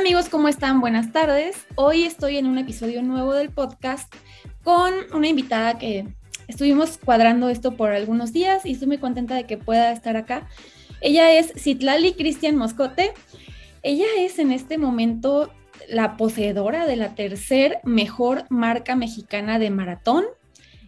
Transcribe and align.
amigos, 0.00 0.30
¿cómo 0.30 0.48
están? 0.48 0.80
Buenas 0.80 1.12
tardes. 1.12 1.66
Hoy 1.74 2.04
estoy 2.04 2.38
en 2.38 2.46
un 2.46 2.56
episodio 2.56 3.02
nuevo 3.02 3.34
del 3.34 3.50
podcast 3.50 4.10
con 4.64 4.94
una 5.12 5.28
invitada 5.28 5.76
que 5.76 6.08
estuvimos 6.48 6.96
cuadrando 6.96 7.50
esto 7.50 7.76
por 7.76 7.90
algunos 7.90 8.32
días 8.32 8.64
y 8.64 8.72
estoy 8.72 8.88
muy 8.88 8.96
contenta 8.96 9.34
de 9.34 9.44
que 9.44 9.58
pueda 9.58 9.92
estar 9.92 10.16
acá. 10.16 10.48
Ella 11.02 11.38
es 11.38 11.52
Citlali 11.54 12.14
Cristian 12.14 12.56
Moscote. 12.56 13.12
Ella 13.82 14.06
es 14.16 14.38
en 14.38 14.52
este 14.52 14.78
momento 14.78 15.52
la 15.86 16.16
poseedora 16.16 16.86
de 16.86 16.96
la 16.96 17.14
tercer 17.14 17.80
mejor 17.84 18.44
marca 18.48 18.96
mexicana 18.96 19.58
de 19.58 19.68
maratón. 19.68 20.24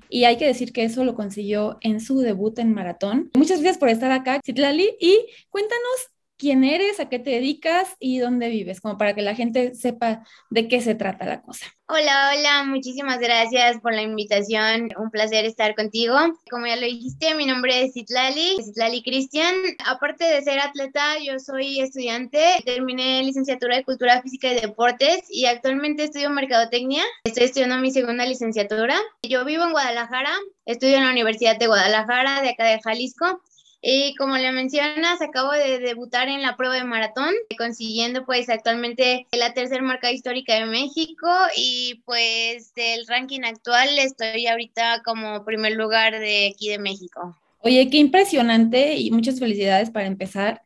Y 0.09 0.25
hay 0.25 0.39
que 0.39 0.47
decir 0.47 0.73
que 0.73 0.85
eso 0.85 1.05
lo 1.05 1.15
consiguió 1.15 1.77
en 1.83 2.01
su 2.01 2.21
debut 2.21 2.59
en 2.59 2.73
maratón. 2.73 3.31
Muchas 3.35 3.61
gracias 3.61 3.77
por 3.77 3.91
estar 3.91 4.11
acá, 4.11 4.41
Citlali. 4.43 4.97
Y 4.99 5.27
cuéntanos 5.51 6.13
quién 6.43 6.65
eres, 6.65 6.99
a 6.99 7.09
qué 7.09 7.21
te 7.21 7.31
dedicas 7.31 7.95
y 8.01 8.19
dónde 8.19 8.49
vives, 8.49 8.81
como 8.81 8.99
para 8.99 9.15
que 9.15 9.23
la 9.23 9.37
gente 9.37 9.77
sepa 9.77 10.25
de 10.51 10.67
qué 10.67 10.81
se 10.81 10.97
trata 10.97 11.25
la 11.25 11.41
cosa. 11.41 11.67
Hola, 11.87 12.33
hola, 12.33 12.65
muchísimas 12.65 13.21
gracias 13.21 13.79
por 13.81 13.95
la 13.95 14.03
invitación. 14.03 14.89
Un 14.99 15.11
placer 15.13 15.45
estar 15.45 15.77
contigo. 15.77 16.17
Como 16.51 16.67
ya 16.67 16.75
lo 16.75 16.87
dijiste, 16.87 17.37
mi 17.37 17.47
nombre 17.47 17.85
es 17.85 17.93
Citlali, 17.93 18.57
Citlali 18.61 19.05
Cristian. 19.05 19.55
Aparte 19.87 20.25
de 20.25 20.43
ser 20.43 20.59
atleta, 20.59 21.19
yo 21.23 21.39
soy 21.39 21.81
estudiante. 21.81 22.41
Terminé 22.65 23.23
licenciatura 23.23 23.77
de 23.77 23.85
Cultura 23.85 24.21
Física 24.21 24.53
y 24.53 24.61
Deportes 24.61 25.23
y 25.29 25.47
actualmente 25.47 26.05
estudio 26.05 26.31
Mercadotecnia. 26.31 27.05
Estoy 27.23 27.45
estudiando 27.45 27.77
mi 27.77 27.93
segunda 27.93 28.27
licenciatura. 28.27 28.99
Yo 29.23 29.45
vivo 29.45 29.63
en 29.63 29.71
Guadalajara, 29.71 30.33
estudio 30.67 30.97
en 30.97 31.05
la 31.05 31.13
Universidad 31.13 31.57
de 31.57 31.69
Guadalajara, 31.69 32.43
de 32.43 32.49
acá 32.49 32.65
de 32.65 32.81
Jalisco. 32.81 33.41
Y 33.85 34.15
como 34.15 34.39
le 34.39 34.53
mencionas, 34.53 35.21
acabo 35.21 35.51
de 35.51 35.81
debutar 35.81 36.29
en 36.29 36.41
la 36.41 36.57
prueba 36.57 36.77
de 36.77 36.85
maratón, 36.85 37.35
consiguiendo 37.59 38.25
pues 38.25 38.49
actualmente 38.49 39.27
la 39.33 39.55
tercera 39.55 39.83
marca 39.83 40.13
histórica 40.13 40.55
de 40.55 40.67
México 40.67 41.29
y 41.57 42.01
pues 42.05 42.73
del 42.75 43.05
ranking 43.09 43.41
actual 43.43 43.89
estoy 43.99 44.47
ahorita 44.47 45.03
como 45.05 45.45
primer 45.45 45.73
lugar 45.73 46.21
de 46.21 46.53
aquí 46.55 46.69
de 46.69 46.79
México. 46.79 47.37
Oye, 47.59 47.91
qué 47.91 47.97
impresionante 47.97 48.95
y 48.95 49.11
muchas 49.11 49.41
felicidades 49.41 49.91
para 49.91 50.07
empezar. 50.07 50.63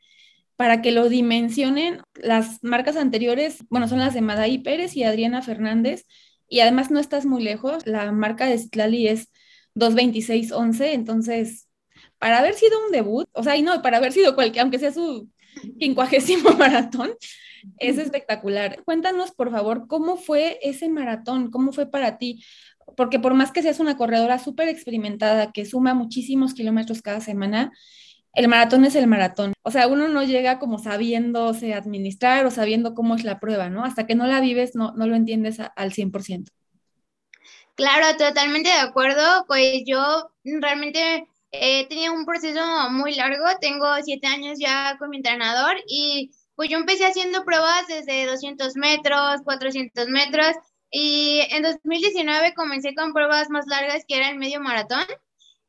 Para 0.57 0.83
que 0.83 0.93
lo 0.93 1.09
dimensionen, 1.09 2.03
las 2.15 2.63
marcas 2.63 2.97
anteriores, 2.97 3.65
bueno, 3.71 3.89
son 3.89 3.99
las 3.99 4.13
de 4.13 4.21
Madaí 4.21 4.59
Pérez 4.59 4.95
y 4.95 5.05
Adriana 5.05 5.41
Fernández, 5.41 6.07
y 6.49 6.61
además 6.61 6.91
no 6.91 6.99
estás 6.99 7.27
muy 7.27 7.43
lejos, 7.43 7.87
la 7.87 8.13
marca 8.13 8.47
de 8.47 8.59
Citlali 8.59 9.09
es 9.09 9.31
22611, 9.75 10.95
entonces 10.95 11.66
para 12.19 12.39
haber 12.39 12.55
sido 12.55 12.85
un 12.85 12.93
debut, 12.93 13.29
o 13.33 13.43
sea, 13.43 13.57
y 13.57 13.63
no, 13.63 13.83
para 13.83 13.99
haber 13.99 14.13
sido 14.13 14.35
cualquier, 14.35 14.63
aunque 14.63 14.79
sea 14.79 14.93
su 14.93 15.29
quincuagésimo 15.79 16.51
maratón, 16.59 17.13
es 17.79 17.99
espectacular. 17.99 18.83
Cuéntanos, 18.85 19.33
por 19.33 19.51
favor, 19.51 19.87
cómo 19.89 20.17
fue 20.17 20.59
ese 20.63 20.89
maratón, 20.89 21.51
cómo 21.51 21.73
fue 21.73 21.87
para 21.91 22.19
ti, 22.19 22.45
porque 22.97 23.19
por 23.19 23.35
más 23.35 23.53
que 23.53 23.63
seas 23.63 23.81
una 23.81 23.97
corredora 23.97 24.39
súper 24.39 24.69
experimentada, 24.69 25.53
que 25.53 25.67
suma 25.67 25.95
muchísimos 25.95 26.55
kilómetros 26.55 27.03
cada 27.03 27.21
semana, 27.21 27.73
el 28.37 28.49
maratón 28.49 28.85
es 28.85 28.95
el 28.95 29.07
maratón. 29.07 29.55
O 29.63 29.71
sea, 29.71 29.89
uno 29.89 30.09
no 30.09 30.23
llega 30.23 30.59
como 30.59 30.79
sabiéndose 30.79 31.73
administrar 31.73 32.45
o 32.45 32.51
sabiendo 32.51 32.95
cómo 32.95 33.15
es 33.15 33.25
la 33.25 33.41
prueba, 33.41 33.71
¿no? 33.71 33.83
Hasta 33.83 34.07
que 34.07 34.15
no 34.15 34.27
la 34.27 34.41
vives, 34.41 34.75
no, 34.75 34.93
no 34.93 35.07
lo 35.07 35.17
entiendes 35.17 35.59
al 35.75 35.93
100%. 35.93 36.51
Claro, 37.75 38.17
totalmente 38.19 38.69
de 38.69 38.77
acuerdo. 38.77 39.45
Pues 39.47 39.83
yo 39.87 40.31
realmente 40.45 41.27
He 41.53 41.87
tenido 41.89 42.13
un 42.13 42.27
proceso 42.27 42.61
muy 42.91 43.15
largo, 43.15 43.45
tengo 43.61 43.87
siete 44.03 44.27
años 44.27 44.59
ya 44.59 44.97
con 44.99 45.11
mi 45.11 45.19
entrenador 45.19 45.77
y 45.87 46.33
pues 46.55 46.71
yo 46.71 46.79
empecé 46.79 47.07
haciendo 47.07 47.45
pruebas 47.45 47.87
desde 47.87 48.27
200 48.27 48.77
metros, 48.77 49.43
400 49.45 50.09
metros 50.09 50.57
y 50.91 51.41
en 51.51 51.63
2019 51.63 52.55
comencé 52.55 52.95
con 52.95 53.13
pruebas 53.13 53.51
más 53.51 53.67
largas 53.67 54.05
que 54.07 54.17
era 54.17 54.31
el 54.31 54.39
medio 54.39 54.61
maratón 54.61 55.05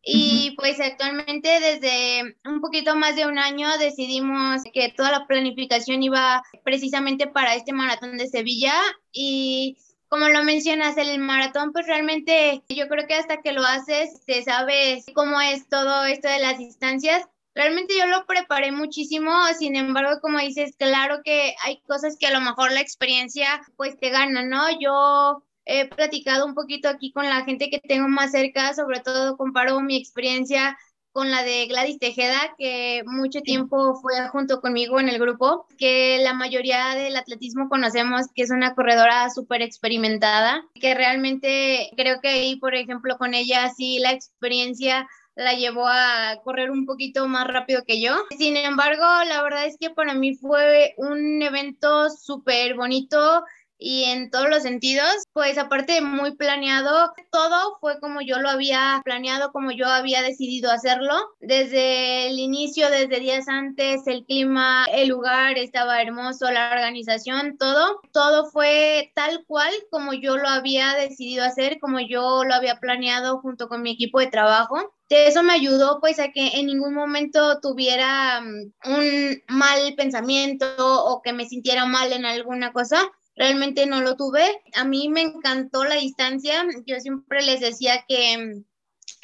y 0.01 0.51
pues 0.57 0.79
actualmente 0.79 1.59
desde 1.59 2.37
un 2.45 2.61
poquito 2.61 2.95
más 2.95 3.17
de 3.17 3.25
un 3.25 3.37
año 3.37 3.67
decidimos 3.77 4.61
que 4.73 4.93
toda 4.95 5.11
la 5.11 5.27
planificación 5.27 6.01
iba 6.01 6.41
precisamente 6.63 7.27
para 7.27 7.55
este 7.55 7.73
maratón 7.73 8.17
de 8.17 8.27
Sevilla 8.27 8.73
y 9.11 9.77
como 10.09 10.27
lo 10.29 10.43
mencionas, 10.43 10.97
el 10.97 11.19
maratón, 11.19 11.71
pues 11.73 11.87
realmente 11.87 12.63
yo 12.69 12.87
creo 12.87 13.07
que 13.07 13.15
hasta 13.15 13.41
que 13.41 13.51
lo 13.51 13.63
haces, 13.63 14.23
te 14.25 14.43
sabes 14.43 15.05
cómo 15.13 15.41
es 15.41 15.67
todo 15.67 16.05
esto 16.05 16.27
de 16.29 16.39
las 16.39 16.57
distancias. 16.57 17.25
Realmente 17.55 17.97
yo 17.97 18.05
lo 18.05 18.25
preparé 18.25 18.71
muchísimo, 18.71 19.31
sin 19.57 19.75
embargo, 19.75 20.21
como 20.21 20.39
dices, 20.39 20.75
claro 20.77 21.21
que 21.23 21.55
hay 21.63 21.81
cosas 21.87 22.15
que 22.19 22.27
a 22.27 22.31
lo 22.31 22.41
mejor 22.41 22.71
la 22.71 22.81
experiencia 22.81 23.61
pues 23.75 23.97
te 23.99 24.09
gana, 24.11 24.43
¿no? 24.43 24.67
Yo 24.79 25.43
he 25.65 25.87
platicado 25.87 26.45
un 26.45 26.53
poquito 26.53 26.87
aquí 26.87 27.11
con 27.11 27.25
la 27.25 27.43
gente 27.43 27.69
que 27.69 27.79
tengo 27.79 28.07
más 28.07 28.31
cerca, 28.31 28.73
sobre 28.73 29.01
todo 29.01 29.37
comparo 29.37 29.81
mi 29.81 29.97
experiencia 29.97 30.77
con 31.17 31.31
la 31.31 31.41
de 31.41 31.65
Gladys 31.65 31.97
Tejeda, 31.97 32.53
que 32.59 33.01
mucho 33.07 33.41
tiempo 33.41 33.95
fue 33.95 34.27
junto 34.27 34.61
conmigo 34.61 34.99
en 34.99 35.09
el 35.09 35.17
grupo, 35.17 35.65
que 35.79 36.19
la 36.21 36.35
mayoría 36.35 36.93
del 36.93 37.15
atletismo 37.15 37.69
conocemos 37.69 38.27
que 38.35 38.43
es 38.43 38.51
una 38.51 38.75
corredora 38.75 39.27
súper 39.31 39.63
experimentada, 39.63 40.63
que 40.79 40.93
realmente 40.93 41.89
creo 41.97 42.21
que 42.21 42.27
ahí, 42.27 42.57
por 42.57 42.75
ejemplo, 42.75 43.17
con 43.17 43.33
ella 43.33 43.67
sí 43.75 43.97
la 43.97 44.11
experiencia 44.11 45.07
la 45.33 45.53
llevó 45.53 45.87
a 45.87 46.39
correr 46.43 46.69
un 46.69 46.85
poquito 46.85 47.27
más 47.27 47.47
rápido 47.47 47.83
que 47.83 47.99
yo. 47.99 48.13
Sin 48.37 48.55
embargo, 48.55 49.03
la 49.27 49.41
verdad 49.41 49.65
es 49.65 49.75
que 49.79 49.89
para 49.89 50.13
mí 50.13 50.35
fue 50.35 50.93
un 50.97 51.41
evento 51.41 52.11
súper 52.11 52.75
bonito 52.75 53.43
y 53.77 54.05
en 54.05 54.29
todos 54.29 54.49
los 54.49 54.63
sentidos, 54.63 55.09
pues 55.33 55.57
aparte 55.57 55.93
de 55.93 56.01
muy 56.01 56.35
planeado, 56.35 57.13
todo 57.31 57.77
fue 57.79 57.99
como 57.99 58.21
yo 58.21 58.39
lo 58.39 58.49
había 58.49 59.01
planeado, 59.03 59.51
como 59.51 59.71
yo 59.71 59.87
había 59.87 60.21
decidido 60.21 60.71
hacerlo. 60.71 61.13
Desde 61.39 62.27
el 62.27 62.39
inicio, 62.39 62.89
desde 62.89 63.19
días 63.19 63.47
antes, 63.47 64.05
el 64.07 64.25
clima, 64.25 64.85
el 64.91 65.09
lugar 65.09 65.57
estaba 65.57 66.01
hermoso, 66.01 66.49
la 66.51 66.71
organización, 66.71 67.57
todo, 67.57 68.01
todo 68.11 68.49
fue 68.49 69.11
tal 69.15 69.43
cual 69.45 69.71
como 69.91 70.13
yo 70.13 70.37
lo 70.37 70.47
había 70.47 70.95
decidido 70.95 71.43
hacer, 71.43 71.79
como 71.79 71.99
yo 71.99 72.43
lo 72.43 72.53
había 72.53 72.79
planeado 72.79 73.39
junto 73.39 73.67
con 73.67 73.81
mi 73.81 73.91
equipo 73.91 74.19
de 74.19 74.27
trabajo 74.27 74.93
eso 75.09 75.43
me 75.43 75.53
ayudó 75.53 75.99
pues 75.99 76.19
a 76.19 76.31
que 76.31 76.59
en 76.59 76.65
ningún 76.65 76.93
momento 76.93 77.59
tuviera 77.61 78.41
mm, 78.41 78.91
un 78.91 79.43
mal 79.47 79.93
pensamiento 79.95 80.67
o 80.77 81.21
que 81.21 81.33
me 81.33 81.47
sintiera 81.47 81.85
mal 81.85 82.11
en 82.11 82.25
alguna 82.25 82.73
cosa, 82.73 83.01
realmente 83.37 83.85
no 83.85 84.01
lo 84.01 84.17
tuve. 84.17 84.61
A 84.73 84.83
mí 84.83 85.07
me 85.09 85.21
encantó 85.21 85.85
la 85.85 85.95
distancia. 85.95 86.65
Yo 86.85 86.99
siempre 86.99 87.43
les 87.43 87.61
decía 87.61 88.03
que, 88.07 88.63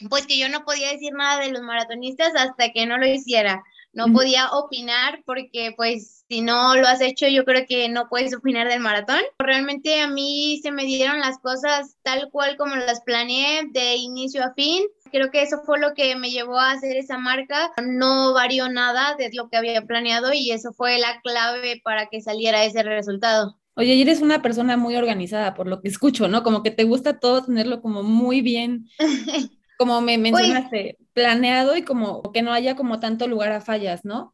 pues 0.09 0.27
que 0.27 0.37
yo 0.37 0.47
no 0.49 0.63
podía 0.63 0.91
decir 0.91 1.13
nada 1.13 1.41
de 1.41 1.51
los 1.51 1.61
maratonistas 1.61 2.33
hasta 2.35 2.71
que 2.71 2.85
no 2.85 2.97
lo 2.97 3.07
hiciera. 3.07 3.63
No 3.95 4.11
podía 4.11 4.49
opinar 4.53 5.21
porque 5.23 5.71
pues 5.77 6.25
si 6.27 6.41
no 6.41 6.75
lo 6.75 6.87
has 6.87 6.99
hecho 6.99 7.27
yo 7.27 7.45
creo 7.45 7.63
que 7.69 7.89
no 7.89 8.09
puedes 8.09 8.35
opinar 8.35 8.67
del 8.67 8.79
maratón. 8.79 9.21
Realmente 9.37 10.01
a 10.01 10.07
mí 10.07 10.59
se 10.63 10.71
me 10.71 10.85
dieron 10.85 11.19
las 11.19 11.37
cosas 11.37 11.95
tal 12.01 12.31
cual 12.31 12.57
como 12.57 12.75
las 12.75 13.01
planeé 13.01 13.61
de 13.71 13.95
inicio 13.97 14.43
a 14.43 14.55
fin. 14.55 14.83
Creo 15.11 15.29
que 15.29 15.43
eso 15.43 15.61
fue 15.63 15.77
lo 15.79 15.93
que 15.93 16.15
me 16.15 16.31
llevó 16.31 16.57
a 16.57 16.71
hacer 16.71 16.97
esa 16.97 17.19
marca. 17.19 17.71
No 17.83 18.33
varió 18.33 18.67
nada 18.67 19.15
de 19.15 19.29
lo 19.31 19.47
que 19.49 19.57
había 19.57 19.83
planeado 19.83 20.33
y 20.33 20.49
eso 20.51 20.73
fue 20.73 20.97
la 20.97 21.21
clave 21.21 21.79
para 21.83 22.07
que 22.07 22.19
saliera 22.19 22.63
ese 22.63 22.81
resultado. 22.81 23.59
Oye, 23.75 23.99
eres 24.01 24.21
una 24.21 24.41
persona 24.41 24.77
muy 24.77 24.95
organizada, 24.95 25.53
por 25.55 25.67
lo 25.67 25.81
que 25.81 25.87
escucho, 25.89 26.27
¿no? 26.27 26.43
Como 26.43 26.61
que 26.61 26.71
te 26.71 26.83
gusta 26.83 27.19
todo 27.19 27.43
tenerlo 27.43 27.81
como 27.81 28.03
muy 28.03 28.41
bien, 28.41 28.87
como 29.79 30.01
me 30.01 30.17
pues 30.19 30.33
mencionaste, 30.33 30.97
planeado 31.13 31.75
y 31.75 31.83
como 31.83 32.21
que 32.31 32.41
no 32.41 32.53
haya 32.53 32.75
como 32.75 32.99
tanto 32.99 33.27
lugar 33.27 33.51
a 33.51 33.61
fallas, 33.61 34.05
¿no? 34.05 34.31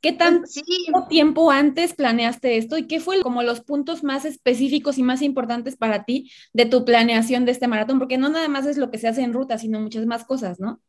¿Qué 0.00 0.12
tanto 0.12 0.48
tiempo 1.08 1.50
antes 1.50 1.92
planeaste 1.92 2.56
esto 2.56 2.78
y 2.78 2.86
qué 2.86 3.00
fue 3.00 3.20
como 3.20 3.42
los 3.42 3.60
puntos 3.62 4.04
más 4.04 4.24
específicos 4.24 4.96
y 4.96 5.02
más 5.02 5.22
importantes 5.22 5.76
para 5.76 6.04
ti 6.04 6.30
de 6.52 6.66
tu 6.66 6.84
planeación 6.84 7.44
de 7.44 7.52
este 7.52 7.66
maratón? 7.66 7.98
Porque 7.98 8.16
no 8.16 8.28
nada 8.28 8.48
más 8.48 8.66
es 8.66 8.76
lo 8.76 8.90
que 8.92 8.98
se 8.98 9.08
hace 9.08 9.22
en 9.22 9.32
ruta, 9.32 9.58
sino 9.58 9.80
muchas 9.80 10.06
más 10.06 10.24
cosas, 10.24 10.60
¿no? 10.60 10.80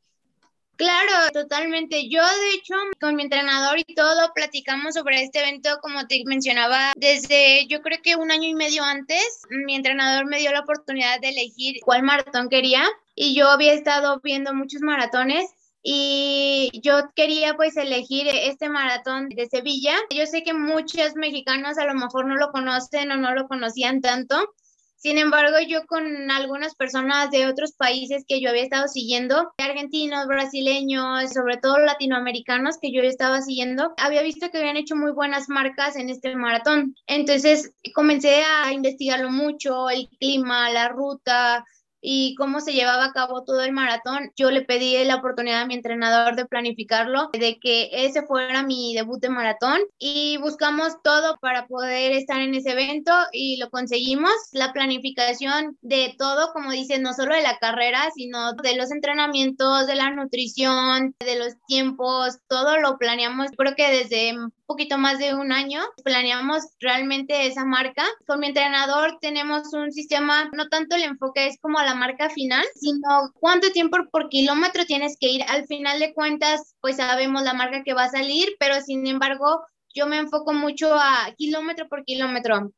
Claro, 0.80 1.30
totalmente. 1.34 2.08
Yo, 2.08 2.22
de 2.22 2.54
hecho, 2.56 2.74
con 3.02 3.18
mi 3.18 3.24
entrenador 3.24 3.80
y 3.80 3.94
todo, 3.96 4.32
platicamos 4.34 4.94
sobre 4.94 5.22
este 5.22 5.40
evento, 5.40 5.78
como 5.82 6.08
te 6.08 6.24
mencionaba, 6.26 6.94
desde 6.96 7.68
yo 7.68 7.82
creo 7.82 8.00
que 8.02 8.16
un 8.16 8.32
año 8.32 8.48
y 8.48 8.56
medio 8.56 8.86
antes, 8.86 9.42
mi 9.50 9.76
entrenador 9.76 10.26
me 10.28 10.40
dio 10.40 10.54
la 10.54 10.62
oportunidad 10.62 11.20
de 11.20 11.32
elegir 11.32 11.82
cuál 11.84 12.04
maratón 12.04 12.48
quería 12.48 12.86
y 13.14 13.36
yo 13.36 13.50
había 13.50 13.74
estado 13.74 14.22
viendo 14.24 14.54
muchos 14.54 14.80
maratones 14.82 15.54
y 15.84 16.72
yo 16.82 17.12
quería 17.14 17.56
pues 17.56 17.76
elegir 17.76 18.28
este 18.30 18.70
maratón 18.70 19.28
de 19.28 19.48
Sevilla. 19.48 19.96
Yo 20.12 20.26
sé 20.28 20.44
que 20.44 20.54
muchos 20.54 21.16
mexicanos 21.16 21.78
a 21.78 21.86
lo 21.86 21.94
mejor 21.94 22.26
no 22.26 22.38
lo 22.38 22.52
conocen 22.52 23.12
o 23.12 23.18
no 23.18 23.34
lo 23.34 23.50
conocían 23.50 24.00
tanto. 24.00 24.54
Sin 25.00 25.18
embargo, 25.18 25.56
yo 25.66 25.86
con 25.88 26.30
algunas 26.30 26.76
personas 26.76 27.32
de 27.32 27.48
otros 27.48 27.72
países 27.72 28.26
que 28.28 28.42
yo 28.42 28.50
había 28.50 28.64
estado 28.64 28.90
siguiendo, 28.90 29.54
argentinos, 29.58 30.28
brasileños, 30.28 31.32
sobre 31.32 31.56
todo 31.56 31.78
latinoamericanos 31.80 32.78
que 32.82 32.92
yo 32.92 33.02
estaba 33.02 33.42
siguiendo, 33.42 33.94
había 33.98 34.22
visto 34.24 34.50
que 34.52 34.58
habían 34.58 34.76
hecho 34.76 34.98
muy 34.98 35.12
buenas 35.12 35.48
marcas 35.48 35.96
en 35.96 36.10
este 36.10 36.36
maratón. 36.36 36.96
Entonces 37.08 37.72
comencé 37.96 38.44
a 38.44 38.74
investigarlo 38.74 39.32
mucho, 39.32 39.90
el 39.90 40.10
clima, 40.20 40.70
la 40.70 40.90
ruta, 40.90 41.64
y 42.02 42.36
cómo 42.36 42.62
se 42.62 42.74
llevaba 42.74 43.06
a 43.06 43.14
cabo 43.14 43.44
todo 43.44 43.62
el 43.62 43.72
maratón, 43.72 44.32
yo 44.36 44.52
le 44.52 44.62
pedí 44.62 45.04
la 45.04 45.18
oportunidad 45.18 45.62
a 45.62 45.66
mi 45.66 45.76
entrenador 45.76 46.36
de 46.36 46.46
planificarlo, 46.46 47.30
de 47.34 47.60
que 47.60 47.90
ese 47.92 48.24
fuera 48.24 48.64
mi 48.64 48.94
debut 48.94 49.20
de 49.22 49.30
maratón 49.30 49.80
y 49.98 50.38
buscamos 50.38 51.02
todo 51.04 51.38
para 51.40 51.68
poder 51.68 52.12
estar 52.14 52.42
en 52.42 52.56
ese 52.56 52.72
evento 52.72 53.12
y 53.32 53.58
lo 53.58 53.70
conseguimos. 53.70 54.32
La 54.52 54.74
planificación 54.74 55.78
de 55.82 56.16
todo, 56.18 56.52
como 56.54 56.72
dices, 56.72 57.00
no 57.02 57.14
solo 57.14 57.36
de 57.36 57.42
la 57.42 57.58
carrera, 57.58 58.10
sino 58.16 58.54
de 58.54 58.76
los 58.76 58.92
entrenamientos, 58.92 59.88
de 59.88 59.96
la 59.96 60.12
nutrición, 60.12 61.16
de 61.20 61.38
los 61.38 61.54
tiempos, 61.68 62.40
todo 62.48 62.78
lo 62.78 62.98
planeamos. 62.98 63.52
Creo 63.58 63.76
que 63.76 63.92
desde 63.92 64.36
poquito 64.70 65.00
más 65.00 65.18
de 65.18 65.34
un 65.34 65.52
año 65.52 65.82
planeamos 66.04 66.62
realmente 66.80 67.48
esa 67.48 67.66
marca. 67.66 68.06
Con 68.28 68.40
mi 68.40 68.48
entrenador 68.48 69.18
tenemos 69.20 69.74
un 69.74 69.92
sistema, 69.92 70.48
no 70.54 70.70
tanto 70.70 70.96
el 70.96 71.02
enfoque 71.02 71.48
es 71.48 71.58
como 71.60 71.82
la 71.82 71.96
marca 71.96 72.30
final, 72.30 72.64
sino 72.76 73.32
cuánto 73.40 73.72
tiempo 73.72 73.98
por 74.12 74.30
kilómetro 74.30 74.86
tienes 74.86 75.18
que 75.20 75.28
ir. 75.28 75.42
Al 75.50 75.66
final 75.66 76.00
de 76.00 76.14
cuentas, 76.14 76.76
pues 76.82 76.98
sabemos 76.98 77.42
la 77.42 77.56
marca 77.56 77.82
que 77.84 77.96
va 77.96 78.04
a 78.04 78.12
salir, 78.12 78.48
pero 78.60 78.80
sin 78.82 79.08
embargo, 79.08 79.66
yo 79.96 80.06
me 80.06 80.20
enfoco 80.20 80.54
mucho 80.54 80.94
a 80.94 81.34
kilómetro 81.36 81.90
por 81.90 82.06
kilómetro. 82.06 82.72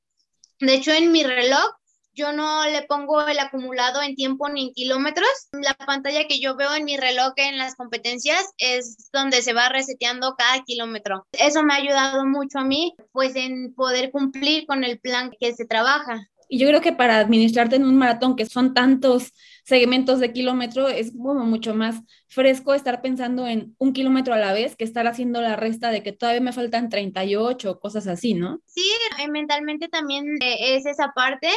De 0.61 0.75
hecho, 0.75 0.93
en 0.93 1.11
mi 1.11 1.23
reloj, 1.23 1.71
yo 2.13 2.31
no 2.33 2.65
le 2.65 2.83
pongo 2.83 3.25
el 3.27 3.39
acumulado 3.39 4.01
en 4.01 4.15
tiempo 4.15 4.49
ni 4.49 4.67
en 4.67 4.73
kilómetros. 4.73 5.29
La 5.51 5.73
pantalla 5.73 6.27
que 6.27 6.39
yo 6.39 6.55
veo 6.55 6.73
en 6.73 6.85
mi 6.85 6.97
reloj 6.97 7.33
en 7.37 7.57
las 7.57 7.75
competencias 7.75 8.45
es 8.57 9.09
donde 9.13 9.41
se 9.41 9.53
va 9.53 9.69
reseteando 9.69 10.35
cada 10.37 10.63
kilómetro. 10.63 11.27
Eso 11.31 11.63
me 11.63 11.73
ha 11.73 11.77
ayudado 11.77 12.25
mucho 12.25 12.59
a 12.59 12.63
mí, 12.63 12.95
pues 13.11 13.35
en 13.35 13.73
poder 13.73 14.11
cumplir 14.11 14.65
con 14.65 14.83
el 14.83 14.99
plan 14.99 15.31
que 15.39 15.53
se 15.53 15.65
trabaja. 15.65 16.27
Y 16.53 16.59
yo 16.59 16.67
creo 16.67 16.81
que 16.81 16.91
para 16.91 17.19
administrarte 17.19 17.77
en 17.77 17.85
un 17.85 17.97
maratón, 17.97 18.35
que 18.35 18.45
son 18.45 18.73
tantos 18.73 19.31
segmentos 19.63 20.19
de 20.19 20.33
kilómetro, 20.33 20.89
es 20.89 21.13
como 21.13 21.45
mucho 21.45 21.73
más 21.73 22.01
fresco 22.27 22.73
estar 22.73 23.01
pensando 23.01 23.47
en 23.47 23.73
un 23.77 23.93
kilómetro 23.93 24.33
a 24.33 24.37
la 24.37 24.51
vez 24.51 24.75
que 24.75 24.83
estar 24.83 25.07
haciendo 25.07 25.39
la 25.39 25.55
resta 25.55 25.91
de 25.91 26.03
que 26.03 26.11
todavía 26.11 26.41
me 26.41 26.51
faltan 26.51 26.89
38, 26.89 27.79
cosas 27.79 28.05
así, 28.07 28.33
¿no? 28.33 28.59
Sí, 28.65 28.83
mentalmente 29.29 29.87
también 29.87 30.25
eh, 30.41 30.75
es 30.75 30.85
esa 30.85 31.13
parte. 31.15 31.47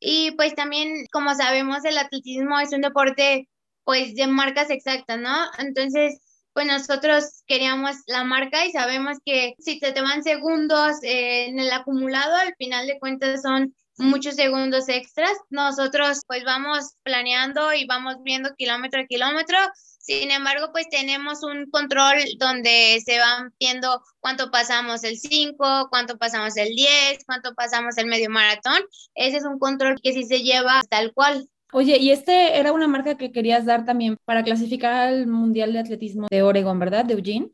Y 0.00 0.32
pues 0.32 0.54
también, 0.54 1.06
como 1.12 1.34
sabemos, 1.34 1.84
el 1.84 1.98
atletismo 1.98 2.58
es 2.60 2.72
un 2.72 2.82
deporte 2.82 3.48
pues 3.84 4.14
de 4.14 4.26
marcas 4.26 4.70
exactas, 4.70 5.18
¿no? 5.18 5.34
Entonces, 5.58 6.27
pues 6.58 6.66
nosotros 6.66 7.44
queríamos 7.46 7.94
la 8.08 8.24
marca 8.24 8.66
y 8.66 8.72
sabemos 8.72 9.18
que 9.24 9.54
si 9.60 9.78
te, 9.78 9.92
te 9.92 10.02
van 10.02 10.24
segundos 10.24 10.96
eh, 11.04 11.46
en 11.46 11.60
el 11.60 11.70
acumulado, 11.70 12.34
al 12.34 12.52
final 12.58 12.88
de 12.88 12.98
cuentas 12.98 13.42
son 13.42 13.76
muchos 13.96 14.34
segundos 14.34 14.88
extras. 14.88 15.30
Nosotros 15.50 16.22
pues 16.26 16.42
vamos 16.42 16.94
planeando 17.04 17.72
y 17.74 17.86
vamos 17.86 18.16
viendo 18.24 18.56
kilómetro 18.56 19.02
a 19.02 19.06
kilómetro. 19.06 19.56
Sin 20.00 20.32
embargo, 20.32 20.70
pues 20.72 20.88
tenemos 20.90 21.44
un 21.44 21.70
control 21.70 22.18
donde 22.40 23.00
se 23.06 23.20
van 23.20 23.54
viendo 23.60 24.02
cuánto 24.18 24.50
pasamos 24.50 25.04
el 25.04 25.16
5, 25.16 25.86
cuánto 25.90 26.18
pasamos 26.18 26.56
el 26.56 26.74
10, 26.74 27.24
cuánto 27.24 27.54
pasamos 27.54 27.96
el 27.98 28.06
medio 28.06 28.30
maratón. 28.30 28.82
Ese 29.14 29.36
es 29.36 29.44
un 29.44 29.60
control 29.60 30.00
que 30.02 30.12
sí 30.12 30.24
se 30.24 30.40
lleva 30.42 30.80
tal 30.90 31.12
cual. 31.14 31.48
Oye, 31.72 31.98
y 31.98 32.10
este 32.10 32.58
era 32.58 32.72
una 32.72 32.88
marca 32.88 33.16
que 33.16 33.30
querías 33.30 33.66
dar 33.66 33.84
también 33.84 34.16
para 34.24 34.42
clasificar 34.42 34.92
al 34.92 35.26
Mundial 35.26 35.72
de 35.72 35.80
Atletismo 35.80 36.28
de 36.30 36.42
Oregon, 36.42 36.78
¿verdad? 36.78 37.04
De 37.04 37.14
Eugene. 37.14 37.50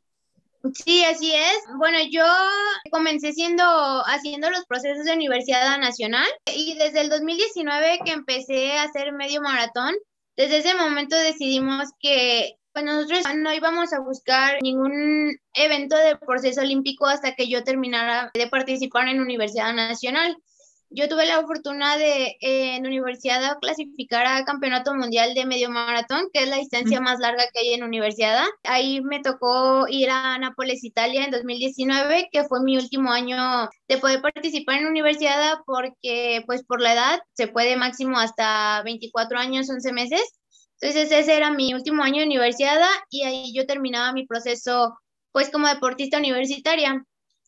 Sí, 0.73 1.05
así 1.05 1.33
es. 1.33 1.59
Bueno, 1.77 1.99
yo 2.11 2.25
comencé 2.91 3.33
siendo 3.33 3.65
haciendo 4.07 4.51
los 4.51 4.65
procesos 4.65 5.05
de 5.05 5.13
Universidad 5.13 5.79
Nacional 5.79 6.27
y 6.47 6.75
desde 6.79 7.03
el 7.03 7.11
2019 7.11 7.99
que 8.05 8.13
empecé 8.13 8.73
a 8.73 8.85
hacer 8.85 9.13
medio 9.13 9.43
maratón, 9.43 9.95
desde 10.37 10.59
ese 10.59 10.75
momento 10.75 11.17
decidimos 11.17 11.91
que 12.01 12.57
pues 12.73 12.85
nosotros 12.85 13.23
no 13.37 13.53
íbamos 13.53 13.93
a 13.93 14.01
buscar 14.01 14.61
ningún 14.63 15.39
evento 15.55 15.97
de 15.97 16.17
proceso 16.17 16.61
olímpico 16.61 17.07
hasta 17.07 17.35
que 17.35 17.49
yo 17.49 17.63
terminara 17.63 18.31
de 18.35 18.49
participar 18.49 19.07
en 19.09 19.21
Universidad 19.21 19.73
Nacional. 19.75 20.37
Yo 20.91 21.09
tuve 21.09 21.27
la 21.27 21.43
fortuna 21.43 21.97
de 21.97 22.37
en 22.41 22.83
la 22.83 22.89
universidad 22.89 23.59
clasificar 23.61 24.27
a 24.27 24.45
campeonato 24.45 24.95
mundial 24.95 25.35
de 25.35 25.45
medio 25.45 25.71
maratón, 25.71 26.29
que 26.33 26.45
es 26.45 26.49
la 26.49 26.57
distancia 26.57 27.01
más 27.01 27.19
larga 27.19 27.45
que 27.53 27.61
hay 27.61 27.75
en 27.75 27.83
universidad. 27.83 28.45
Ahí 28.63 29.01
me 29.01 29.21
tocó 29.21 29.87
ir 29.89 30.09
a 30.11 30.39
Nápoles, 30.39 30.85
Italia 30.85 31.25
en 31.25 31.31
2019, 31.33 32.29
que 32.31 32.45
fue 32.45 32.63
mi 32.63 32.77
último 32.77 33.11
año 33.11 33.69
de 33.89 33.99
poder 33.99 34.23
participar 34.23 34.79
en 34.79 34.87
universidad 34.87 35.59
porque 35.67 36.43
pues 36.47 36.65
por 36.65 36.81
la 36.81 36.93
edad 36.93 37.21
se 37.33 37.49
puede 37.49 37.77
máximo 37.77 38.19
hasta 38.19 38.83
24 38.85 39.39
años, 39.39 39.69
11 39.69 39.93
meses. 39.93 40.23
Entonces 40.81 41.11
ese 41.11 41.37
era 41.37 41.51
mi 41.51 41.75
último 41.75 42.03
año 42.03 42.21
de 42.21 42.27
universidad 42.27 42.81
y 43.11 43.23
ahí 43.25 43.53
yo 43.55 43.67
terminaba 43.67 44.13
mi 44.13 44.27
proceso 44.27 44.99
pues 45.33 45.51
como 45.51 45.67
deportista 45.67 46.19
universitaria. 46.19 47.05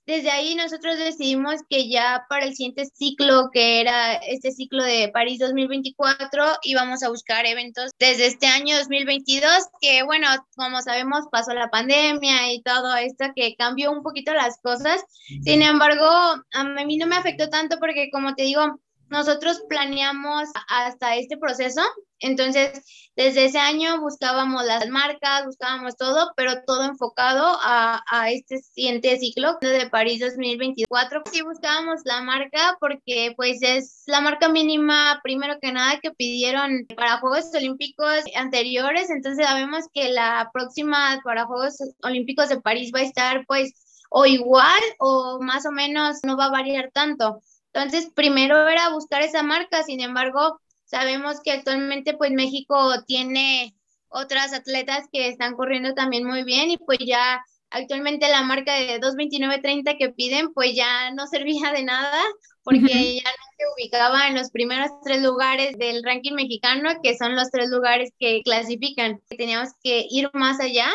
Desde 0.06 0.30
ahí 0.30 0.54
nosotros 0.54 0.98
decidimos 0.98 1.56
que 1.68 1.88
ya 1.88 2.26
para 2.28 2.46
el 2.46 2.54
siguiente 2.54 2.86
ciclo, 2.86 3.50
que 3.52 3.80
era 3.80 4.14
este 4.14 4.52
ciclo 4.52 4.84
de 4.84 5.10
París 5.12 5.40
2024, 5.40 6.44
íbamos 6.62 7.02
a 7.02 7.08
buscar 7.08 7.44
eventos 7.44 7.90
desde 7.98 8.26
este 8.26 8.46
año 8.46 8.76
2022, 8.78 9.50
que 9.80 10.04
bueno, 10.04 10.28
como 10.54 10.80
sabemos 10.80 11.24
pasó 11.32 11.54
la 11.54 11.70
pandemia 11.70 12.52
y 12.52 12.62
todo 12.62 12.94
esto 12.96 13.24
que 13.34 13.56
cambió 13.56 13.90
un 13.90 14.04
poquito 14.04 14.32
las 14.32 14.58
cosas. 14.62 15.02
Sin 15.42 15.60
embargo, 15.62 16.06
a 16.52 16.64
mí 16.84 16.96
no 16.98 17.08
me 17.08 17.16
afectó 17.16 17.48
tanto 17.48 17.78
porque 17.80 18.08
como 18.12 18.36
te 18.36 18.44
digo, 18.44 18.78
nosotros 19.08 19.62
planeamos 19.68 20.48
hasta 20.68 21.16
este 21.16 21.36
proceso, 21.36 21.82
entonces 22.18 22.82
desde 23.14 23.46
ese 23.46 23.58
año 23.58 24.00
buscábamos 24.00 24.64
las 24.64 24.88
marcas, 24.88 25.46
buscábamos 25.46 25.96
todo, 25.96 26.32
pero 26.36 26.62
todo 26.66 26.84
enfocado 26.84 27.58
a, 27.62 28.02
a 28.10 28.30
este 28.30 28.58
siguiente 28.58 29.18
ciclo 29.18 29.58
de 29.60 29.88
París 29.88 30.20
2024. 30.20 31.22
Sí 31.30 31.42
buscábamos 31.42 32.00
la 32.04 32.22
marca 32.22 32.76
porque 32.80 33.32
pues 33.36 33.58
es 33.62 34.02
la 34.06 34.20
marca 34.20 34.48
mínima, 34.48 35.20
primero 35.22 35.58
que 35.60 35.72
nada, 35.72 36.00
que 36.00 36.10
pidieron 36.10 36.86
para 36.96 37.18
Juegos 37.18 37.54
Olímpicos 37.54 38.24
anteriores, 38.34 39.10
entonces 39.10 39.46
sabemos 39.46 39.84
que 39.92 40.10
la 40.10 40.50
próxima 40.52 41.20
para 41.24 41.46
Juegos 41.46 41.78
Olímpicos 42.02 42.48
de 42.48 42.60
París 42.60 42.90
va 42.94 43.00
a 43.00 43.04
estar 43.04 43.44
pues 43.46 43.72
o 44.10 44.26
igual 44.26 44.80
o 44.98 45.38
más 45.40 45.66
o 45.66 45.72
menos 45.72 46.18
no 46.24 46.36
va 46.36 46.46
a 46.46 46.50
variar 46.50 46.90
tanto. 46.92 47.40
Entonces, 47.76 48.10
primero 48.14 48.66
era 48.68 48.88
buscar 48.88 49.20
esa 49.20 49.42
marca, 49.42 49.82
sin 49.82 50.00
embargo, 50.00 50.58
sabemos 50.86 51.42
que 51.44 51.52
actualmente 51.52 52.14
pues 52.14 52.30
México 52.30 52.90
tiene 53.06 53.76
otras 54.08 54.54
atletas 54.54 55.06
que 55.12 55.28
están 55.28 55.54
corriendo 55.56 55.92
también 55.92 56.24
muy 56.24 56.42
bien 56.42 56.70
y 56.70 56.78
pues 56.78 57.00
ya 57.06 57.44
actualmente 57.68 58.30
la 58.30 58.40
marca 58.44 58.72
de 58.72 58.98
229.30 58.98 59.98
que 59.98 60.08
piden 60.08 60.54
pues 60.54 60.74
ya 60.74 61.10
no 61.10 61.26
servía 61.30 61.70
de 61.70 61.84
nada 61.84 62.22
porque 62.62 63.16
ya 63.16 63.30
no 63.30 63.44
se 63.58 63.64
ubicaba 63.76 64.26
en 64.28 64.36
los 64.36 64.50
primeros 64.50 64.88
tres 65.04 65.22
lugares 65.22 65.76
del 65.76 66.02
ranking 66.02 66.32
mexicano 66.32 66.88
que 67.02 67.14
son 67.14 67.36
los 67.36 67.50
tres 67.50 67.68
lugares 67.68 68.10
que 68.18 68.40
clasifican. 68.42 69.20
Teníamos 69.28 69.68
que 69.84 70.06
ir 70.08 70.30
más 70.32 70.60
allá 70.60 70.88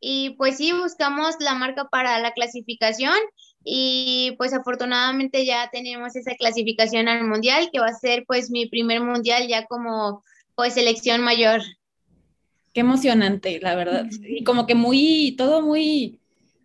y 0.00 0.30
pues 0.30 0.56
sí 0.56 0.72
buscamos 0.72 1.36
la 1.38 1.54
marca 1.54 1.84
para 1.84 2.18
la 2.18 2.32
clasificación 2.32 3.14
y 3.64 4.34
pues 4.36 4.52
afortunadamente 4.52 5.44
ya 5.46 5.70
tenemos 5.72 6.14
esa 6.14 6.34
clasificación 6.34 7.08
al 7.08 7.24
mundial 7.24 7.70
que 7.72 7.80
va 7.80 7.86
a 7.86 7.94
ser 7.94 8.24
pues 8.26 8.50
mi 8.50 8.66
primer 8.66 9.00
mundial 9.00 9.48
ya 9.48 9.66
como 9.66 10.22
pues 10.54 10.74
selección 10.74 11.22
mayor. 11.22 11.62
Qué 12.72 12.80
emocionante, 12.80 13.60
la 13.60 13.74
verdad. 13.74 14.06
Y 14.22 14.44
como 14.44 14.66
que 14.66 14.74
muy, 14.74 15.34
todo 15.38 15.62
muy 15.62 16.20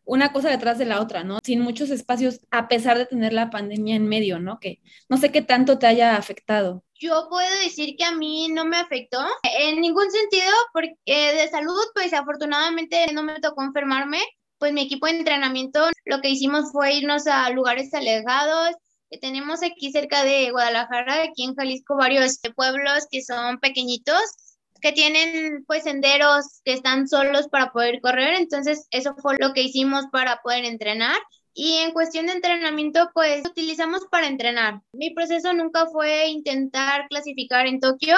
una 0.09 0.33
cosa 0.33 0.49
detrás 0.49 0.79
de 0.79 0.85
la 0.85 1.01
otra, 1.01 1.23
¿no? 1.23 1.37
Sin 1.43 1.61
muchos 1.61 1.91
espacios, 1.91 2.41
a 2.49 2.67
pesar 2.67 2.97
de 2.97 3.05
tener 3.05 3.31
la 3.31 3.51
pandemia 3.51 3.95
en 3.95 4.07
medio, 4.07 4.39
¿no? 4.39 4.59
Que 4.59 4.79
no 5.07 5.17
sé 5.17 5.31
qué 5.31 5.43
tanto 5.43 5.77
te 5.77 5.85
haya 5.85 6.15
afectado. 6.15 6.83
Yo 6.95 7.27
puedo 7.29 7.47
decir 7.63 7.95
que 7.95 8.03
a 8.03 8.11
mí 8.11 8.47
no 8.49 8.65
me 8.65 8.77
afectó 8.77 9.19
en 9.59 9.79
ningún 9.79 10.09
sentido, 10.09 10.51
porque 10.73 10.95
de 11.05 11.47
salud, 11.49 11.79
pues 11.93 12.11
afortunadamente 12.13 13.05
no 13.13 13.21
me 13.21 13.39
tocó 13.39 13.61
enfermarme, 13.61 14.19
pues 14.59 14.73
mi 14.73 14.81
equipo 14.81 15.07
de 15.07 15.19
entrenamiento 15.19 15.87
lo 16.05 16.21
que 16.21 16.29
hicimos 16.29 16.71
fue 16.71 16.95
irnos 16.95 17.25
a 17.27 17.49
lugares 17.49 17.93
alejados. 17.93 18.75
Tenemos 19.21 19.63
aquí 19.63 19.91
cerca 19.91 20.23
de 20.23 20.51
Guadalajara, 20.51 21.23
aquí 21.23 21.43
en 21.43 21.55
Jalisco, 21.55 21.95
varios 21.95 22.39
pueblos 22.55 23.07
que 23.09 23.23
son 23.23 23.59
pequeñitos, 23.59 24.21
que 24.81 24.91
tienen 24.91 25.63
pues 25.65 25.83
senderos 25.83 26.61
que 26.63 26.73
están 26.73 27.07
solos 27.07 27.47
para 27.47 27.71
poder 27.71 28.01
correr. 28.01 28.35
Entonces, 28.35 28.87
eso 28.91 29.15
fue 29.21 29.37
lo 29.39 29.53
que 29.53 29.63
hicimos 29.63 30.05
para 30.11 30.41
poder 30.43 30.65
entrenar. 30.65 31.17
Y 31.53 31.77
en 31.77 31.91
cuestión 31.91 32.27
de 32.27 32.33
entrenamiento, 32.33 33.09
pues 33.13 33.45
utilizamos 33.45 34.05
para 34.11 34.27
entrenar. 34.27 34.81
Mi 34.93 35.09
proceso 35.13 35.51
nunca 35.53 35.87
fue 35.87 36.27
intentar 36.27 37.07
clasificar 37.09 37.65
en 37.65 37.79
Tokio. 37.79 38.15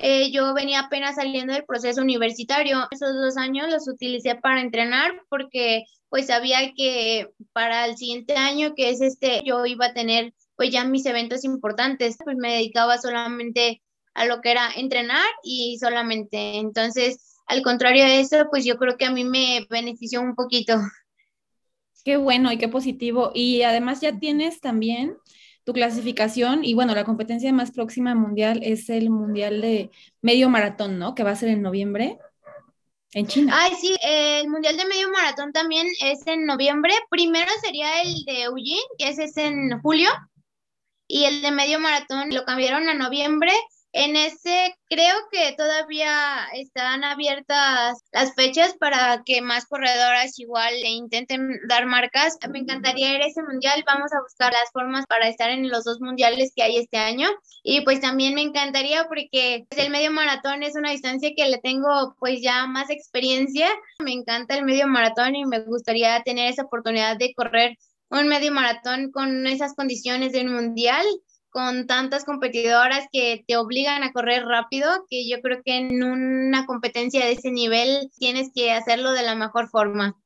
Eh, 0.00 0.30
yo 0.30 0.54
venía 0.54 0.80
apenas 0.80 1.16
saliendo 1.16 1.52
del 1.52 1.64
proceso 1.64 2.00
universitario. 2.00 2.86
Esos 2.92 3.14
dos 3.14 3.36
años 3.36 3.68
los 3.68 3.88
utilicé 3.88 4.36
para 4.36 4.60
entrenar 4.60 5.10
porque 5.28 5.84
pues 6.08 6.28
sabía 6.28 6.72
que 6.76 7.28
para 7.52 7.84
el 7.84 7.96
siguiente 7.96 8.36
año, 8.36 8.74
que 8.76 8.90
es 8.90 9.00
este, 9.00 9.42
yo 9.44 9.66
iba 9.66 9.86
a 9.86 9.94
tener 9.94 10.32
pues 10.54 10.70
ya 10.70 10.84
mis 10.84 11.04
eventos 11.04 11.44
importantes. 11.44 12.16
Pues 12.22 12.36
me 12.36 12.54
dedicaba 12.54 12.98
solamente 12.98 13.82
a 14.14 14.24
lo 14.24 14.40
que 14.40 14.52
era 14.52 14.70
entrenar 14.76 15.26
y 15.42 15.78
solamente. 15.80 16.58
Entonces, 16.58 17.36
al 17.46 17.62
contrario 17.62 18.04
de 18.04 18.20
eso, 18.20 18.46
pues 18.50 18.64
yo 18.64 18.76
creo 18.76 18.96
que 18.96 19.04
a 19.04 19.10
mí 19.10 19.24
me 19.24 19.66
benefició 19.68 20.20
un 20.20 20.36
poquito. 20.36 20.74
Qué 22.04 22.16
bueno 22.16 22.52
y 22.52 22.58
qué 22.58 22.68
positivo. 22.68 23.32
Y 23.34 23.62
además 23.62 24.00
ya 24.00 24.16
tienes 24.16 24.60
también 24.60 25.16
tu 25.68 25.74
clasificación 25.74 26.64
y 26.64 26.72
bueno, 26.72 26.94
la 26.94 27.04
competencia 27.04 27.52
más 27.52 27.72
próxima 27.72 28.14
mundial 28.14 28.60
es 28.62 28.88
el 28.88 29.10
mundial 29.10 29.60
de 29.60 29.90
medio 30.22 30.48
maratón, 30.48 30.98
¿no? 30.98 31.14
Que 31.14 31.24
va 31.24 31.32
a 31.32 31.36
ser 31.36 31.50
en 31.50 31.60
noviembre 31.60 32.16
en 33.12 33.26
China. 33.26 33.52
Ay, 33.54 33.72
sí, 33.78 33.94
el 34.00 34.48
mundial 34.48 34.78
de 34.78 34.86
medio 34.86 35.10
maratón 35.10 35.52
también 35.52 35.86
es 36.00 36.26
en 36.26 36.46
noviembre. 36.46 36.94
Primero 37.10 37.50
sería 37.60 38.00
el 38.00 38.24
de 38.24 38.44
Eugene, 38.44 38.80
que 38.96 39.10
ese 39.10 39.24
es 39.24 39.36
en 39.36 39.78
julio, 39.82 40.08
y 41.06 41.24
el 41.24 41.42
de 41.42 41.50
medio 41.50 41.78
maratón 41.80 42.30
lo 42.30 42.46
cambiaron 42.46 42.88
a 42.88 42.94
noviembre 42.94 43.52
en 43.92 44.16
ese 44.16 44.74
creo 44.88 45.14
que 45.30 45.54
todavía 45.56 46.46
están 46.52 47.04
abiertas 47.04 47.98
las 48.12 48.34
fechas 48.34 48.74
para 48.78 49.22
que 49.24 49.40
más 49.40 49.66
corredoras 49.66 50.38
igual 50.38 50.74
le 50.80 50.88
intenten 50.88 51.58
dar 51.68 51.86
marcas. 51.86 52.36
Me 52.50 52.58
encantaría 52.58 53.14
ir 53.14 53.22
a 53.22 53.26
ese 53.26 53.42
mundial. 53.42 53.82
Vamos 53.86 54.12
a 54.12 54.20
buscar 54.20 54.52
las 54.52 54.70
formas 54.72 55.06
para 55.06 55.28
estar 55.28 55.50
en 55.50 55.68
los 55.68 55.84
dos 55.84 56.00
mundiales 56.00 56.52
que 56.54 56.62
hay 56.62 56.76
este 56.76 56.98
año. 56.98 57.28
Y 57.62 57.80
pues 57.82 58.00
también 58.00 58.34
me 58.34 58.42
encantaría 58.42 59.04
porque 59.08 59.66
el 59.70 59.90
medio 59.90 60.10
maratón 60.10 60.62
es 60.62 60.76
una 60.76 60.90
distancia 60.90 61.30
que 61.36 61.48
le 61.48 61.58
tengo 61.58 62.14
pues 62.18 62.42
ya 62.42 62.66
más 62.66 62.90
experiencia. 62.90 63.68
Me 64.04 64.12
encanta 64.12 64.56
el 64.56 64.64
medio 64.64 64.86
maratón 64.86 65.34
y 65.34 65.46
me 65.46 65.60
gustaría 65.60 66.22
tener 66.22 66.50
esa 66.50 66.64
oportunidad 66.64 67.16
de 67.16 67.32
correr 67.34 67.78
un 68.10 68.28
medio 68.28 68.52
maratón 68.52 69.10
con 69.10 69.46
esas 69.46 69.74
condiciones 69.74 70.32
del 70.32 70.48
mundial 70.48 71.04
con 71.50 71.86
tantas 71.86 72.24
competidoras 72.24 73.06
que 73.12 73.44
te 73.46 73.56
obligan 73.56 74.02
a 74.02 74.12
correr 74.12 74.44
rápido, 74.44 74.88
que 75.08 75.28
yo 75.28 75.40
creo 75.40 75.62
que 75.64 75.76
en 75.76 76.02
una 76.02 76.66
competencia 76.66 77.24
de 77.24 77.32
ese 77.32 77.50
nivel 77.50 78.10
tienes 78.18 78.50
que 78.54 78.72
hacerlo 78.72 79.12
de 79.12 79.22
la 79.22 79.34
mejor 79.34 79.68
forma. 79.68 80.16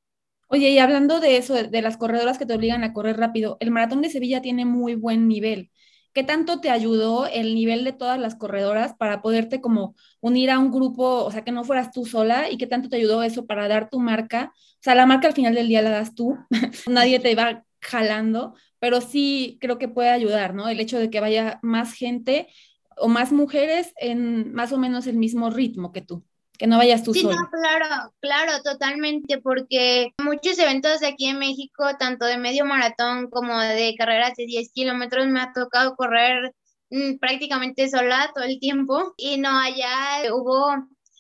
Oye, 0.49 0.71
y 0.71 0.79
hablando 0.79 1.19
de 1.21 1.39
eso, 1.39 1.55
de 1.55 1.83
las 1.83 1.97
corredoras 1.97 2.37
que 2.39 2.45
te 2.45 2.55
obligan 2.55 2.85
a 2.85 2.93
correr 2.93 3.17
rápido, 3.17 3.57
el 3.61 3.71
maratón 3.71 4.03
de 4.03 4.11
Sevilla 4.11 4.43
tiene 4.43 4.65
muy 4.67 4.95
buen 4.95 5.27
nivel. 5.27 5.71
¿Qué 6.13 6.25
tanto 6.25 6.61
te 6.61 6.69
ayudó 6.71 7.27
el 7.27 7.55
nivel 7.55 7.85
de 7.85 7.93
todas 7.95 8.21
las 8.21 8.35
corredoras 8.35 8.95
para 8.95 9.23
poderte 9.23 9.63
como 9.63 9.95
unir 10.21 10.51
a 10.51 10.59
un 10.59 10.71
grupo, 10.71 11.25
o 11.25 11.31
sea, 11.31 11.43
que 11.43 11.53
no 11.53 11.65
fueras 11.65 11.91
tú 11.91 12.05
sola 12.05 12.51
y 12.51 12.59
qué 12.59 12.67
tanto 12.67 12.91
te 12.91 12.97
ayudó 12.97 13.23
eso 13.23 13.47
para 13.47 13.67
dar 13.67 13.89
tu 13.89 13.99
marca? 13.99 14.53
O 14.55 14.83
sea, 14.83 14.95
la 14.95 15.07
marca 15.07 15.29
al 15.29 15.35
final 15.35 15.55
del 15.55 15.69
día 15.69 15.81
la 15.81 15.91
das 15.91 16.15
tú, 16.15 16.37
nadie 16.87 17.19
te 17.19 17.35
va 17.35 17.65
jalando, 17.81 18.55
pero 18.83 19.01
sí 19.01 19.59
creo 19.61 19.79
que 19.79 19.87
puede 19.87 20.09
ayudar, 20.11 20.55
¿no? 20.55 20.69
El 20.69 20.81
hecho 20.81 20.99
de 20.99 21.09
que 21.09 21.21
vaya 21.21 21.61
más 21.63 21.93
gente 21.93 22.49
o 22.97 23.07
más 23.07 23.31
mujeres 23.31 23.95
en 23.97 24.53
más 24.55 24.73
o 24.73 24.77
menos 24.77 25.07
el 25.07 25.15
mismo 25.19 25.51
ritmo 25.51 25.93
que 25.93 26.01
tú, 26.01 26.25
que 26.59 26.67
no 26.67 26.79
vayas 26.79 27.05
tú 27.05 27.15
sí, 27.15 27.21
sola. 27.21 27.37
No, 27.37 27.49
claro, 27.49 28.13
claro, 28.19 28.61
totalmente, 28.65 29.39
porque 29.39 30.13
muchos 30.19 30.59
eventos 30.59 30.99
de 30.99 31.07
aquí 31.07 31.27
en 31.27 31.39
México, 31.39 31.85
tanto 31.97 32.25
de 32.27 32.39
medio 32.39 32.65
maratón 32.65 33.31
como 33.31 33.57
de 33.57 33.95
carreras 33.97 34.35
de 34.37 34.47
10 34.47 34.73
kilómetros, 34.73 35.29
me 35.29 35.39
ha 35.39 35.53
tocado 35.53 35.95
correr 35.95 36.53
mm, 36.91 37.19
prácticamente 37.21 37.89
sola 37.89 38.33
todo 38.35 38.43
el 38.43 38.59
tiempo 38.59 39.15
y 39.17 39.39
no, 39.39 39.61
allá 39.61 40.35
hubo 40.35 40.75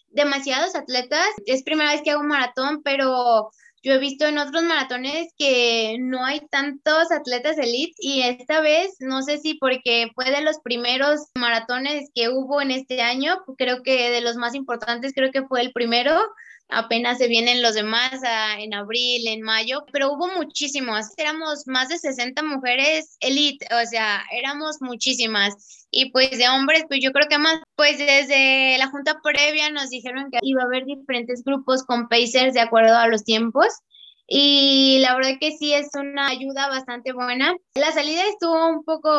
demasiados 0.08 0.74
atletas. 0.74 1.28
Es 1.46 1.62
primera 1.62 1.92
vez 1.92 2.02
que 2.02 2.10
hago 2.10 2.22
un 2.22 2.26
maratón, 2.26 2.82
pero 2.82 3.52
yo 3.82 3.92
he 3.92 3.98
visto 3.98 4.26
en 4.26 4.38
otros 4.38 4.62
maratones 4.62 5.32
que 5.36 5.96
no 6.00 6.24
hay 6.24 6.40
tantos 6.50 7.10
atletas 7.10 7.58
elite 7.58 7.94
y 7.98 8.22
esta 8.22 8.60
vez, 8.60 8.96
no 9.00 9.22
sé 9.22 9.38
si 9.38 9.54
porque 9.54 10.10
fue 10.14 10.30
de 10.30 10.42
los 10.42 10.60
primeros 10.60 11.30
maratones 11.34 12.10
que 12.14 12.28
hubo 12.28 12.60
en 12.60 12.70
este 12.70 13.02
año, 13.02 13.42
creo 13.58 13.82
que 13.82 14.10
de 14.10 14.20
los 14.20 14.36
más 14.36 14.54
importantes, 14.54 15.12
creo 15.14 15.32
que 15.32 15.42
fue 15.42 15.60
el 15.62 15.72
primero 15.72 16.20
apenas 16.72 17.18
se 17.18 17.28
vienen 17.28 17.62
los 17.62 17.74
demás 17.74 18.12
en 18.58 18.74
abril, 18.74 19.26
en 19.28 19.42
mayo, 19.42 19.84
pero 19.92 20.12
hubo 20.12 20.28
muchísimos, 20.28 21.06
éramos 21.16 21.66
más 21.66 21.88
de 21.88 21.98
60 21.98 22.42
mujeres 22.42 23.16
elite, 23.20 23.66
o 23.74 23.86
sea, 23.86 24.22
éramos 24.32 24.76
muchísimas. 24.80 25.86
Y 25.90 26.10
pues 26.10 26.30
de 26.38 26.48
hombres, 26.48 26.84
pues 26.88 27.00
yo 27.02 27.12
creo 27.12 27.28
que 27.28 27.38
más, 27.38 27.60
pues 27.76 27.98
desde 27.98 28.78
la 28.78 28.88
junta 28.88 29.20
previa 29.22 29.70
nos 29.70 29.90
dijeron 29.90 30.30
que 30.30 30.38
iba 30.42 30.62
a 30.62 30.66
haber 30.66 30.84
diferentes 30.86 31.44
grupos 31.44 31.84
con 31.84 32.08
pacers 32.08 32.54
de 32.54 32.60
acuerdo 32.60 32.96
a 32.96 33.08
los 33.08 33.24
tiempos 33.24 33.68
y 34.26 34.98
la 35.00 35.14
verdad 35.14 35.32
que 35.40 35.52
sí 35.52 35.74
es 35.74 35.90
una 35.94 36.28
ayuda 36.28 36.68
bastante 36.68 37.12
buena. 37.12 37.54
La 37.74 37.92
salida 37.92 38.22
estuvo 38.26 38.68
un 38.68 38.84
poco 38.84 39.10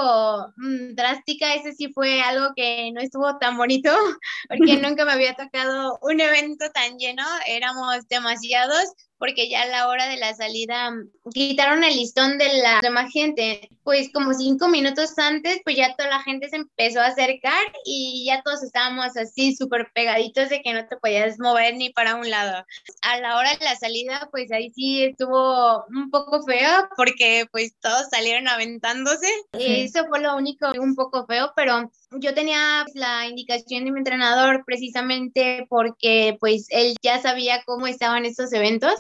mm, 0.58 0.96
drástica, 0.96 1.54
ese 1.56 1.74
sí 1.74 1.92
fue 1.94 2.22
algo 2.22 2.54
que 2.56 2.92
no 2.94 3.02
estuvo 3.02 3.38
tan 3.38 3.58
bonito 3.58 3.92
porque 4.50 4.78
nunca 4.82 5.06
me 5.06 5.14
había 5.14 5.36
tocado 5.36 5.98
un 6.02 6.20
evento 6.20 6.66
tan 6.74 6.98
lleno, 6.98 7.24
éramos 7.48 8.08
demasiados, 8.10 8.94
porque 9.24 9.48
ya 9.48 9.62
a 9.62 9.68
la 9.68 9.88
hora 9.88 10.10
de 10.10 10.18
la 10.18 10.34
salida 10.34 10.92
mm, 10.92 11.30
quitaron 11.34 11.82
el 11.86 11.96
listón 11.96 12.38
de 12.38 12.62
la 12.62 12.82
demás 12.82 13.10
gente. 13.10 13.70
Pues 13.82 14.12
como 14.12 14.34
cinco 14.34 14.68
minutos 14.68 15.18
antes, 15.18 15.62
pues 15.64 15.78
ya 15.78 15.96
toda 15.96 16.10
la 16.10 16.22
gente 16.24 16.50
se 16.50 16.58
empezó 16.58 17.00
a 17.00 17.08
acercar 17.08 17.64
y 17.86 18.26
ya 18.28 18.42
todos 18.44 18.64
estábamos 18.64 19.16
así 19.16 19.56
súper 19.56 19.90
pegaditos 19.94 20.50
de 20.50 20.62
que 20.62 20.74
no 20.74 20.86
te 20.90 20.98
podías 20.98 21.40
mover 21.40 21.76
ni 21.76 21.90
para 21.92 22.16
un 22.16 22.30
lado. 22.30 22.66
A 23.02 23.20
la 23.22 23.38
hora 23.38 23.52
de 23.56 23.64
la 23.64 23.78
salida, 23.78 24.28
pues 24.30 24.52
ahí 24.52 24.72
sí 24.72 25.04
estuvo 25.04 25.86
un 25.86 26.12
poco 26.12 26.44
feo 26.44 26.90
porque 26.98 27.46
pues 27.50 27.74
todos 27.80 28.10
salieron 28.10 28.50
aventándose. 28.50 29.28
Eso 29.54 30.06
fue 30.08 30.20
lo 30.20 30.36
único 30.36 30.70
un 30.78 30.96
poco 30.96 31.26
feo, 31.28 31.54
pero 31.56 31.90
yo 32.12 32.34
tenía 32.34 32.86
la 32.94 33.26
indicación 33.28 33.86
de 33.86 33.92
mi 33.92 34.00
entrenador 34.00 34.64
precisamente 34.66 35.66
porque 35.70 36.36
pues 36.42 36.68
él 36.70 36.96
ya 37.02 37.22
sabía 37.22 37.64
cómo 37.66 37.88
estaban 37.88 38.26
estos 38.26 38.52
eventos 38.52 38.94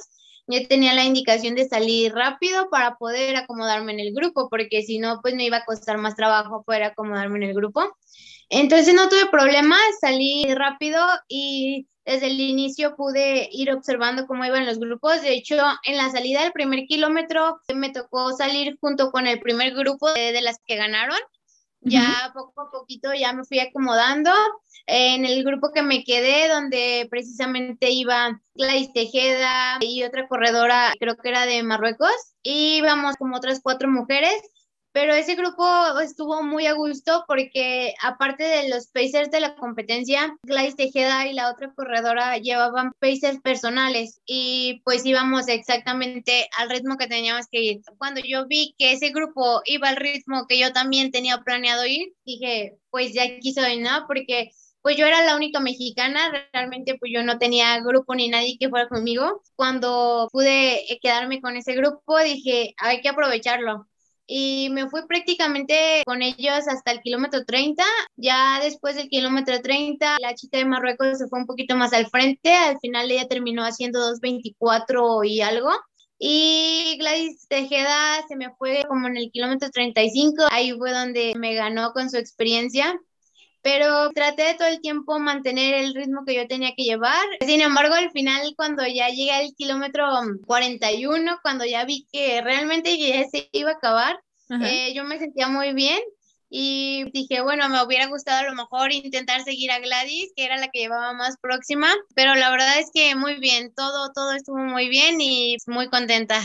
yo 0.47 0.67
tenía 0.67 0.93
la 0.93 1.05
indicación 1.05 1.55
de 1.55 1.67
salir 1.67 2.13
rápido 2.13 2.69
para 2.69 2.95
poder 2.97 3.35
acomodarme 3.35 3.93
en 3.93 3.99
el 3.99 4.13
grupo, 4.13 4.49
porque 4.49 4.81
si 4.81 4.99
no, 4.99 5.19
pues 5.21 5.35
me 5.35 5.45
iba 5.45 5.57
a 5.57 5.65
costar 5.65 5.97
más 5.97 6.15
trabajo 6.15 6.63
poder 6.63 6.83
acomodarme 6.83 7.37
en 7.37 7.43
el 7.43 7.53
grupo. 7.53 7.95
Entonces 8.49 8.93
no 8.93 9.09
tuve 9.09 9.27
problemas, 9.31 9.79
salí 10.01 10.45
rápido 10.53 10.99
y 11.27 11.87
desde 12.05 12.27
el 12.27 12.39
inicio 12.39 12.95
pude 12.95 13.47
ir 13.51 13.71
observando 13.71 14.27
cómo 14.27 14.45
iban 14.45 14.65
los 14.65 14.79
grupos. 14.79 15.21
De 15.21 15.33
hecho, 15.33 15.55
en 15.85 15.97
la 15.97 16.09
salida 16.11 16.43
del 16.43 16.51
primer 16.51 16.85
kilómetro 16.85 17.59
me 17.73 17.91
tocó 17.91 18.33
salir 18.33 18.77
junto 18.81 19.11
con 19.11 19.27
el 19.27 19.39
primer 19.39 19.73
grupo 19.73 20.11
de, 20.11 20.33
de 20.33 20.41
las 20.41 20.57
que 20.65 20.75
ganaron 20.75 21.17
ya 21.85 22.31
poco 22.33 22.61
a 22.61 22.71
poquito 22.71 23.13
ya 23.13 23.33
me 23.33 23.43
fui 23.45 23.59
acomodando. 23.59 24.31
En 24.85 25.25
el 25.25 25.43
grupo 25.45 25.71
que 25.73 25.81
me 25.81 26.03
quedé, 26.03 26.49
donde 26.49 27.07
precisamente 27.09 27.89
iba 27.91 28.41
Gladys 28.53 28.91
Tejeda 28.91 29.77
y 29.79 30.03
otra 30.03 30.27
corredora, 30.27 30.93
creo 30.99 31.15
que 31.15 31.29
era 31.29 31.45
de 31.45 31.63
Marruecos, 31.63 32.35
íbamos 32.43 33.15
como 33.15 33.37
otras 33.37 33.61
cuatro 33.63 33.89
mujeres 33.89 34.33
pero 34.93 35.13
ese 35.15 35.35
grupo 35.35 35.65
estuvo 35.99 36.43
muy 36.43 36.67
a 36.67 36.73
gusto 36.73 37.25
porque 37.27 37.95
aparte 38.03 38.43
de 38.43 38.69
los 38.69 38.87
pacers 38.87 39.31
de 39.31 39.41
la 39.41 39.55
competencia, 39.55 40.37
Gladys 40.43 40.75
Tejeda 40.75 41.25
y 41.27 41.33
la 41.33 41.51
otra 41.51 41.73
corredora 41.73 42.37
llevaban 42.37 42.93
pacers 42.99 43.41
personales 43.41 44.21
y 44.25 44.81
pues 44.85 45.03
íbamos 45.03 45.47
exactamente 45.47 46.47
al 46.59 46.69
ritmo 46.69 46.97
que 46.97 47.07
teníamos 47.07 47.47
que 47.47 47.61
ir. 47.61 47.81
Cuando 47.97 48.21
yo 48.23 48.45
vi 48.45 48.75
que 48.77 48.93
ese 48.93 49.09
grupo 49.09 49.61
iba 49.65 49.89
al 49.89 49.95
ritmo 49.95 50.45
que 50.47 50.59
yo 50.59 50.71
también 50.71 51.11
tenía 51.11 51.39
planeado 51.39 51.85
ir, 51.87 52.13
dije, 52.23 52.77
pues 52.91 53.13
ya 53.13 53.23
aquí 53.23 53.51
soy, 53.51 53.79
¿no? 53.79 54.05
Porque 54.07 54.51
pues 54.83 54.95
yo 54.95 55.07
era 55.07 55.25
la 55.25 55.35
única 55.35 55.59
mexicana, 55.59 56.49
realmente 56.53 56.97
pues 56.99 57.11
yo 57.11 57.23
no 57.23 57.39
tenía 57.39 57.79
grupo 57.79 58.13
ni 58.13 58.29
nadie 58.29 58.57
que 58.59 58.69
fuera 58.69 58.87
conmigo. 58.89 59.41
Cuando 59.55 60.27
pude 60.31 60.85
quedarme 61.01 61.41
con 61.41 61.55
ese 61.57 61.73
grupo, 61.73 62.19
dije, 62.19 62.75
hay 62.77 63.01
que 63.01 63.09
aprovecharlo 63.09 63.87
y 64.27 64.69
me 64.71 64.89
fui 64.89 65.01
prácticamente 65.07 66.03
con 66.05 66.21
ellos 66.21 66.67
hasta 66.67 66.91
el 66.91 67.01
kilómetro 67.01 67.43
30. 67.45 67.83
Ya 68.15 68.59
después 68.61 68.95
del 68.95 69.09
kilómetro 69.09 69.61
30, 69.61 70.17
la 70.19 70.33
chica 70.35 70.57
de 70.57 70.65
Marruecos 70.65 71.17
se 71.17 71.27
fue 71.27 71.39
un 71.39 71.45
poquito 71.45 71.75
más 71.75 71.93
al 71.93 72.07
frente. 72.07 72.53
Al 72.53 72.79
final 72.79 73.11
ella 73.11 73.27
terminó 73.27 73.63
haciendo 73.63 73.99
2.24 73.99 75.27
y 75.27 75.41
algo. 75.41 75.71
Y 76.17 76.95
Gladys 76.99 77.47
Tejeda 77.49 78.25
se 78.27 78.35
me 78.37 78.51
fue 78.57 78.83
como 78.87 79.07
en 79.07 79.17
el 79.17 79.29
kilómetro 79.31 79.69
35. 79.69 80.45
Ahí 80.51 80.71
fue 80.77 80.91
donde 80.91 81.33
me 81.37 81.53
ganó 81.55 81.91
con 81.91 82.09
su 82.09 82.17
experiencia. 82.17 82.97
Pero 83.63 84.11
traté 84.11 84.43
de 84.43 84.53
todo 84.55 84.67
el 84.67 84.81
tiempo 84.81 85.17
mantener 85.19 85.73
el 85.73 85.95
ritmo 85.95 86.25
que 86.25 86.35
yo 86.35 86.47
tenía 86.47 86.73
que 86.75 86.83
llevar. 86.83 87.25
Sin 87.39 87.61
embargo, 87.61 87.95
al 87.95 88.11
final, 88.11 88.53
cuando 88.57 88.85
ya 88.85 89.07
llegué 89.07 89.31
al 89.31 89.53
kilómetro 89.55 90.05
41, 90.45 91.39
cuando 91.41 91.65
ya 91.65 91.85
vi 91.85 92.05
que 92.11 92.41
realmente 92.41 92.97
ya 92.97 93.25
se 93.27 93.49
iba 93.53 93.71
a 93.71 93.75
acabar, 93.75 94.19
eh, 94.61 94.93
yo 94.93 95.05
me 95.05 95.17
sentía 95.17 95.47
muy 95.47 95.73
bien 95.73 95.99
y 96.49 97.05
dije, 97.13 97.41
bueno, 97.41 97.67
me 97.69 97.81
hubiera 97.83 98.05
gustado 98.07 98.45
a 98.45 98.49
lo 98.49 98.53
mejor 98.53 98.91
intentar 98.91 99.41
seguir 99.41 99.71
a 99.71 99.79
Gladys, 99.79 100.31
que 100.35 100.45
era 100.45 100.57
la 100.57 100.67
que 100.67 100.81
llevaba 100.81 101.13
más 101.13 101.37
próxima, 101.41 101.87
pero 102.13 102.35
la 102.35 102.51
verdad 102.51 102.79
es 102.79 102.91
que 102.93 103.15
muy 103.15 103.39
bien, 103.39 103.73
todo, 103.73 104.11
todo 104.13 104.33
estuvo 104.33 104.57
muy 104.57 104.89
bien 104.89 105.19
y 105.19 105.57
muy 105.65 105.89
contenta. 105.89 106.41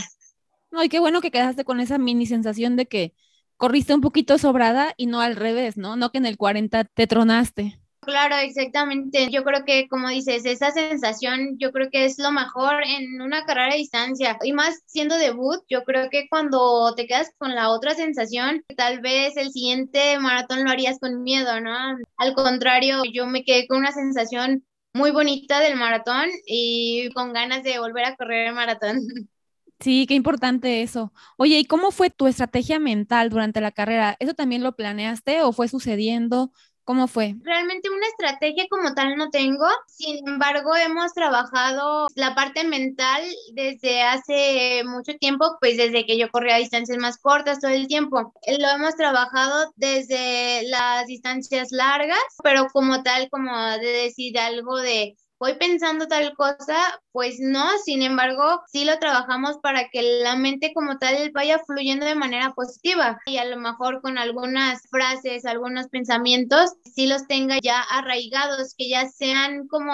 Ay, 0.71 0.89
qué 0.89 0.99
bueno 0.99 1.21
que 1.21 1.31
quedaste 1.31 1.65
con 1.65 1.79
esa 1.79 1.97
mini 1.97 2.25
sensación 2.25 2.75
de 2.75 2.87
que 2.87 3.13
corriste 3.59 3.93
un 3.93 4.01
poquito 4.01 4.37
sobrada 4.37 4.93
y 4.97 5.05
no 5.05 5.19
al 5.19 5.35
revés, 5.35 5.77
¿no? 5.77 5.97
No 5.97 6.11
que 6.11 6.17
en 6.17 6.25
el 6.25 6.37
40 6.37 6.85
te 6.85 7.05
tronaste. 7.07 7.79
Claro, 7.99 8.37
exactamente. 8.37 9.29
Yo 9.29 9.43
creo 9.43 9.65
que, 9.65 9.87
como 9.89 10.07
dices, 10.07 10.45
esa 10.45 10.71
sensación, 10.71 11.57
yo 11.59 11.71
creo 11.71 11.89
que 11.91 12.05
es 12.05 12.17
lo 12.17 12.31
mejor 12.31 12.81
en 12.83 13.21
una 13.21 13.43
carrera 13.43 13.73
de 13.73 13.79
distancia. 13.79 14.37
Y 14.41 14.53
más 14.53 14.79
siendo 14.85 15.17
debut, 15.17 15.61
yo 15.69 15.83
creo 15.83 16.09
que 16.09 16.27
cuando 16.29 16.95
te 16.95 17.05
quedas 17.05 17.31
con 17.37 17.53
la 17.53 17.69
otra 17.69 17.93
sensación, 17.95 18.63
tal 18.77 19.01
vez 19.01 19.35
el 19.35 19.51
siguiente 19.51 20.17
maratón 20.19 20.63
lo 20.63 20.71
harías 20.71 20.97
con 20.99 21.21
miedo, 21.21 21.59
¿no? 21.59 21.75
Al 22.17 22.33
contrario, 22.33 23.03
yo 23.13 23.27
me 23.27 23.43
quedé 23.43 23.67
con 23.67 23.79
una 23.79 23.91
sensación 23.91 24.65
muy 24.93 25.11
bonita 25.11 25.59
del 25.59 25.75
maratón 25.75 26.29
y 26.47 27.09
con 27.13 27.33
ganas 27.33 27.63
de 27.63 27.79
volver 27.79 28.05
a 28.05 28.15
correr 28.15 28.47
el 28.47 28.55
maratón. 28.55 29.01
Sí, 29.79 30.05
qué 30.07 30.13
importante 30.13 30.81
eso. 30.81 31.13
Oye, 31.37 31.57
¿y 31.59 31.65
cómo 31.65 31.91
fue 31.91 32.09
tu 32.09 32.27
estrategia 32.27 32.79
mental 32.79 33.29
durante 33.29 33.61
la 33.61 33.71
carrera? 33.71 34.17
¿Eso 34.19 34.33
también 34.33 34.61
lo 34.61 34.75
planeaste 34.75 35.41
o 35.41 35.53
fue 35.53 35.69
sucediendo? 35.69 36.51
¿Cómo 36.83 37.07
fue? 37.07 37.35
Realmente 37.43 37.87
una 37.89 38.07
estrategia 38.07 38.65
como 38.67 38.95
tal 38.95 39.15
no 39.15 39.29
tengo, 39.29 39.67
sin 39.87 40.27
embargo 40.27 40.75
hemos 40.75 41.13
trabajado 41.13 42.07
la 42.15 42.33
parte 42.33 42.63
mental 42.63 43.21
desde 43.53 44.01
hace 44.01 44.81
mucho 44.85 45.13
tiempo, 45.19 45.45
pues 45.61 45.77
desde 45.77 46.07
que 46.07 46.17
yo 46.17 46.31
corría 46.31 46.55
a 46.55 46.57
distancias 46.57 46.97
más 46.97 47.19
cortas 47.19 47.59
todo 47.59 47.71
el 47.71 47.87
tiempo. 47.87 48.33
Lo 48.57 48.69
hemos 48.69 48.95
trabajado 48.95 49.71
desde 49.75 50.63
las 50.67 51.05
distancias 51.05 51.71
largas, 51.71 52.17
pero 52.43 52.65
como 52.73 53.03
tal, 53.03 53.29
como 53.29 53.55
de 53.77 53.87
decir 53.87 54.39
algo 54.39 54.77
de 54.77 55.15
voy 55.39 55.53
pensando 55.55 56.07
tal 56.07 56.33
cosa, 56.35 56.77
pues 57.11 57.37
no, 57.39 57.65
sin 57.85 58.01
embargo, 58.01 58.61
sí 58.67 58.85
lo 58.85 58.99
trabajamos 58.99 59.57
para 59.63 59.89
que 59.89 60.01
la 60.21 60.35
mente 60.35 60.73
como 60.73 60.97
tal 60.97 61.31
vaya 61.33 61.59
fluyendo 61.65 62.05
de 62.05 62.15
manera 62.15 62.53
positiva 62.53 63.19
y 63.25 63.37
a 63.37 63.45
lo 63.45 63.57
mejor 63.57 64.01
con 64.01 64.17
algunas 64.17 64.81
frases, 64.89 65.45
algunos 65.45 65.87
pensamientos, 65.87 66.73
sí 66.83 67.07
los 67.07 67.25
tenga 67.27 67.57
ya 67.61 67.81
arraigados, 67.81 68.75
que 68.77 68.89
ya 68.89 69.07
sean 69.07 69.67
como 69.67 69.93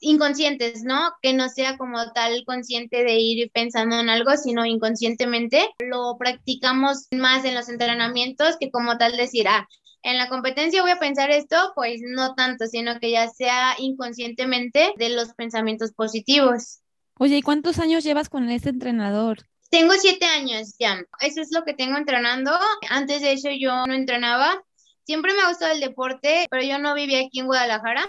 inconscientes, 0.00 0.82
¿no? 0.82 1.12
Que 1.22 1.32
no 1.32 1.48
sea 1.48 1.78
como 1.78 2.12
tal 2.12 2.44
consciente 2.44 3.04
de 3.04 3.14
ir 3.18 3.50
pensando 3.52 4.00
en 4.00 4.08
algo, 4.08 4.36
sino 4.36 4.66
inconscientemente. 4.66 5.70
Lo 5.78 6.16
practicamos 6.18 7.06
más 7.12 7.44
en 7.44 7.54
los 7.54 7.68
entrenamientos 7.68 8.56
que 8.58 8.70
como 8.70 8.98
tal 8.98 9.16
decir, 9.16 9.46
ah, 9.48 9.68
en 10.02 10.18
la 10.18 10.28
competencia 10.28 10.82
voy 10.82 10.90
a 10.92 10.98
pensar 10.98 11.30
esto, 11.30 11.56
pues 11.74 12.00
no 12.02 12.34
tanto, 12.34 12.66
sino 12.66 12.98
que 13.00 13.10
ya 13.10 13.28
sea 13.28 13.74
inconscientemente 13.78 14.92
de 14.96 15.08
los 15.10 15.34
pensamientos 15.34 15.92
positivos. 15.92 16.80
Oye, 17.18 17.36
¿y 17.36 17.42
cuántos 17.42 17.78
años 17.78 18.02
llevas 18.02 18.28
con 18.28 18.48
este 18.50 18.70
entrenador? 18.70 19.38
Tengo 19.70 19.92
siete 19.92 20.26
años 20.26 20.74
ya. 20.78 21.02
Eso 21.20 21.40
es 21.40 21.50
lo 21.52 21.64
que 21.64 21.74
tengo 21.74 21.96
entrenando. 21.96 22.52
Antes 22.88 23.20
de 23.20 23.32
eso 23.32 23.50
yo 23.50 23.86
no 23.86 23.94
entrenaba. 23.94 24.62
Siempre 25.04 25.34
me 25.34 25.42
ha 25.42 25.48
gustado 25.48 25.72
el 25.72 25.80
deporte, 25.80 26.46
pero 26.50 26.62
yo 26.62 26.78
no 26.78 26.94
vivía 26.94 27.20
aquí 27.20 27.40
en 27.40 27.46
Guadalajara. 27.46 28.08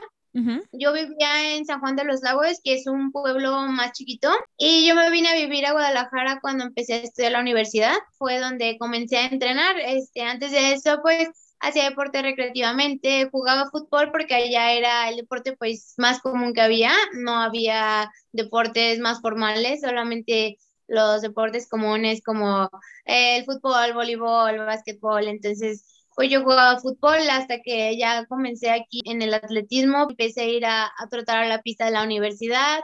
Yo 0.71 0.93
vivía 0.93 1.55
en 1.55 1.65
San 1.65 1.81
Juan 1.81 1.98
de 1.98 2.05
los 2.05 2.21
Lagos, 2.21 2.62
que 2.63 2.75
es 2.75 2.88
un 2.88 3.12
pueblo 3.12 3.67
más 3.67 3.91
chiquito, 3.91 4.31
y 4.57 4.88
yo 4.88 4.95
me 4.95 5.10
vine 5.12 5.27
a 5.27 5.36
vivir 5.36 5.65
a 5.65 5.74
Guadalajara 5.74 6.39
cuando 6.41 6.63
empecé 6.63 6.93
a 6.93 6.98
estudiar 6.98 7.33
la 7.33 7.41
universidad. 7.41 7.95
Fue 8.17 8.39
donde 8.39 8.77
comencé 8.79 9.17
a 9.17 9.25
entrenar. 9.25 9.77
Este, 9.77 10.21
antes 10.21 10.51
de 10.51 10.71
eso, 10.71 11.00
pues 11.01 11.50
hacía 11.61 11.89
deporte 11.89 12.21
recreativamente, 12.21 13.29
jugaba 13.31 13.69
fútbol 13.69 14.11
porque 14.11 14.35
allá 14.35 14.73
era 14.73 15.09
el 15.09 15.17
deporte 15.17 15.55
pues 15.57 15.93
más 15.97 16.19
común 16.21 16.53
que 16.53 16.61
había, 16.61 16.91
no 17.13 17.35
había 17.39 18.11
deportes 18.31 19.00
más 19.00 19.21
formales, 19.21 19.81
solamente 19.81 20.57
los 20.87 21.21
deportes 21.21 21.69
comunes 21.69 22.21
como 22.24 22.69
el 23.05 23.45
fútbol, 23.45 23.93
voleibol, 23.93 24.57
básquetbol, 24.57 25.27
entonces 25.27 25.85
pues 26.15 26.29
yo 26.29 26.41
jugaba 26.43 26.79
fútbol 26.79 27.19
hasta 27.29 27.61
que 27.61 27.97
ya 27.97 28.25
comencé 28.25 28.71
aquí 28.71 29.01
en 29.05 29.21
el 29.21 29.33
atletismo, 29.33 30.07
empecé 30.09 30.41
a 30.41 30.45
ir 30.45 30.65
a, 30.65 30.85
a 30.85 31.07
trotar 31.09 31.43
a 31.43 31.47
la 31.47 31.61
pista 31.61 31.85
de 31.85 31.91
la 31.91 32.03
universidad, 32.03 32.81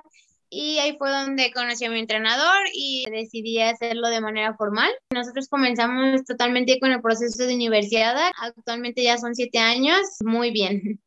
y 0.49 0.79
ahí 0.79 0.95
fue 0.97 1.09
donde 1.09 1.51
conocí 1.51 1.85
a 1.85 1.89
mi 1.89 1.99
entrenador 1.99 2.57
y 2.73 3.05
decidí 3.09 3.61
hacerlo 3.61 4.07
de 4.09 4.21
manera 4.21 4.55
formal. 4.55 4.89
Nosotros 5.13 5.47
comenzamos 5.47 6.23
totalmente 6.25 6.79
con 6.79 6.91
el 6.91 7.01
proceso 7.01 7.45
de 7.45 7.55
universidad, 7.55 8.15
actualmente 8.39 9.03
ya 9.03 9.17
son 9.17 9.35
siete 9.35 9.59
años, 9.59 9.99
muy 10.23 10.51
bien. 10.51 10.99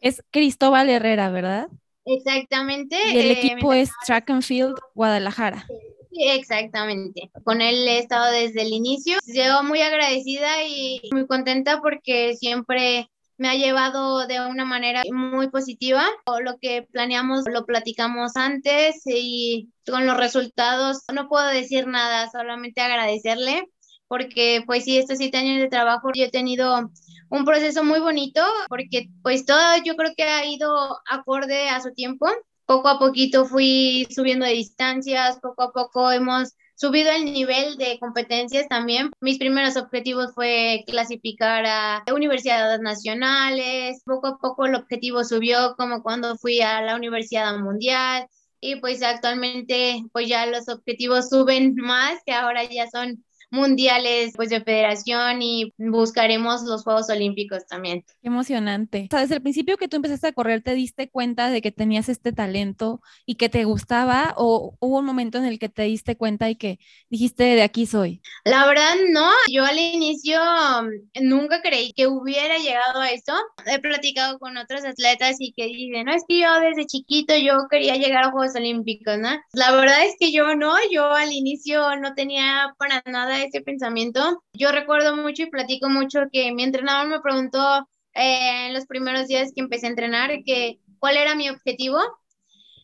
Es 0.00 0.22
Cristóbal 0.30 0.90
Herrera, 0.90 1.30
¿verdad? 1.30 1.68
Exactamente. 2.04 2.96
Y 3.12 3.18
el 3.18 3.30
eh, 3.30 3.32
equipo 3.32 3.72
es 3.72 3.90
Track 4.06 4.30
and 4.30 4.42
Field 4.42 4.74
Guadalajara. 4.94 5.66
Sí, 6.10 6.28
exactamente. 6.28 7.30
Con 7.42 7.60
él 7.60 7.88
he 7.88 7.98
estado 7.98 8.30
desde 8.30 8.62
el 8.62 8.72
inicio. 8.72 9.18
Yo 9.26 9.62
muy 9.62 9.80
agradecida 9.80 10.62
y 10.64 11.00
muy 11.12 11.26
contenta 11.26 11.80
porque 11.80 12.36
siempre 12.36 13.08
me 13.36 13.48
ha 13.48 13.54
llevado 13.54 14.26
de 14.26 14.40
una 14.46 14.64
manera 14.64 15.02
muy 15.12 15.50
positiva. 15.50 16.06
Lo 16.42 16.58
que 16.58 16.86
planeamos 16.90 17.44
lo 17.50 17.66
platicamos 17.66 18.36
antes 18.36 19.02
y 19.06 19.70
con 19.86 20.06
los 20.06 20.16
resultados 20.16 21.02
no 21.12 21.28
puedo 21.28 21.46
decir 21.48 21.86
nada, 21.86 22.30
solamente 22.30 22.80
agradecerle 22.80 23.68
porque 24.08 24.62
pues 24.66 24.84
sí, 24.84 24.98
estos 24.98 25.18
siete 25.18 25.38
años 25.38 25.58
de 25.58 25.68
trabajo 25.68 26.10
yo 26.14 26.24
he 26.24 26.30
tenido 26.30 26.90
un 27.30 27.44
proceso 27.44 27.82
muy 27.84 28.00
bonito 28.00 28.42
porque 28.68 29.08
pues 29.22 29.44
todo 29.44 29.58
yo 29.84 29.96
creo 29.96 30.12
que 30.16 30.22
ha 30.24 30.46
ido 30.46 30.98
acorde 31.10 31.68
a 31.68 31.80
su 31.80 31.92
tiempo. 31.92 32.26
Poco 32.66 32.88
a 32.88 32.98
poquito 32.98 33.44
fui 33.44 34.06
subiendo 34.14 34.46
de 34.46 34.52
distancias, 34.52 35.38
poco 35.40 35.62
a 35.62 35.72
poco 35.72 36.10
hemos 36.10 36.54
subido 36.74 37.10
el 37.10 37.24
nivel 37.24 37.76
de 37.76 37.98
competencias 37.98 38.68
también. 38.68 39.10
Mis 39.20 39.38
primeros 39.38 39.76
objetivos 39.76 40.34
fue 40.34 40.84
clasificar 40.86 41.64
a 41.66 42.04
universidades 42.12 42.80
nacionales. 42.80 44.02
Poco 44.04 44.28
a 44.28 44.38
poco 44.38 44.66
el 44.66 44.74
objetivo 44.74 45.24
subió 45.24 45.74
como 45.76 46.02
cuando 46.02 46.36
fui 46.36 46.60
a 46.60 46.82
la 46.82 46.96
Universidad 46.96 47.56
Mundial 47.58 48.26
y 48.60 48.76
pues 48.76 49.02
actualmente 49.02 50.02
pues 50.12 50.28
ya 50.28 50.46
los 50.46 50.68
objetivos 50.68 51.28
suben 51.28 51.74
más 51.76 52.18
que 52.24 52.32
ahora 52.32 52.64
ya 52.64 52.88
son 52.88 53.22
mundiales 53.54 54.32
pues 54.36 54.50
de 54.50 54.60
federación 54.60 55.40
y 55.40 55.72
buscaremos 55.78 56.62
los 56.64 56.82
Juegos 56.82 57.08
Olímpicos 57.08 57.66
también. 57.66 58.04
Qué 58.20 58.28
emocionante. 58.28 59.04
O 59.04 59.08
sea, 59.10 59.20
desde 59.20 59.36
el 59.36 59.42
principio 59.42 59.76
que 59.76 59.88
tú 59.88 59.96
empezaste 59.96 60.26
a 60.26 60.32
correr, 60.32 60.62
¿te 60.62 60.74
diste 60.74 61.08
cuenta 61.08 61.50
de 61.50 61.62
que 61.62 61.70
tenías 61.70 62.08
este 62.08 62.32
talento 62.32 63.00
y 63.24 63.36
que 63.36 63.48
te 63.48 63.64
gustaba 63.64 64.34
o 64.36 64.76
hubo 64.80 64.98
un 64.98 65.04
momento 65.04 65.38
en 65.38 65.44
el 65.44 65.58
que 65.58 65.68
te 65.68 65.82
diste 65.82 66.16
cuenta 66.16 66.50
y 66.50 66.56
que 66.56 66.78
dijiste 67.08 67.44
de 67.44 67.62
aquí 67.62 67.86
soy? 67.86 68.20
La 68.44 68.66
verdad 68.66 68.94
no, 69.10 69.30
yo 69.50 69.64
al 69.64 69.78
inicio 69.78 70.40
mm, 70.40 71.26
nunca 71.28 71.62
creí 71.62 71.92
que 71.92 72.08
hubiera 72.08 72.58
llegado 72.58 73.00
a 73.00 73.10
esto. 73.10 73.32
He 73.66 73.78
platicado 73.78 74.38
con 74.38 74.56
otros 74.56 74.84
atletas 74.84 75.36
y 75.38 75.52
que 75.52 75.66
dicen, 75.66 76.06
no, 76.06 76.14
es 76.14 76.24
que 76.28 76.40
yo 76.40 76.60
desde 76.60 76.86
chiquito 76.86 77.34
yo 77.36 77.66
quería 77.70 77.96
llegar 77.96 78.24
a 78.24 78.30
Juegos 78.30 78.56
Olímpicos, 78.56 79.18
¿no? 79.18 79.30
La 79.52 79.72
verdad 79.72 80.04
es 80.04 80.16
que 80.18 80.32
yo 80.32 80.56
no, 80.56 80.74
yo 80.90 81.12
al 81.12 81.32
inicio 81.32 81.96
no 81.96 82.14
tenía 82.14 82.74
para 82.78 83.02
nada 83.06 83.43
ese 83.44 83.60
pensamiento. 83.60 84.42
Yo 84.52 84.72
recuerdo 84.72 85.16
mucho 85.16 85.42
y 85.42 85.50
platico 85.50 85.88
mucho 85.88 86.20
que 86.32 86.52
mi 86.52 86.62
entrenador 86.62 87.08
me 87.08 87.20
preguntó 87.20 87.88
eh, 88.14 88.66
en 88.66 88.74
los 88.74 88.86
primeros 88.86 89.28
días 89.28 89.52
que 89.54 89.60
empecé 89.60 89.86
a 89.86 89.90
entrenar 89.90 90.30
que 90.44 90.78
cuál 90.98 91.16
era 91.16 91.34
mi 91.34 91.48
objetivo. 91.48 91.98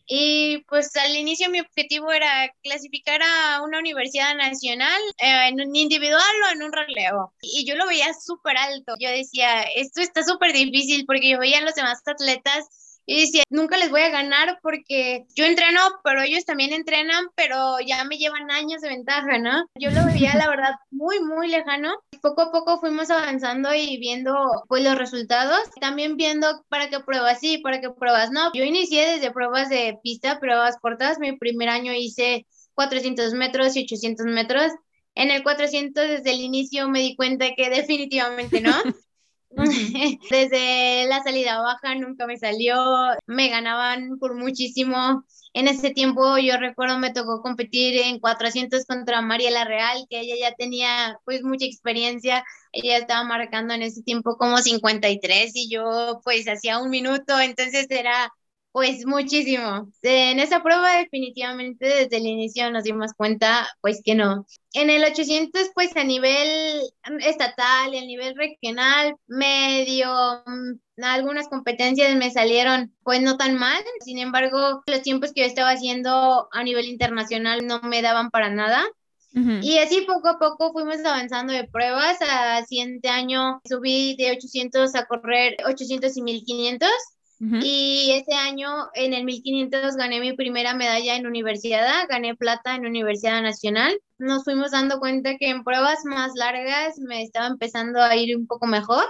Y 0.07 0.65
pues 0.67 0.93
al 0.97 1.15
inicio 1.15 1.49
mi 1.49 1.61
objetivo 1.61 2.11
era 2.11 2.51
clasificar 2.63 3.21
a 3.23 3.61
una 3.61 3.79
universidad 3.79 4.35
nacional 4.35 5.01
eh, 5.19 5.47
en 5.47 5.61
un 5.61 5.75
individual 5.75 6.35
o 6.47 6.53
en 6.53 6.63
un 6.63 6.73
relevo. 6.73 7.33
Y 7.41 7.65
yo 7.65 7.75
lo 7.75 7.87
veía 7.87 8.13
súper 8.13 8.57
alto. 8.57 8.93
Yo 8.99 9.09
decía, 9.09 9.61
esto 9.75 10.01
está 10.01 10.23
súper 10.23 10.51
difícil 10.51 11.05
porque 11.05 11.29
yo 11.29 11.39
veía 11.39 11.59
a 11.59 11.61
los 11.61 11.75
demás 11.75 12.01
atletas 12.05 12.90
y 13.11 13.25
decía, 13.25 13.43
nunca 13.49 13.75
les 13.75 13.91
voy 13.91 14.01
a 14.01 14.09
ganar 14.09 14.59
porque 14.63 15.25
yo 15.35 15.43
entreno, 15.43 15.81
pero 16.01 16.21
ellos 16.21 16.45
también 16.45 16.71
entrenan, 16.71 17.25
pero 17.35 17.81
ya 17.85 18.05
me 18.05 18.17
llevan 18.17 18.49
años 18.49 18.81
de 18.81 18.87
ventaja, 18.87 19.37
¿no? 19.37 19.65
Yo 19.77 19.91
lo 19.91 20.05
veía, 20.05 20.33
la 20.35 20.47
verdad, 20.49 20.75
muy, 20.91 21.19
muy 21.19 21.49
lejano. 21.49 21.91
Poco 22.21 22.43
a 22.43 22.51
poco 22.53 22.79
fuimos 22.79 23.09
avanzando 23.09 23.73
y 23.73 23.97
viendo, 23.97 24.33
pues, 24.69 24.81
los 24.85 24.97
resultados. 24.97 25.59
También 25.81 26.15
viendo 26.15 26.63
para 26.69 26.89
qué 26.89 27.01
pruebas 27.01 27.41
sí, 27.41 27.57
para 27.57 27.81
qué 27.81 27.89
pruebas 27.89 28.31
no. 28.31 28.49
Yo 28.53 28.63
inicié 28.63 29.05
desde 29.05 29.31
pruebas 29.31 29.67
de 29.67 29.99
pista, 30.01 30.39
pruebas 30.39 30.77
cortas. 30.81 31.19
Mi 31.19 31.37
primer 31.37 31.67
año 31.67 31.91
hice 31.91 32.47
400 32.75 33.33
metros 33.33 33.75
y 33.75 33.83
800 33.83 34.25
metros. 34.27 34.71
En 35.15 35.31
el 35.31 35.43
400 35.43 36.07
desde 36.07 36.31
el 36.31 36.39
inicio 36.39 36.87
me 36.87 37.01
di 37.01 37.17
cuenta 37.17 37.49
que 37.57 37.69
definitivamente 37.69 38.61
no. 38.61 38.71
Desde 40.29 41.07
la 41.07 41.21
salida 41.23 41.61
baja 41.61 41.95
nunca 41.95 42.25
me 42.25 42.37
salió, 42.37 42.75
me 43.27 43.49
ganaban 43.49 44.17
por 44.19 44.35
muchísimo. 44.35 45.23
En 45.53 45.67
ese 45.67 45.91
tiempo 45.91 46.37
yo 46.37 46.57
recuerdo 46.57 46.97
me 46.97 47.11
tocó 47.11 47.41
competir 47.41 47.99
en 47.99 48.19
400 48.19 48.85
contra 48.85 49.21
Mariela 49.21 49.65
Real, 49.65 50.05
que 50.09 50.21
ella 50.21 50.35
ya 50.39 50.55
tenía 50.55 51.17
pues 51.25 51.43
mucha 51.43 51.65
experiencia, 51.65 52.45
ella 52.71 52.97
estaba 52.97 53.23
marcando 53.25 53.73
en 53.73 53.81
ese 53.81 54.01
tiempo 54.03 54.37
como 54.37 54.57
53 54.59 55.51
y 55.55 55.69
yo 55.69 56.21
pues 56.23 56.47
hacía 56.47 56.79
un 56.79 56.89
minuto, 56.89 57.37
entonces 57.41 57.87
era 57.89 58.31
pues 58.71 59.05
muchísimo. 59.05 59.91
En 60.01 60.39
esa 60.39 60.63
prueba 60.63 60.97
definitivamente 60.97 61.85
desde 61.85 62.17
el 62.17 62.25
inicio 62.25 62.71
nos 62.71 62.83
dimos 62.83 63.13
cuenta 63.13 63.67
pues 63.81 64.01
que 64.03 64.15
no. 64.15 64.45
En 64.73 64.89
el 64.89 65.03
800 65.03 65.71
pues 65.73 65.95
a 65.97 66.03
nivel 66.03 66.81
estatal 67.19 67.93
y 67.93 67.97
a 67.97 68.05
nivel 68.05 68.35
regional 68.35 69.15
medio 69.27 70.09
mm, 70.45 71.03
algunas 71.03 71.47
competencias 71.47 72.15
me 72.15 72.31
salieron 72.31 72.93
pues 73.03 73.21
no 73.21 73.37
tan 73.37 73.57
mal. 73.57 73.83
Sin 74.05 74.17
embargo, 74.17 74.81
los 74.85 75.01
tiempos 75.01 75.33
que 75.33 75.41
yo 75.41 75.47
estaba 75.47 75.71
haciendo 75.71 76.47
a 76.51 76.63
nivel 76.63 76.85
internacional 76.85 77.65
no 77.65 77.81
me 77.81 78.01
daban 78.01 78.29
para 78.29 78.49
nada. 78.49 78.85
Y 79.33 79.77
así 79.77 80.01
poco 80.01 80.27
a 80.27 80.37
poco 80.37 80.73
fuimos 80.73 80.99
avanzando 81.05 81.53
de 81.53 81.65
pruebas. 81.65 82.17
A 82.21 82.65
siguiente 82.65 83.07
año 83.07 83.61
subí 83.63 84.15
de 84.17 84.31
800 84.31 84.93
a 84.95 85.05
correr 85.05 85.55
800 85.65 86.17
y 86.17 86.21
1500. 86.21 86.89
Y 87.43 88.11
ese 88.11 88.35
año 88.35 88.69
en 88.93 89.15
el 89.15 89.23
1500 89.23 89.95
gané 89.95 90.19
mi 90.19 90.33
primera 90.33 90.75
medalla 90.75 91.15
en 91.15 91.25
universidad, 91.25 92.07
gané 92.07 92.35
plata 92.35 92.75
en 92.75 92.85
Universidad 92.85 93.41
Nacional. 93.41 93.99
Nos 94.19 94.43
fuimos 94.43 94.69
dando 94.69 94.99
cuenta 94.99 95.37
que 95.37 95.49
en 95.49 95.63
pruebas 95.63 96.05
más 96.05 96.33
largas 96.35 96.99
me 96.99 97.23
estaba 97.23 97.47
empezando 97.47 97.99
a 97.99 98.15
ir 98.15 98.37
un 98.37 98.45
poco 98.45 98.67
mejor. 98.67 99.05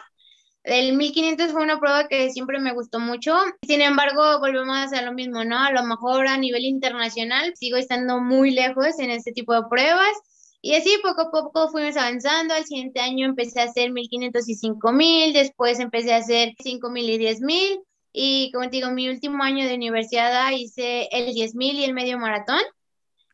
El 0.63 0.95
1500 0.95 1.51
fue 1.51 1.61
una 1.61 1.77
prueba 1.77 2.07
que 2.07 2.29
siempre 2.29 2.59
me 2.59 2.71
gustó 2.73 3.01
mucho. 3.01 3.35
Sin 3.67 3.81
embargo, 3.81 4.39
volvemos 4.39 4.93
a 4.93 5.01
lo 5.01 5.11
mismo, 5.11 5.43
¿no? 5.43 5.59
A 5.59 5.71
lo 5.71 5.83
mejor 5.83 6.27
a 6.27 6.37
nivel 6.37 6.63
internacional 6.63 7.51
sigo 7.57 7.75
estando 7.75 8.21
muy 8.21 8.51
lejos 8.51 8.97
en 8.99 9.11
este 9.11 9.33
tipo 9.33 9.53
de 9.53 9.67
pruebas. 9.69 10.13
Y 10.61 10.75
así 10.75 10.97
poco 11.03 11.23
a 11.23 11.31
poco 11.31 11.67
fuimos 11.67 11.97
avanzando. 11.97 12.53
Al 12.53 12.63
siguiente 12.63 13.01
año 13.01 13.25
empecé 13.25 13.59
a 13.59 13.65
hacer 13.65 13.91
1500 13.91 14.47
y 14.47 14.55
5000, 14.55 15.33
después 15.33 15.79
empecé 15.81 16.13
a 16.13 16.17
hacer 16.17 16.53
5000 16.63 17.09
y 17.09 17.17
10000 17.17 17.81
y 18.13 18.51
como 18.51 18.65
te 18.65 18.77
digo, 18.77 18.91
mi 18.91 19.09
último 19.09 19.43
año 19.43 19.67
de 19.67 19.75
universidad 19.75 20.51
hice 20.51 21.07
el 21.11 21.33
10.000 21.33 21.73
y 21.75 21.83
el 21.85 21.93
medio 21.93 22.17
maratón. 22.17 22.61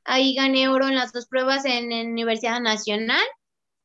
Ahí 0.03 0.35
gané 0.35 0.69
oro 0.69 0.87
en 0.87 0.95
las 0.95 1.11
dos 1.11 1.27
pruebas 1.27 1.65
en 1.65 1.91
Universidad 2.09 2.61
Nacional 2.61 3.23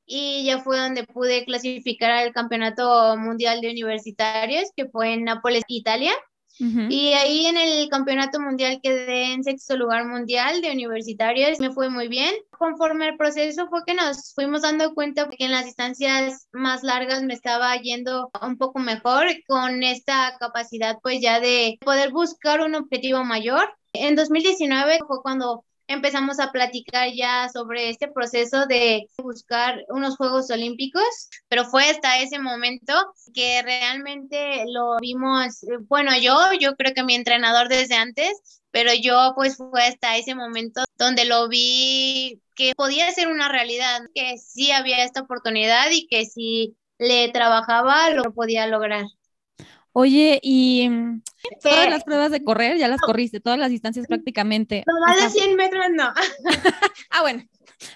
y 0.06 0.44
ya 0.44 0.60
fue 0.60 0.78
donde 0.78 1.04
pude 1.04 1.44
clasificar 1.44 2.10
al 2.10 2.32
Campeonato 2.32 3.16
Mundial 3.16 3.60
de 3.60 3.70
Universitarios, 3.70 4.70
que 4.76 4.88
fue 4.88 5.14
en 5.14 5.24
Nápoles, 5.24 5.64
Italia. 5.68 6.12
Y 6.58 7.12
ahí 7.14 7.46
en 7.46 7.56
el 7.56 7.88
campeonato 7.88 8.38
mundial 8.38 8.80
quedé 8.82 9.32
en 9.32 9.42
sexto 9.42 9.76
lugar 9.76 10.06
mundial 10.06 10.60
de 10.60 10.70
universitarios, 10.70 11.58
me 11.58 11.72
fue 11.72 11.90
muy 11.90 12.08
bien. 12.08 12.34
Conforme 12.50 13.06
al 13.06 13.16
proceso 13.16 13.68
fue 13.68 13.80
que 13.86 13.94
nos 13.94 14.32
fuimos 14.34 14.62
dando 14.62 14.94
cuenta 14.94 15.28
que 15.28 15.44
en 15.44 15.50
las 15.50 15.64
distancias 15.64 16.48
más 16.52 16.82
largas 16.82 17.22
me 17.22 17.34
estaba 17.34 17.74
yendo 17.76 18.30
un 18.42 18.58
poco 18.58 18.78
mejor 18.78 19.26
con 19.48 19.82
esta 19.82 20.36
capacidad 20.38 20.98
pues 21.02 21.20
ya 21.20 21.40
de 21.40 21.78
poder 21.84 22.12
buscar 22.12 22.60
un 22.60 22.74
objetivo 22.74 23.24
mayor. 23.24 23.68
En 23.92 24.14
2019 24.14 25.00
fue 25.06 25.22
cuando 25.22 25.64
empezamos 25.92 26.40
a 26.40 26.52
platicar 26.52 27.10
ya 27.12 27.48
sobre 27.48 27.90
este 27.90 28.08
proceso 28.08 28.66
de 28.66 29.06
buscar 29.18 29.84
unos 29.88 30.16
Juegos 30.16 30.50
Olímpicos, 30.50 31.28
pero 31.48 31.64
fue 31.64 31.88
hasta 31.88 32.18
ese 32.18 32.38
momento 32.38 32.92
que 33.34 33.62
realmente 33.62 34.64
lo 34.66 34.96
vimos, 35.00 35.64
bueno, 35.88 36.12
yo, 36.20 36.36
yo 36.58 36.74
creo 36.76 36.94
que 36.94 37.04
mi 37.04 37.14
entrenador 37.14 37.68
desde 37.68 37.94
antes, 37.94 38.60
pero 38.70 38.90
yo 38.94 39.32
pues 39.36 39.56
fue 39.56 39.86
hasta 39.86 40.16
ese 40.16 40.34
momento 40.34 40.82
donde 40.98 41.24
lo 41.24 41.48
vi 41.48 42.40
que 42.54 42.72
podía 42.76 43.10
ser 43.12 43.28
una 43.28 43.48
realidad, 43.48 44.00
que 44.14 44.38
sí 44.38 44.70
había 44.72 45.04
esta 45.04 45.22
oportunidad 45.22 45.90
y 45.90 46.06
que 46.06 46.24
si 46.24 46.76
le 46.98 47.30
trabajaba 47.30 48.10
lo 48.10 48.32
podía 48.32 48.66
lograr. 48.66 49.04
Oye, 49.94 50.40
y 50.42 50.88
mm, 50.88 51.22
todas 51.62 51.90
las 51.90 52.04
pruebas 52.04 52.30
de 52.30 52.42
correr 52.42 52.78
ya 52.78 52.88
las 52.88 53.00
corriste, 53.00 53.40
todas 53.40 53.58
las 53.58 53.70
distancias 53.70 54.06
prácticamente. 54.06 54.84
No, 54.86 54.94
más 55.06 55.22
de 55.22 55.40
100 55.40 55.56
metros 55.56 55.86
no. 55.92 56.12
ah, 57.10 57.20
bueno, 57.20 57.44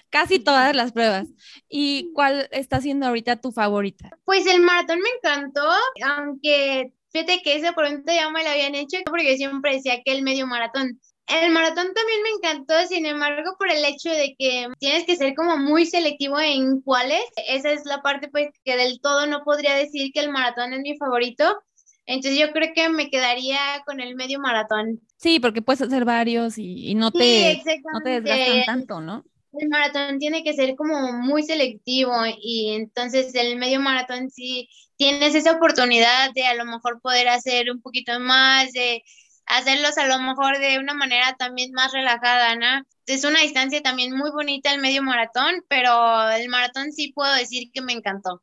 casi 0.09 0.39
todas 0.39 0.75
las 0.75 0.91
pruebas. 0.91 1.27
¿Y 1.69 2.11
cuál 2.13 2.47
está 2.51 2.81
siendo 2.81 3.07
ahorita 3.07 3.41
tu 3.41 3.51
favorita? 3.51 4.11
Pues 4.25 4.45
el 4.45 4.61
maratón 4.61 4.99
me 4.99 5.09
encantó, 5.17 5.67
aunque 6.05 6.93
fíjate 7.11 7.41
que 7.41 7.55
ese 7.55 7.73
pronto 7.73 8.13
ya 8.13 8.29
me 8.29 8.43
lo 8.43 8.49
habían 8.49 8.75
hecho 8.75 8.97
porque 9.05 9.37
siempre 9.37 9.75
decía 9.75 10.01
que 10.03 10.11
el 10.11 10.23
medio 10.23 10.45
maratón. 10.45 10.99
El 11.27 11.51
maratón 11.51 11.93
también 11.93 12.23
me 12.23 12.29
encantó, 12.29 12.87
sin 12.87 13.05
embargo, 13.05 13.55
por 13.59 13.69
el 13.69 13.83
hecho 13.83 14.09
de 14.09 14.33
que 14.39 14.67
tienes 14.79 15.05
que 15.05 15.17
ser 15.17 15.35
como 15.35 15.57
muy 15.57 15.85
selectivo 15.85 16.39
en 16.39 16.79
cuáles. 16.81 17.21
Esa 17.49 17.71
es 17.71 17.85
la 17.85 18.01
parte 18.01 18.29
pues 18.29 18.47
que 18.63 18.77
del 18.77 19.01
todo 19.01 19.25
no 19.25 19.43
podría 19.43 19.75
decir 19.75 20.11
que 20.13 20.21
el 20.21 20.31
maratón 20.31 20.71
es 20.71 20.79
mi 20.79 20.97
favorito, 20.97 21.61
entonces 22.07 22.39
yo 22.39 22.51
creo 22.53 22.71
que 22.73 22.87
me 22.89 23.09
quedaría 23.09 23.59
con 23.85 23.99
el 23.99 24.15
medio 24.15 24.39
maratón. 24.39 25.01
Sí, 25.17 25.39
porque 25.39 25.61
puedes 25.61 25.81
hacer 25.81 26.05
varios 26.05 26.57
y, 26.57 26.95
no, 26.95 27.11
te, 27.11 27.61
no 27.93 28.01
te 28.01 28.21
desgastan 28.21 28.65
tanto, 28.65 29.01
¿no? 29.01 29.25
El 29.53 29.67
maratón 29.69 30.17
tiene 30.17 30.43
que 30.43 30.53
ser 30.53 30.75
como 30.75 31.11
muy 31.13 31.43
selectivo 31.43 32.13
y 32.41 32.73
entonces 32.75 33.35
el 33.35 33.57
medio 33.57 33.79
maratón 33.79 34.29
sí 34.29 34.69
tienes 34.95 35.35
esa 35.35 35.53
oportunidad 35.53 36.31
de 36.33 36.45
a 36.45 36.55
lo 36.55 36.65
mejor 36.65 37.01
poder 37.01 37.27
hacer 37.27 37.69
un 37.71 37.81
poquito 37.81 38.19
más, 38.19 38.71
de 38.71 39.03
hacerlos 39.45 39.97
a 39.97 40.07
lo 40.07 40.19
mejor 40.19 40.59
de 40.59 40.79
una 40.79 40.93
manera 40.93 41.35
también 41.37 41.73
más 41.73 41.91
relajada, 41.91 42.55
¿no? 42.55 42.85
Es 43.05 43.25
una 43.25 43.41
distancia 43.41 43.81
también 43.81 44.15
muy 44.15 44.31
bonita 44.31 44.73
el 44.73 44.81
medio 44.81 45.03
maratón, 45.03 45.63
pero 45.67 46.29
el 46.31 46.47
maratón 46.47 46.93
sí 46.93 47.11
puedo 47.13 47.33
decir 47.33 47.69
que 47.73 47.81
me 47.81 47.93
encantó. 47.93 48.41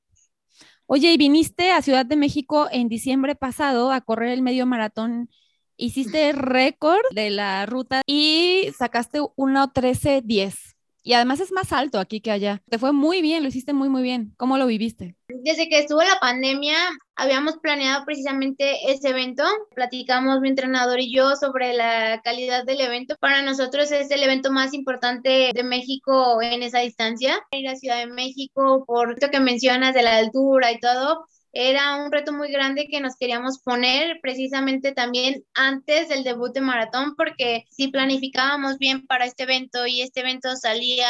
Oye, 0.87 1.13
y 1.13 1.17
viniste 1.17 1.71
a 1.71 1.83
Ciudad 1.83 2.05
de 2.05 2.17
México 2.17 2.69
en 2.71 2.89
diciembre 2.89 3.35
pasado 3.35 3.91
a 3.91 4.03
correr 4.03 4.33
el 4.33 4.43
medio 4.43 4.67
maratón. 4.67 5.31
Hiciste 5.77 6.33
récord 6.33 7.03
de 7.11 7.31
la 7.31 7.65
ruta 7.67 8.03
y 8.07 8.69
sacaste 8.77 9.21
1.13.10. 9.21 10.74
Y 11.07 11.13
además 11.13 11.39
es 11.41 11.53
más 11.53 11.71
alto 11.73 12.01
aquí 12.01 12.23
que 12.23 12.31
allá. 12.31 12.63
Te 12.71 12.79
fue 12.79 12.93
muy 12.93 13.21
bien, 13.21 13.43
lo 13.43 13.51
hiciste 13.51 13.75
muy, 13.75 13.91
muy 13.91 14.03
bien. 14.03 14.33
¿Cómo 14.39 14.57
lo 14.57 14.67
viviste? 14.67 15.17
Desde 15.29 15.69
que 15.69 15.81
estuvo 15.81 16.03
la 16.03 16.19
pandemia, 16.19 16.77
habíamos 17.15 17.59
planeado 17.59 18.07
precisamente 18.07 18.91
ese 18.91 19.11
evento. 19.11 19.45
Platicamos 19.75 20.41
mi 20.41 20.49
entrenador 20.49 20.99
y 21.01 21.15
yo 21.15 21.37
sobre 21.37 21.75
la 21.75 22.23
calidad 22.25 22.65
del 22.65 22.81
evento. 22.81 23.17
Para 23.21 23.43
nosotros 23.43 23.93
es 23.93 24.11
el 24.11 24.23
evento 24.23 24.51
más 24.51 24.73
importante 24.73 25.51
de 25.55 25.63
México 25.63 26.41
en 26.41 26.63
esa 26.63 26.79
distancia. 26.79 27.39
Ir 27.53 27.69
a 27.69 27.77
Ciudad 27.77 27.99
de 27.99 28.07
México, 28.07 28.85
por 28.87 29.13
esto 29.13 29.29
que 29.31 29.41
mencionas 29.41 29.93
de 29.93 30.03
la 30.03 30.17
altura 30.17 30.73
y 30.73 30.81
todo, 30.81 31.27
era 31.55 31.97
un 31.97 32.13
reto 32.13 32.33
muy 32.33 32.51
grande 32.51 32.89
que 32.91 33.01
nos 33.01 33.17
queríamos 33.17 33.61
poner 33.61 34.19
precisamente 34.21 34.93
también 34.93 35.45
antes 35.55 36.09
del 36.09 36.25
debut 36.25 36.53
de 36.53 36.61
maratón, 36.61 37.15
porque 37.17 37.65
si 37.71 37.89
planificábamos 37.89 38.79
bien 38.79 39.07
para 39.07 39.25
este 39.25 39.45
evento 39.45 39.87
y 39.87 40.03
este 40.03 40.21
evento 40.21 40.57
salía 40.57 41.09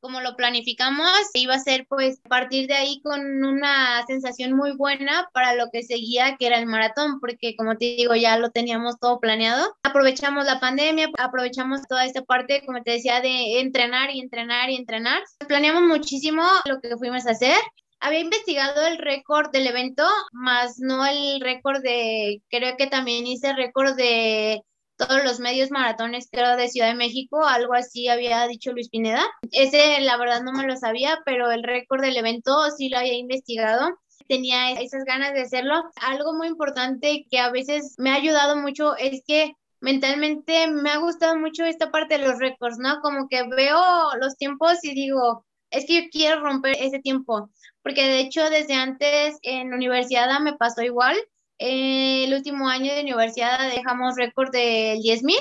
como 0.00 0.20
lo 0.20 0.34
planificamos, 0.34 1.10
iba 1.34 1.54
a 1.54 1.58
ser 1.58 1.86
pues 1.88 2.20
partir 2.28 2.66
de 2.66 2.74
ahí 2.74 3.00
con 3.02 3.20
una 3.44 4.02
sensación 4.06 4.54
muy 4.54 4.72
buena 4.72 5.28
para 5.32 5.54
lo 5.54 5.70
que 5.70 5.82
seguía, 5.82 6.36
que 6.38 6.46
era 6.46 6.58
el 6.58 6.66
maratón, 6.66 7.20
porque 7.20 7.54
como 7.56 7.76
te 7.76 7.96
digo, 7.96 8.14
ya 8.14 8.38
lo 8.38 8.50
teníamos 8.50 8.98
todo 8.98 9.20
planeado. 9.20 9.74
Aprovechamos 9.82 10.46
la 10.46 10.58
pandemia, 10.58 11.10
aprovechamos 11.18 11.82
toda 11.86 12.06
esta 12.06 12.22
parte, 12.22 12.62
como 12.64 12.82
te 12.82 12.92
decía, 12.92 13.20
de 13.20 13.60
entrenar 13.60 14.10
y 14.10 14.20
entrenar 14.20 14.70
y 14.70 14.76
entrenar. 14.76 15.22
Planeamos 15.46 15.82
muchísimo 15.82 16.42
lo 16.64 16.80
que 16.80 16.96
fuimos 16.96 17.26
a 17.26 17.32
hacer 17.32 17.56
había 18.00 18.20
investigado 18.20 18.86
el 18.86 18.98
récord 18.98 19.50
del 19.50 19.66
evento, 19.66 20.04
más 20.32 20.78
no 20.78 21.06
el 21.06 21.40
récord 21.40 21.82
de, 21.82 22.42
creo 22.48 22.76
que 22.76 22.86
también 22.86 23.26
hice 23.26 23.52
récord 23.52 23.94
de 23.94 24.62
todos 24.96 25.24
los 25.24 25.40
medios 25.40 25.70
maratones, 25.70 26.28
creo, 26.30 26.56
de 26.56 26.68
Ciudad 26.68 26.88
de 26.88 26.94
México, 26.94 27.44
algo 27.44 27.74
así 27.74 28.08
había 28.08 28.46
dicho 28.46 28.72
Luis 28.72 28.90
Pineda. 28.90 29.24
Ese, 29.50 30.00
la 30.00 30.16
verdad, 30.18 30.42
no 30.42 30.52
me 30.52 30.66
lo 30.66 30.76
sabía, 30.76 31.18
pero 31.24 31.50
el 31.50 31.62
récord 31.62 32.02
del 32.02 32.16
evento 32.16 32.52
sí 32.76 32.90
lo 32.90 32.98
había 32.98 33.14
investigado. 33.14 33.98
Tenía 34.28 34.72
esas 34.72 35.04
ganas 35.04 35.32
de 35.32 35.42
hacerlo. 35.42 35.82
Algo 36.02 36.34
muy 36.34 36.48
importante 36.48 37.26
que 37.30 37.38
a 37.38 37.50
veces 37.50 37.94
me 37.98 38.10
ha 38.10 38.16
ayudado 38.16 38.56
mucho 38.56 38.94
es 38.96 39.22
que 39.26 39.54
mentalmente 39.80 40.70
me 40.70 40.90
ha 40.90 40.98
gustado 40.98 41.36
mucho 41.38 41.64
esta 41.64 41.90
parte 41.90 42.18
de 42.18 42.26
los 42.26 42.38
récords, 42.38 42.78
¿no? 42.78 43.00
Como 43.00 43.26
que 43.28 43.42
veo 43.48 43.80
los 44.20 44.36
tiempos 44.36 44.84
y 44.84 44.94
digo, 44.94 45.46
es 45.70 45.86
que 45.86 46.02
yo 46.02 46.08
quiero 46.10 46.40
romper 46.42 46.76
ese 46.78 46.98
tiempo 46.98 47.50
porque 47.82 48.02
de 48.02 48.20
hecho 48.20 48.48
desde 48.50 48.74
antes 48.74 49.38
en 49.42 49.72
universidad 49.72 50.40
me 50.40 50.54
pasó 50.54 50.82
igual. 50.82 51.16
el 51.58 52.32
último 52.32 52.68
año 52.68 52.94
de 52.94 53.02
universidad 53.02 53.70
dejamos 53.70 54.16
récord 54.16 54.50
del 54.50 54.98
10.000 55.00 55.36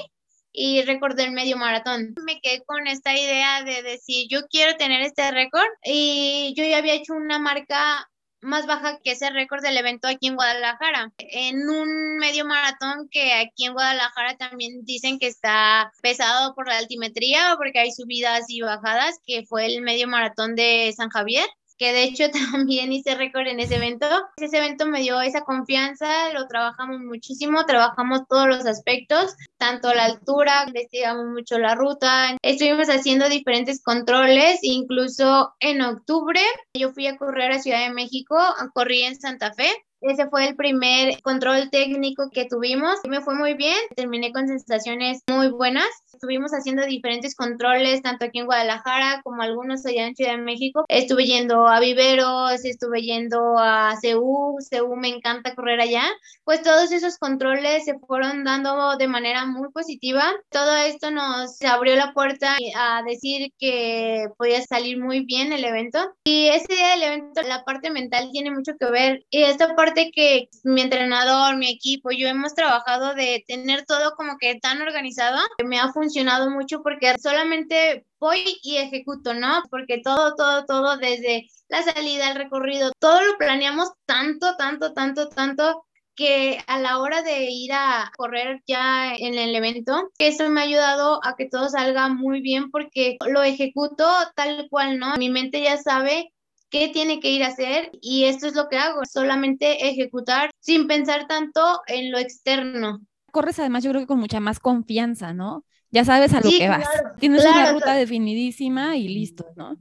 y 0.51 0.81
récord 0.83 1.15
del 1.15 1.31
medio 1.31 1.57
maratón. 1.57 2.15
Me 2.25 2.41
quedé 2.41 2.63
con 2.65 2.87
esta 2.87 3.13
idea 3.17 3.63
de 3.63 3.83
decir, 3.83 4.27
yo 4.29 4.41
quiero 4.49 4.75
tener 4.77 5.01
este 5.01 5.31
récord 5.31 5.67
y 5.83 6.53
yo 6.57 6.63
ya 6.63 6.77
había 6.77 6.95
hecho 6.95 7.13
una 7.13 7.39
marca 7.39 8.09
más 8.41 8.65
baja 8.65 8.99
que 9.03 9.11
ese 9.11 9.29
récord 9.31 9.61
del 9.61 9.77
evento 9.77 10.07
aquí 10.07 10.27
en 10.27 10.35
Guadalajara. 10.35 11.11
En 11.17 11.69
un 11.69 12.17
medio 12.17 12.45
maratón 12.45 13.09
que 13.11 13.33
aquí 13.33 13.65
en 13.65 13.73
Guadalajara 13.73 14.37
también 14.37 14.85
dicen 14.85 15.19
que 15.19 15.27
está 15.27 15.91
pesado 16.01 16.55
por 16.55 16.67
la 16.67 16.77
altimetría 16.77 17.55
porque 17.57 17.79
hay 17.79 17.91
subidas 17.91 18.45
y 18.47 18.61
bajadas, 18.61 19.19
que 19.25 19.45
fue 19.45 19.65
el 19.65 19.81
medio 19.81 20.07
maratón 20.07 20.55
de 20.55 20.93
San 20.95 21.09
Javier 21.09 21.45
que 21.79 21.93
de 21.93 22.03
hecho 22.03 22.25
también 22.51 22.91
hice 22.91 23.15
récord 23.15 23.47
en 23.47 23.59
ese 23.59 23.77
evento. 23.77 24.05
Ese 24.37 24.57
evento 24.57 24.85
me 24.85 25.01
dio 25.01 25.19
esa 25.21 25.41
confianza, 25.41 26.31
lo 26.33 26.47
trabajamos 26.47 26.99
muchísimo, 26.99 27.65
trabajamos 27.65 28.27
todos 28.27 28.47
los 28.47 28.65
aspectos, 28.65 29.35
tanto 29.57 29.93
la 29.93 30.05
altura, 30.05 30.65
investigamos 30.67 31.25
mucho 31.25 31.57
la 31.57 31.73
ruta, 31.73 32.37
estuvimos 32.43 32.89
haciendo 32.89 33.29
diferentes 33.29 33.81
controles, 33.81 34.59
incluso 34.61 35.53
en 35.59 35.81
octubre 35.81 36.41
yo 36.77 36.91
fui 36.91 37.07
a 37.07 37.17
correr 37.17 37.51
a 37.51 37.59
Ciudad 37.59 37.87
de 37.87 37.93
México, 37.93 38.37
corrí 38.73 39.03
en 39.03 39.19
Santa 39.19 39.53
Fe 39.53 39.69
ese 40.01 40.29
fue 40.29 40.47
el 40.47 40.55
primer 40.55 41.21
control 41.21 41.69
técnico 41.69 42.29
que 42.31 42.45
tuvimos. 42.45 42.99
Me 43.07 43.21
fue 43.21 43.35
muy 43.35 43.53
bien, 43.53 43.77
terminé 43.95 44.31
con 44.31 44.47
sensaciones 44.47 45.21
muy 45.29 45.49
buenas. 45.49 45.89
Estuvimos 46.19 46.51
haciendo 46.51 46.85
diferentes 46.85 47.33
controles, 47.33 48.01
tanto 48.01 48.25
aquí 48.25 48.39
en 48.39 48.45
Guadalajara 48.45 49.21
como 49.23 49.41
algunos 49.41 49.85
allá 49.85 50.05
en 50.05 50.17
Ciudad 50.17 50.33
de 50.33 50.39
México. 50.39 50.83
Estuve 50.89 51.23
yendo 51.23 51.65
a 51.65 51.79
Viveros, 51.79 52.65
estuve 52.65 53.03
yendo 53.03 53.57
a 53.57 53.95
CEU, 54.01 54.57
CEU 54.59 54.97
me 54.97 55.07
encanta 55.07 55.55
correr 55.55 55.79
allá. 55.79 56.03
Pues 56.43 56.61
todos 56.61 56.91
esos 56.91 57.17
controles 57.19 57.85
se 57.85 57.97
fueron 57.99 58.43
dando 58.43 58.97
de 58.97 59.07
manera 59.07 59.45
muy 59.45 59.71
positiva. 59.71 60.29
Todo 60.49 60.75
esto 60.75 61.09
nos 61.09 61.61
abrió 61.61 61.95
la 61.95 62.11
puerta 62.11 62.57
a 62.75 63.01
decir 63.03 63.53
que 63.57 64.27
podía 64.37 64.61
salir 64.63 65.01
muy 65.01 65.23
bien 65.23 65.53
el 65.53 65.63
evento. 65.63 65.99
Y 66.25 66.49
ese 66.49 66.75
día 66.75 66.89
del 66.89 67.03
evento, 67.03 67.43
la 67.43 67.63
parte 67.63 67.91
mental 67.91 68.27
tiene 68.33 68.51
mucho 68.51 68.73
que 68.77 68.91
ver. 68.91 69.25
Y 69.29 69.43
esta 69.43 69.73
parte 69.73 70.11
que 70.13 70.49
mi 70.65 70.81
entrenador, 70.81 71.55
mi 71.55 71.69
equipo, 71.69 72.11
yo 72.11 72.27
hemos 72.27 72.53
trabajado 72.55 73.13
de 73.13 73.41
tener 73.47 73.85
todo 73.85 74.15
como 74.17 74.37
que 74.37 74.59
tan 74.59 74.81
organizado, 74.81 75.39
me 75.63 75.79
ha 75.79 75.93
funcionado 75.93 76.08
mucho 76.49 76.81
porque 76.81 77.15
solamente 77.21 78.05
voy 78.19 78.59
y 78.63 78.77
ejecuto, 78.77 79.33
¿no? 79.33 79.63
Porque 79.69 80.01
todo, 80.03 80.35
todo, 80.35 80.65
todo, 80.65 80.97
desde 80.97 81.47
la 81.69 81.81
salida, 81.83 82.31
el 82.31 82.37
recorrido, 82.37 82.91
todo 82.99 83.21
lo 83.21 83.37
planeamos 83.37 83.89
tanto, 84.05 84.55
tanto, 84.57 84.93
tanto, 84.93 85.29
tanto 85.29 85.85
que 86.15 86.59
a 86.67 86.79
la 86.79 86.99
hora 86.99 87.21
de 87.21 87.45
ir 87.49 87.71
a 87.71 88.11
correr 88.17 88.61
ya 88.67 89.13
en 89.15 89.35
el 89.35 89.55
evento, 89.55 90.09
eso 90.17 90.49
me 90.49 90.59
ha 90.59 90.63
ayudado 90.65 91.21
a 91.23 91.35
que 91.37 91.47
todo 91.47 91.69
salga 91.69 92.09
muy 92.09 92.41
bien 92.41 92.71
porque 92.71 93.17
lo 93.25 93.41
ejecuto 93.41 94.05
tal 94.35 94.67
cual, 94.69 94.99
¿no? 94.99 95.15
Mi 95.15 95.29
mente 95.29 95.61
ya 95.61 95.77
sabe 95.77 96.33
qué 96.69 96.89
tiene 96.89 97.21
que 97.21 97.31
ir 97.31 97.43
a 97.43 97.47
hacer 97.47 97.89
y 98.01 98.25
esto 98.25 98.47
es 98.47 98.55
lo 98.55 98.67
que 98.67 98.77
hago, 98.77 99.05
solamente 99.05 99.87
ejecutar 99.87 100.51
sin 100.59 100.87
pensar 100.87 101.25
tanto 101.27 101.61
en 101.87 102.11
lo 102.11 102.17
externo. 102.17 102.99
Corres 103.31 103.59
además 103.59 103.83
yo 103.83 103.91
creo 103.91 104.01
que 104.01 104.07
con 104.07 104.19
mucha 104.19 104.39
más 104.39 104.59
confianza, 104.59 105.33
¿no? 105.33 105.63
Ya 105.91 106.05
sabes 106.05 106.33
a 106.33 106.41
lo 106.41 106.49
que 106.51 106.67
vas. 106.69 106.87
Tienes 107.19 107.45
una 107.45 107.71
ruta 107.71 107.93
definidísima 107.93 108.97
y 108.97 109.07
listo, 109.07 109.45
¿no? 109.55 109.77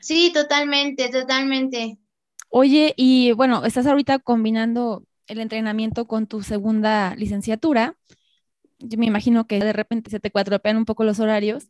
Sí, 0.00 0.30
totalmente, 0.32 1.08
totalmente. 1.10 1.98
Oye, 2.48 2.94
y 2.96 3.32
bueno, 3.32 3.64
estás 3.64 3.86
ahorita 3.86 4.18
combinando 4.18 5.04
el 5.26 5.40
entrenamiento 5.40 6.06
con 6.06 6.26
tu 6.26 6.42
segunda 6.42 7.14
licenciatura. 7.14 7.96
Yo 8.78 8.98
me 8.98 9.06
imagino 9.06 9.46
que 9.46 9.60
de 9.60 9.72
repente 9.72 10.10
se 10.10 10.20
te 10.20 10.30
cuatropean 10.30 10.76
un 10.76 10.84
poco 10.84 11.04
los 11.04 11.20
horarios. 11.20 11.68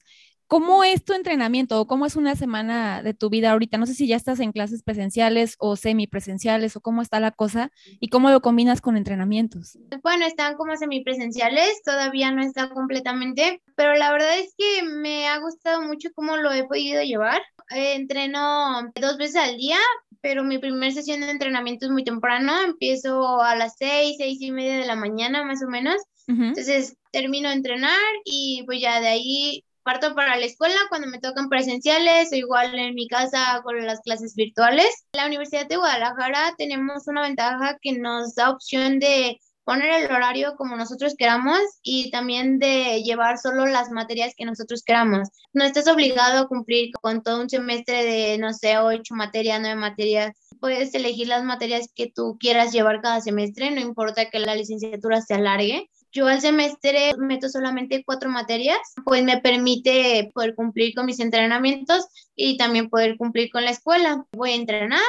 ¿Cómo 0.51 0.83
es 0.83 1.05
tu 1.05 1.13
entrenamiento 1.13 1.81
o 1.81 1.87
cómo 1.87 2.07
es 2.07 2.17
una 2.17 2.35
semana 2.35 3.05
de 3.05 3.15
tu 3.15 3.31
vida 3.31 3.53
ahorita? 3.53 3.79
No 3.79 3.87
sé 3.87 3.95
si 3.95 4.09
ya 4.09 4.17
estás 4.17 4.41
en 4.41 4.51
clases 4.51 4.83
presenciales 4.83 5.55
o 5.61 5.77
semipresenciales 5.77 6.75
o 6.75 6.81
cómo 6.81 7.03
está 7.03 7.21
la 7.21 7.31
cosa 7.31 7.71
y 8.01 8.09
cómo 8.09 8.31
lo 8.31 8.41
combinas 8.41 8.81
con 8.81 8.97
entrenamientos. 8.97 9.79
Bueno, 10.03 10.27
están 10.27 10.57
como 10.57 10.77
semipresenciales, 10.77 11.81
todavía 11.85 12.33
no 12.33 12.43
está 12.43 12.69
completamente, 12.71 13.63
pero 13.77 13.95
la 13.95 14.11
verdad 14.11 14.41
es 14.41 14.53
que 14.59 14.83
me 14.83 15.29
ha 15.29 15.39
gustado 15.39 15.83
mucho 15.83 16.09
cómo 16.17 16.37
lo 16.37 16.51
he 16.51 16.65
podido 16.65 17.01
llevar. 17.01 17.41
entreno 17.69 18.91
dos 19.01 19.19
veces 19.19 19.37
al 19.37 19.57
día, 19.57 19.79
pero 20.21 20.43
mi 20.43 20.59
primera 20.59 20.93
sesión 20.93 21.21
de 21.21 21.31
entrenamiento 21.31 21.87
es 21.87 21.93
muy 21.93 22.03
temprano, 22.03 22.61
empiezo 22.65 23.41
a 23.41 23.55
las 23.55 23.77
seis, 23.79 24.17
seis 24.19 24.39
y 24.41 24.51
media 24.51 24.79
de 24.79 24.87
la 24.87 24.97
mañana 24.97 25.45
más 25.45 25.63
o 25.63 25.69
menos. 25.69 26.03
Entonces 26.27 26.97
termino 27.13 27.51
de 27.51 27.55
entrenar 27.55 28.01
y 28.25 28.65
pues 28.67 28.81
ya 28.81 29.01
de 29.01 29.09
ahí 29.09 29.65
parto 29.91 30.15
para 30.15 30.37
la 30.37 30.47
escuela 30.47 30.77
cuando 30.89 31.09
me 31.09 31.19
tocan 31.19 31.49
presenciales 31.49 32.31
o 32.31 32.37
igual 32.37 32.79
en 32.79 32.95
mi 32.95 33.09
casa 33.09 33.61
con 33.65 33.85
las 33.85 34.01
clases 34.03 34.37
virtuales. 34.37 34.87
La 35.15 35.27
Universidad 35.27 35.67
de 35.67 35.79
Guadalajara 35.79 36.55
tenemos 36.57 37.09
una 37.09 37.23
ventaja 37.23 37.77
que 37.83 37.99
nos 37.99 38.37
da 38.37 38.51
opción 38.51 39.01
de 39.01 39.41
poner 39.65 40.05
el 40.05 40.13
horario 40.13 40.55
como 40.57 40.77
nosotros 40.77 41.17
queramos 41.19 41.59
y 41.83 42.13
también 42.13 42.61
de 42.61 43.03
llevar 43.03 43.39
solo 43.39 43.67
las 43.67 43.91
materias 43.91 44.33
que 44.37 44.45
nosotros 44.45 44.85
queramos. 44.85 45.29
No 45.53 45.65
estás 45.65 45.89
obligado 45.89 46.39
a 46.39 46.47
cumplir 46.47 46.93
con 46.93 47.25
todo 47.25 47.41
un 47.41 47.51
semestre 47.51 48.05
de, 48.05 48.39
no 48.39 48.53
sé, 48.53 48.79
ocho 48.79 49.17
materias, 49.17 49.59
nueve 49.61 49.75
materias. 49.75 50.37
Puedes 50.61 50.95
elegir 50.95 51.27
las 51.27 51.43
materias 51.43 51.91
que 51.97 52.13
tú 52.15 52.37
quieras 52.39 52.71
llevar 52.73 53.01
cada 53.01 53.21
semestre, 53.21 53.73
no 53.73 53.81
importa 53.81 54.31
que 54.31 54.39
la 54.39 54.55
licenciatura 54.55 55.21
se 55.21 55.35
alargue. 55.35 55.91
Yo 56.13 56.27
al 56.27 56.41
semestre 56.41 57.13
meto 57.19 57.49
solamente 57.49 58.03
cuatro 58.05 58.31
materias, 58.31 58.79
pues 59.05 59.23
me 59.23 59.41
permite 59.41 60.31
poder 60.35 60.55
cumplir 60.57 60.95
con 60.95 61.07
mis 61.07 61.21
entrenamientos 61.21 62.07
y 62.35 62.57
también 62.57 62.91
poder 62.91 63.17
cumplir 63.17 63.51
con 63.51 63.65
la 63.65 63.71
escuela. 63.71 64.25
Voy 64.33 64.51
a 64.51 64.57
entrenar, 64.57 65.01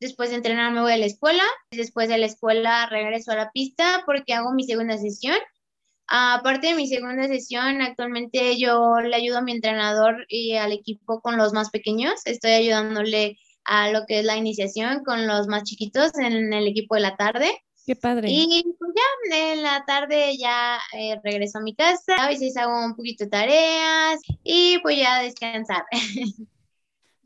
después 0.00 0.30
de 0.30 0.36
entrenar 0.36 0.72
me 0.72 0.80
voy 0.80 0.92
a 0.92 0.96
la 0.96 1.06
escuela, 1.06 1.44
después 1.70 2.08
de 2.08 2.18
la 2.18 2.26
escuela 2.26 2.86
regreso 2.86 3.30
a 3.30 3.36
la 3.36 3.50
pista 3.52 4.02
porque 4.06 4.34
hago 4.34 4.52
mi 4.52 4.64
segunda 4.64 4.98
sesión. 4.98 5.36
Aparte 6.08 6.68
de 6.68 6.74
mi 6.74 6.88
segunda 6.88 7.28
sesión, 7.28 7.80
actualmente 7.82 8.58
yo 8.58 8.96
le 8.98 9.14
ayudo 9.14 9.38
a 9.38 9.42
mi 9.42 9.52
entrenador 9.52 10.26
y 10.28 10.56
al 10.56 10.72
equipo 10.72 11.20
con 11.20 11.36
los 11.36 11.52
más 11.52 11.70
pequeños. 11.70 12.22
Estoy 12.24 12.50
ayudándole 12.50 13.38
a 13.64 13.92
lo 13.92 14.04
que 14.06 14.18
es 14.18 14.24
la 14.24 14.36
iniciación 14.36 15.04
con 15.04 15.28
los 15.28 15.46
más 15.46 15.62
chiquitos 15.62 16.12
en 16.18 16.52
el 16.52 16.66
equipo 16.66 16.96
de 16.96 17.02
la 17.02 17.16
tarde. 17.16 17.62
Qué 17.90 17.96
padre. 17.96 18.28
Y 18.30 18.62
pues 18.78 18.92
ya 18.94 19.36
en 19.36 19.64
la 19.64 19.84
tarde 19.84 20.36
ya 20.38 20.78
eh, 20.92 21.18
regreso 21.24 21.58
a 21.58 21.60
mi 21.60 21.74
casa, 21.74 22.14
a 22.20 22.28
veces 22.28 22.56
hago 22.56 22.84
un 22.84 22.94
poquito 22.94 23.24
de 23.24 23.30
tareas 23.30 24.20
y 24.44 24.78
pues 24.78 24.96
ya 24.96 25.20
descansar. 25.20 25.82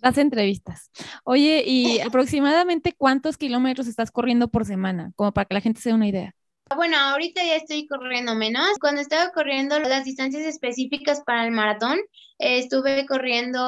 Las 0.01 0.17
entrevistas. 0.17 0.91
Oye, 1.23 1.65
¿y 1.67 2.01
aproximadamente 2.01 2.95
cuántos 2.97 3.37
kilómetros 3.37 3.89
estás 3.89 4.11
corriendo 4.11 4.49
por 4.49 4.65
semana? 4.65 5.13
Como 5.17 5.33
para 5.35 5.45
que 5.45 5.53
la 5.53 5.61
gente 5.61 5.83
se 5.83 5.91
dé 5.91 5.95
una 5.97 6.09
idea. 6.09 6.35
Bueno, 6.75 6.97
ahorita 6.97 7.43
ya 7.45 7.57
estoy 7.57 7.87
corriendo 7.87 8.35
menos. 8.35 8.67
Cuando 8.81 9.01
estaba 9.01 9.31
corriendo 9.31 9.79
las 9.79 10.05
distancias 10.05 10.45
específicas 10.45 11.21
para 11.25 11.45
el 11.45 11.53
maratón, 11.53 11.99
estuve 12.39 13.07
corriendo 13.07 13.61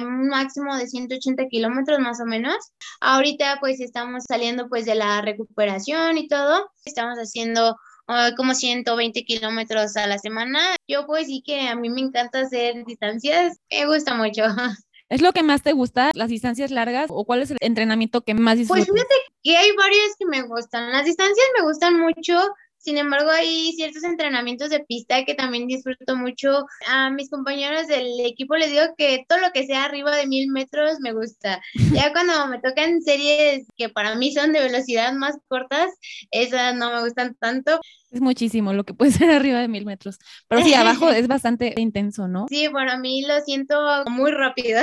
un 0.00 0.28
máximo 0.28 0.76
de 0.76 0.86
180 0.86 1.46
kilómetros 1.48 1.98
más 1.98 2.20
o 2.20 2.24
menos. 2.26 2.56
Ahorita 3.00 3.58
pues 3.60 3.80
estamos 3.80 4.24
saliendo 4.24 4.68
pues 4.68 4.86
de 4.86 4.94
la 4.94 5.20
recuperación 5.20 6.16
y 6.16 6.28
todo. 6.28 6.70
Estamos 6.84 7.18
haciendo 7.18 7.76
ah, 8.06 8.30
como 8.36 8.54
120 8.54 9.24
kilómetros 9.24 9.96
a 9.96 10.06
la 10.06 10.18
semana. 10.18 10.60
Yo 10.86 11.06
pues 11.06 11.26
sí 11.26 11.42
que 11.44 11.68
a 11.68 11.76
mí 11.76 11.90
me 11.90 12.00
encanta 12.00 12.40
hacer 12.40 12.84
distancias. 12.86 13.58
Me 13.70 13.86
gusta 13.86 14.14
mucho. 14.14 14.44
¿Es 15.10 15.22
lo 15.22 15.32
que 15.32 15.42
más 15.42 15.62
te 15.62 15.72
gusta, 15.72 16.10
las 16.14 16.28
distancias 16.28 16.70
largas 16.70 17.06
o 17.08 17.24
cuál 17.24 17.40
es 17.40 17.50
el 17.50 17.56
entrenamiento 17.60 18.20
que 18.20 18.34
más 18.34 18.58
disfrutas? 18.58 18.86
Pues 18.88 19.00
fíjate 19.00 19.14
que 19.42 19.56
hay 19.56 19.74
varias 19.74 20.16
que 20.18 20.26
me 20.26 20.42
gustan. 20.42 20.92
Las 20.92 21.06
distancias 21.06 21.46
me 21.56 21.64
gustan 21.64 21.98
mucho, 21.98 22.38
sin 22.78 22.96
embargo 22.96 23.30
hay 23.30 23.72
ciertos 23.72 24.04
entrenamientos 24.04 24.70
de 24.70 24.80
pista 24.80 25.24
que 25.24 25.34
también 25.34 25.66
disfruto 25.66 26.16
mucho. 26.16 26.64
A 26.86 27.10
mis 27.10 27.28
compañeros 27.30 27.86
del 27.86 28.20
equipo 28.24 28.56
les 28.56 28.70
digo 28.70 28.82
que 28.96 29.24
todo 29.28 29.38
lo 29.40 29.50
que 29.52 29.66
sea 29.66 29.84
arriba 29.84 30.14
de 30.16 30.26
mil 30.26 30.50
metros 30.50 30.98
me 31.00 31.12
gusta. 31.12 31.60
Ya 31.98 32.12
cuando 32.12 32.46
me 32.48 32.60
tocan 32.60 33.02
series 33.02 33.66
que 33.76 33.88
para 33.88 34.14
mí 34.14 34.32
son 34.32 34.52
de 34.52 34.60
velocidad 34.60 35.12
más 35.14 35.36
cortas, 35.48 35.90
esas 36.30 36.76
no 36.76 36.92
me 36.92 37.00
gustan 37.02 37.34
tanto. 37.40 37.80
Es 38.10 38.20
muchísimo 38.20 38.72
lo 38.72 38.84
que 38.84 38.94
puede 38.94 39.10
ser 39.12 39.30
arriba 39.30 39.60
de 39.60 39.68
mil 39.68 39.84
metros. 39.84 40.18
Pero 40.48 40.62
sí, 40.62 40.74
abajo 40.74 41.08
es 41.10 41.28
bastante 41.28 41.74
intenso, 41.76 42.28
¿no? 42.28 42.46
Sí, 42.48 42.68
para 42.68 42.98
mí 42.98 43.24
lo 43.26 43.40
siento 43.40 44.04
muy 44.06 44.30
rápido. 44.30 44.80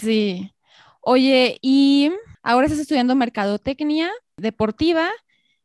Sí. 0.00 0.52
Oye, 1.00 1.58
y 1.62 2.12
ahora 2.42 2.66
estás 2.66 2.80
estudiando 2.80 3.14
mercadotecnia 3.14 4.10
deportiva 4.36 5.10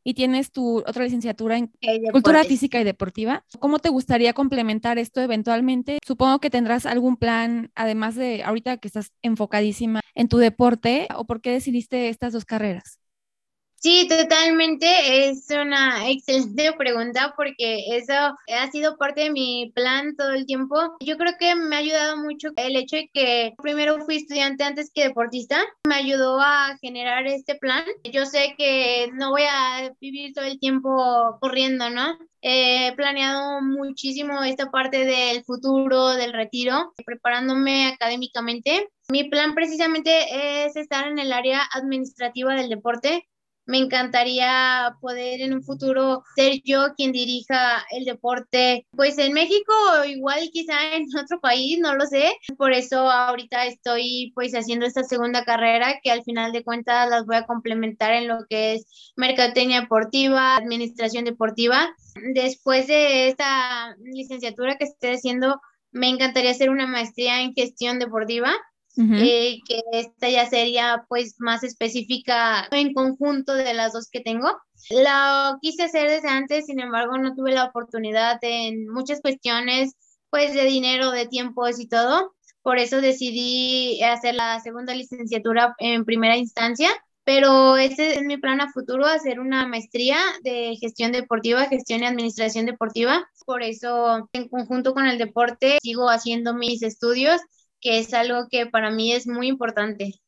y 0.03 0.13
tienes 0.13 0.51
tu 0.51 0.79
otra 0.79 1.03
licenciatura 1.03 1.57
en 1.57 1.71
cultura 2.11 2.43
física 2.43 2.79
y 2.79 2.83
deportiva. 2.83 3.45
¿Cómo 3.59 3.79
te 3.79 3.89
gustaría 3.89 4.33
complementar 4.33 4.97
esto 4.97 5.21
eventualmente? 5.21 5.99
Supongo 6.05 6.39
que 6.39 6.49
tendrás 6.49 6.85
algún 6.85 7.17
plan, 7.17 7.71
además 7.75 8.15
de 8.15 8.43
ahorita 8.43 8.77
que 8.77 8.87
estás 8.87 9.11
enfocadísima 9.21 10.01
en 10.15 10.27
tu 10.27 10.37
deporte, 10.37 11.07
o 11.15 11.25
por 11.25 11.41
qué 11.41 11.51
decidiste 11.51 12.09
estas 12.09 12.33
dos 12.33 12.45
carreras. 12.45 12.99
Sí, 13.83 14.07
totalmente. 14.07 15.27
Es 15.27 15.49
una 15.49 16.09
excelente 16.09 16.71
pregunta 16.77 17.33
porque 17.35 17.97
eso 17.97 18.13
ha 18.13 18.71
sido 18.71 18.95
parte 18.95 19.23
de 19.23 19.31
mi 19.31 19.73
plan 19.75 20.15
todo 20.15 20.31
el 20.31 20.45
tiempo. 20.45 20.77
Yo 21.01 21.17
creo 21.17 21.33
que 21.37 21.53
me 21.55 21.75
ha 21.75 21.79
ayudado 21.79 22.15
mucho 22.15 22.51
el 22.55 22.77
hecho 22.77 22.95
de 22.95 23.09
que 23.13 23.53
primero 23.61 23.99
fui 24.05 24.15
estudiante 24.15 24.63
antes 24.63 24.89
que 24.93 25.03
deportista. 25.03 25.61
Me 25.85 25.95
ayudó 25.95 26.39
a 26.39 26.77
generar 26.79 27.27
este 27.27 27.55
plan. 27.55 27.83
Yo 28.09 28.25
sé 28.25 28.55
que 28.57 29.09
no 29.15 29.31
voy 29.31 29.43
a 29.49 29.91
vivir 29.99 30.33
todo 30.33 30.45
el 30.45 30.61
tiempo 30.61 31.37
corriendo, 31.41 31.89
¿no? 31.89 32.17
He 32.41 32.93
planeado 32.95 33.61
muchísimo 33.61 34.43
esta 34.43 34.71
parte 34.71 35.03
del 35.03 35.43
futuro, 35.43 36.11
del 36.11 36.31
retiro, 36.31 36.93
preparándome 37.05 37.87
académicamente. 37.87 38.87
Mi 39.09 39.25
plan 39.25 39.53
precisamente 39.53 40.65
es 40.65 40.77
estar 40.77 41.05
en 41.07 41.19
el 41.19 41.33
área 41.33 41.61
administrativa 41.73 42.55
del 42.55 42.69
deporte 42.69 43.27
me 43.65 43.77
encantaría 43.77 44.97
poder 45.01 45.41
en 45.41 45.53
un 45.53 45.63
futuro 45.63 46.23
ser 46.35 46.61
yo 46.63 46.93
quien 46.95 47.11
dirija 47.11 47.85
el 47.91 48.05
deporte, 48.05 48.85
pues 48.91 49.17
en 49.17 49.33
México 49.33 49.73
o 49.99 50.05
igual 50.05 50.49
quizá 50.51 50.95
en 50.95 51.05
otro 51.21 51.39
país, 51.39 51.79
no 51.79 51.95
lo 51.95 52.05
sé. 52.05 52.35
Por 52.57 52.73
eso 52.73 53.09
ahorita 53.09 53.65
estoy 53.65 54.31
pues 54.35 54.53
haciendo 54.53 54.85
esta 54.85 55.03
segunda 55.03 55.43
carrera 55.45 55.99
que 56.03 56.11
al 56.11 56.23
final 56.23 56.51
de 56.51 56.63
cuentas 56.63 57.09
las 57.09 57.25
voy 57.25 57.37
a 57.37 57.45
complementar 57.45 58.13
en 58.13 58.27
lo 58.27 58.45
que 58.49 58.75
es 58.75 59.13
mercadotecnia 59.15 59.81
deportiva, 59.81 60.55
administración 60.55 61.25
deportiva. 61.25 61.95
Después 62.33 62.87
de 62.87 63.29
esta 63.29 63.95
licenciatura 64.01 64.77
que 64.77 64.85
estoy 64.85 65.11
haciendo, 65.11 65.59
me 65.91 66.09
encantaría 66.09 66.51
hacer 66.51 66.69
una 66.69 66.87
maestría 66.87 67.41
en 67.41 67.53
gestión 67.53 67.99
deportiva 67.99 68.53
eh, 68.97 69.59
que 69.67 69.81
esta 69.91 70.29
ya 70.29 70.47
sería 70.47 71.05
pues 71.09 71.35
más 71.39 71.63
específica 71.63 72.67
en 72.71 72.93
conjunto 72.93 73.53
de 73.53 73.73
las 73.73 73.93
dos 73.93 74.09
que 74.09 74.21
tengo. 74.21 74.47
Lo 74.89 75.59
quise 75.61 75.83
hacer 75.83 76.09
desde 76.09 76.29
antes, 76.29 76.65
sin 76.65 76.79
embargo 76.79 77.17
no 77.17 77.33
tuve 77.35 77.53
la 77.53 77.65
oportunidad 77.65 78.37
en 78.41 78.87
muchas 78.89 79.21
cuestiones 79.21 79.95
pues 80.29 80.53
de 80.53 80.65
dinero, 80.65 81.11
de 81.11 81.27
tiempos 81.27 81.79
y 81.79 81.87
todo. 81.87 82.33
Por 82.61 82.77
eso 82.77 83.01
decidí 83.01 84.01
hacer 84.03 84.35
la 84.35 84.59
segunda 84.61 84.95
licenciatura 84.95 85.75
en 85.79 86.05
primera 86.05 86.37
instancia, 86.37 86.89
pero 87.23 87.77
este 87.77 88.15
es 88.15 88.23
mi 88.23 88.37
plan 88.37 88.61
a 88.61 88.71
futuro, 88.71 89.05
hacer 89.05 89.39
una 89.39 89.67
maestría 89.67 90.17
de 90.43 90.75
gestión 90.79 91.11
deportiva, 91.11 91.65
gestión 91.65 92.01
y 92.01 92.05
administración 92.05 92.65
deportiva. 92.65 93.27
Por 93.45 93.63
eso, 93.63 94.29
en 94.33 94.47
conjunto 94.49 94.93
con 94.93 95.07
el 95.07 95.17
deporte, 95.17 95.77
sigo 95.81 96.09
haciendo 96.09 96.53
mis 96.53 96.83
estudios 96.83 97.41
que 97.83 97.99
es 97.99 98.13
algo 98.13 98.47
que 98.49 98.65
para 98.65 98.89
mí 98.89 99.11
es 99.11 99.27
muy 99.27 99.47
importante. 99.47 100.21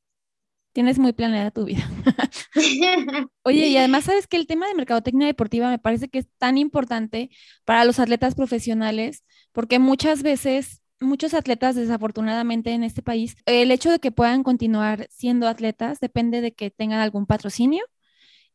Tienes 0.73 0.99
muy 0.99 1.13
planeada 1.13 1.51
tu 1.51 1.63
vida. 1.63 1.89
Oye, 3.43 3.67
y 3.67 3.77
además 3.77 4.03
sabes 4.03 4.27
que 4.27 4.35
el 4.35 4.45
tema 4.45 4.67
de 4.67 4.75
mercadotecnia 4.75 5.25
deportiva 5.25 5.69
me 5.69 5.79
parece 5.79 6.09
que 6.09 6.19
es 6.19 6.27
tan 6.37 6.57
importante 6.57 7.29
para 7.63 7.85
los 7.85 7.97
atletas 7.99 8.35
profesionales, 8.35 9.23
porque 9.53 9.79
muchas 9.79 10.21
veces 10.21 10.81
muchos 10.99 11.33
atletas, 11.33 11.75
desafortunadamente 11.75 12.71
en 12.71 12.83
este 12.83 13.01
país, 13.01 13.37
el 13.45 13.71
hecho 13.71 13.89
de 13.89 13.99
que 13.99 14.11
puedan 14.11 14.43
continuar 14.43 15.07
siendo 15.09 15.47
atletas 15.47 15.99
depende 15.99 16.41
de 16.41 16.53
que 16.53 16.71
tengan 16.71 16.99
algún 16.99 17.25
patrocinio 17.25 17.85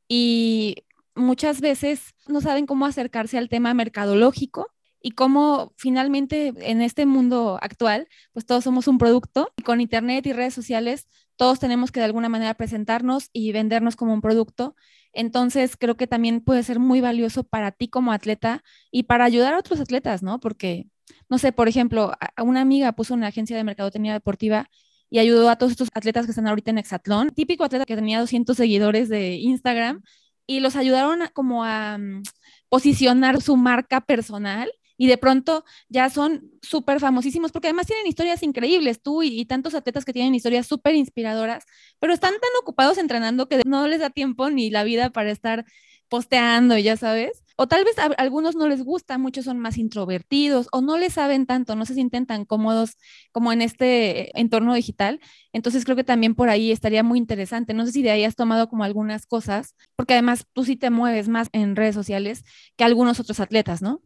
y 0.09 0.77
muchas 1.15 1.61
veces 1.61 2.15
no 2.27 2.41
saben 2.41 2.67
cómo 2.67 2.87
acercarse 2.87 3.39
al 3.39 3.49
tema 3.49 3.73
mercadológico 3.75 4.69
y 5.01 5.13
cómo 5.13 5.73
finalmente 5.77 6.53
en 6.59 6.83
este 6.83 7.07
mundo 7.07 7.59
actual, 7.63 8.09
pues 8.33 8.47
todos 8.47 8.65
somos 8.65 8.89
un 8.89 8.99
producto 8.99 9.53
y 9.57 9.63
con 9.63 9.81
Internet 9.81 10.27
y 10.27 10.33
redes 10.33 10.55
sociales, 10.55 11.09
todos 11.37 11.59
tenemos 11.59 11.91
que 11.91 12.01
de 12.01 12.07
alguna 12.07 12.29
manera 12.29 12.55
presentarnos 12.55 13.31
y 13.33 13.53
vendernos 13.53 13.97
como 13.97 14.13
un 14.13 14.21
producto. 14.21 14.77
Entonces, 15.13 15.77
creo 15.77 15.97
que 15.97 16.07
también 16.07 16.41
puede 16.43 16.63
ser 16.63 16.79
muy 16.79 17.01
valioso 17.01 17.45
para 17.45 17.73
ti 17.73 17.89
como 17.89 18.13
atleta 18.13 18.63
y 18.91 19.05
para 19.05 19.25
ayudar 19.25 19.55
a 19.55 19.59
otros 19.59 19.81
atletas, 19.81 20.23
¿no? 20.23 20.39
Porque, 20.39 20.87
no 21.29 21.39
sé, 21.39 21.53
por 21.53 21.69
ejemplo, 21.69 22.13
una 22.43 22.61
amiga 22.61 22.93
puso 22.93 23.15
una 23.15 23.29
agencia 23.29 23.57
de 23.57 23.65
mercadotecnia 23.65 24.13
deportiva 24.13 24.69
y 25.09 25.19
ayudó 25.19 25.49
a 25.51 25.57
todos 25.57 25.73
estos 25.73 25.89
atletas 25.95 26.27
que 26.27 26.33
están 26.33 26.47
ahorita 26.47 26.71
en 26.71 26.79
Exatlón, 26.79 27.31
típico 27.31 27.65
atleta 27.65 27.87
que 27.87 27.97
tenía 27.97 28.21
200 28.21 28.57
seguidores 28.57 29.09
de 29.09 29.37
Instagram 29.37 30.03
y 30.47 30.61
los 30.61 30.77
ayudaron 30.77 31.21
como 31.33 31.65
a 31.65 31.99
mm, 31.99 32.23
posicionar 32.69 33.41
su 33.41 33.57
marca 33.57 34.01
personal 34.03 34.71
y 35.01 35.07
de 35.07 35.17
pronto 35.17 35.65
ya 35.89 36.11
son 36.11 36.51
súper 36.61 37.01
famosísimos 37.01 37.53
porque 37.53 37.69
además 37.69 37.87
tienen 37.87 38.07
historias 38.07 38.43
increíbles, 38.43 39.01
tú 39.01 39.23
y, 39.23 39.47
tantos 39.47 39.75
atletas 39.75 40.05
que 40.05 40.13
tienen 40.13 40.35
historias 40.35 40.67
súper 40.67 40.95
inspiradoras, 40.95 41.65
pero 41.99 42.13
están 42.13 42.33
tan 42.33 42.51
ocupados 42.61 42.99
entrenando 42.99 43.49
que 43.49 43.63
no 43.65 43.89
les 43.89 44.01
da 44.01 44.11
tiempo 44.11 44.51
ni 44.51 44.69
la 44.69 44.85
vida 44.85 45.09
para 45.09 45.31
estar 45.31 45.65
posteando, 46.11 46.77
ya 46.77 46.99
sabes. 46.99 47.43
O 47.57 47.67
tal 47.67 47.85
vez 47.85 47.99
a, 47.99 48.11
algunos 48.19 48.57
no 48.57 48.69
les 48.69 48.83
gusta, 48.85 49.17
muchos 49.17 49.47
son 49.47 49.59
más 49.59 49.79
introvertidos 49.79 50.69
o 50.71 50.83
no 50.83 50.99
les 50.99 51.15
saben 51.15 51.47
tanto, 51.47 51.77
no 51.77 51.87
se 51.87 51.95
sienten 51.95 52.27
tan 52.27 52.45
cómodos 52.45 52.99
como 53.33 53.55
en 53.55 53.63
este 53.63 54.39
entorno 54.39 54.75
digital. 54.75 55.19
Entonces 55.55 55.85
creo 55.87 55.97
que 55.97 56.05
también 56.05 56.35
por 56.35 56.51
ahí 56.51 56.73
estaría 56.73 57.03
muy 57.03 57.19
interesante. 57.19 57.73
No 57.73 57.87
sé 57.87 57.93
si 57.93 58.03
de 58.03 58.11
ahí 58.11 58.25
has 58.25 58.37
tomado 58.37 58.69
como 58.69 58.85
algunas 58.85 59.27
cosas, 59.27 59.77
porque 59.97 60.13
además 60.13 60.45
tú 60.53 60.65
sí 60.65 60.77
te 60.77 60.91
mueves 60.91 61.29
más 61.29 61.49
en 61.53 61.75
redes 61.75 61.95
sociales 61.95 62.45
que 62.77 62.85
algunos 62.85 63.19
otros 63.19 63.41
atletas, 63.41 63.81
¿no? 63.81 64.03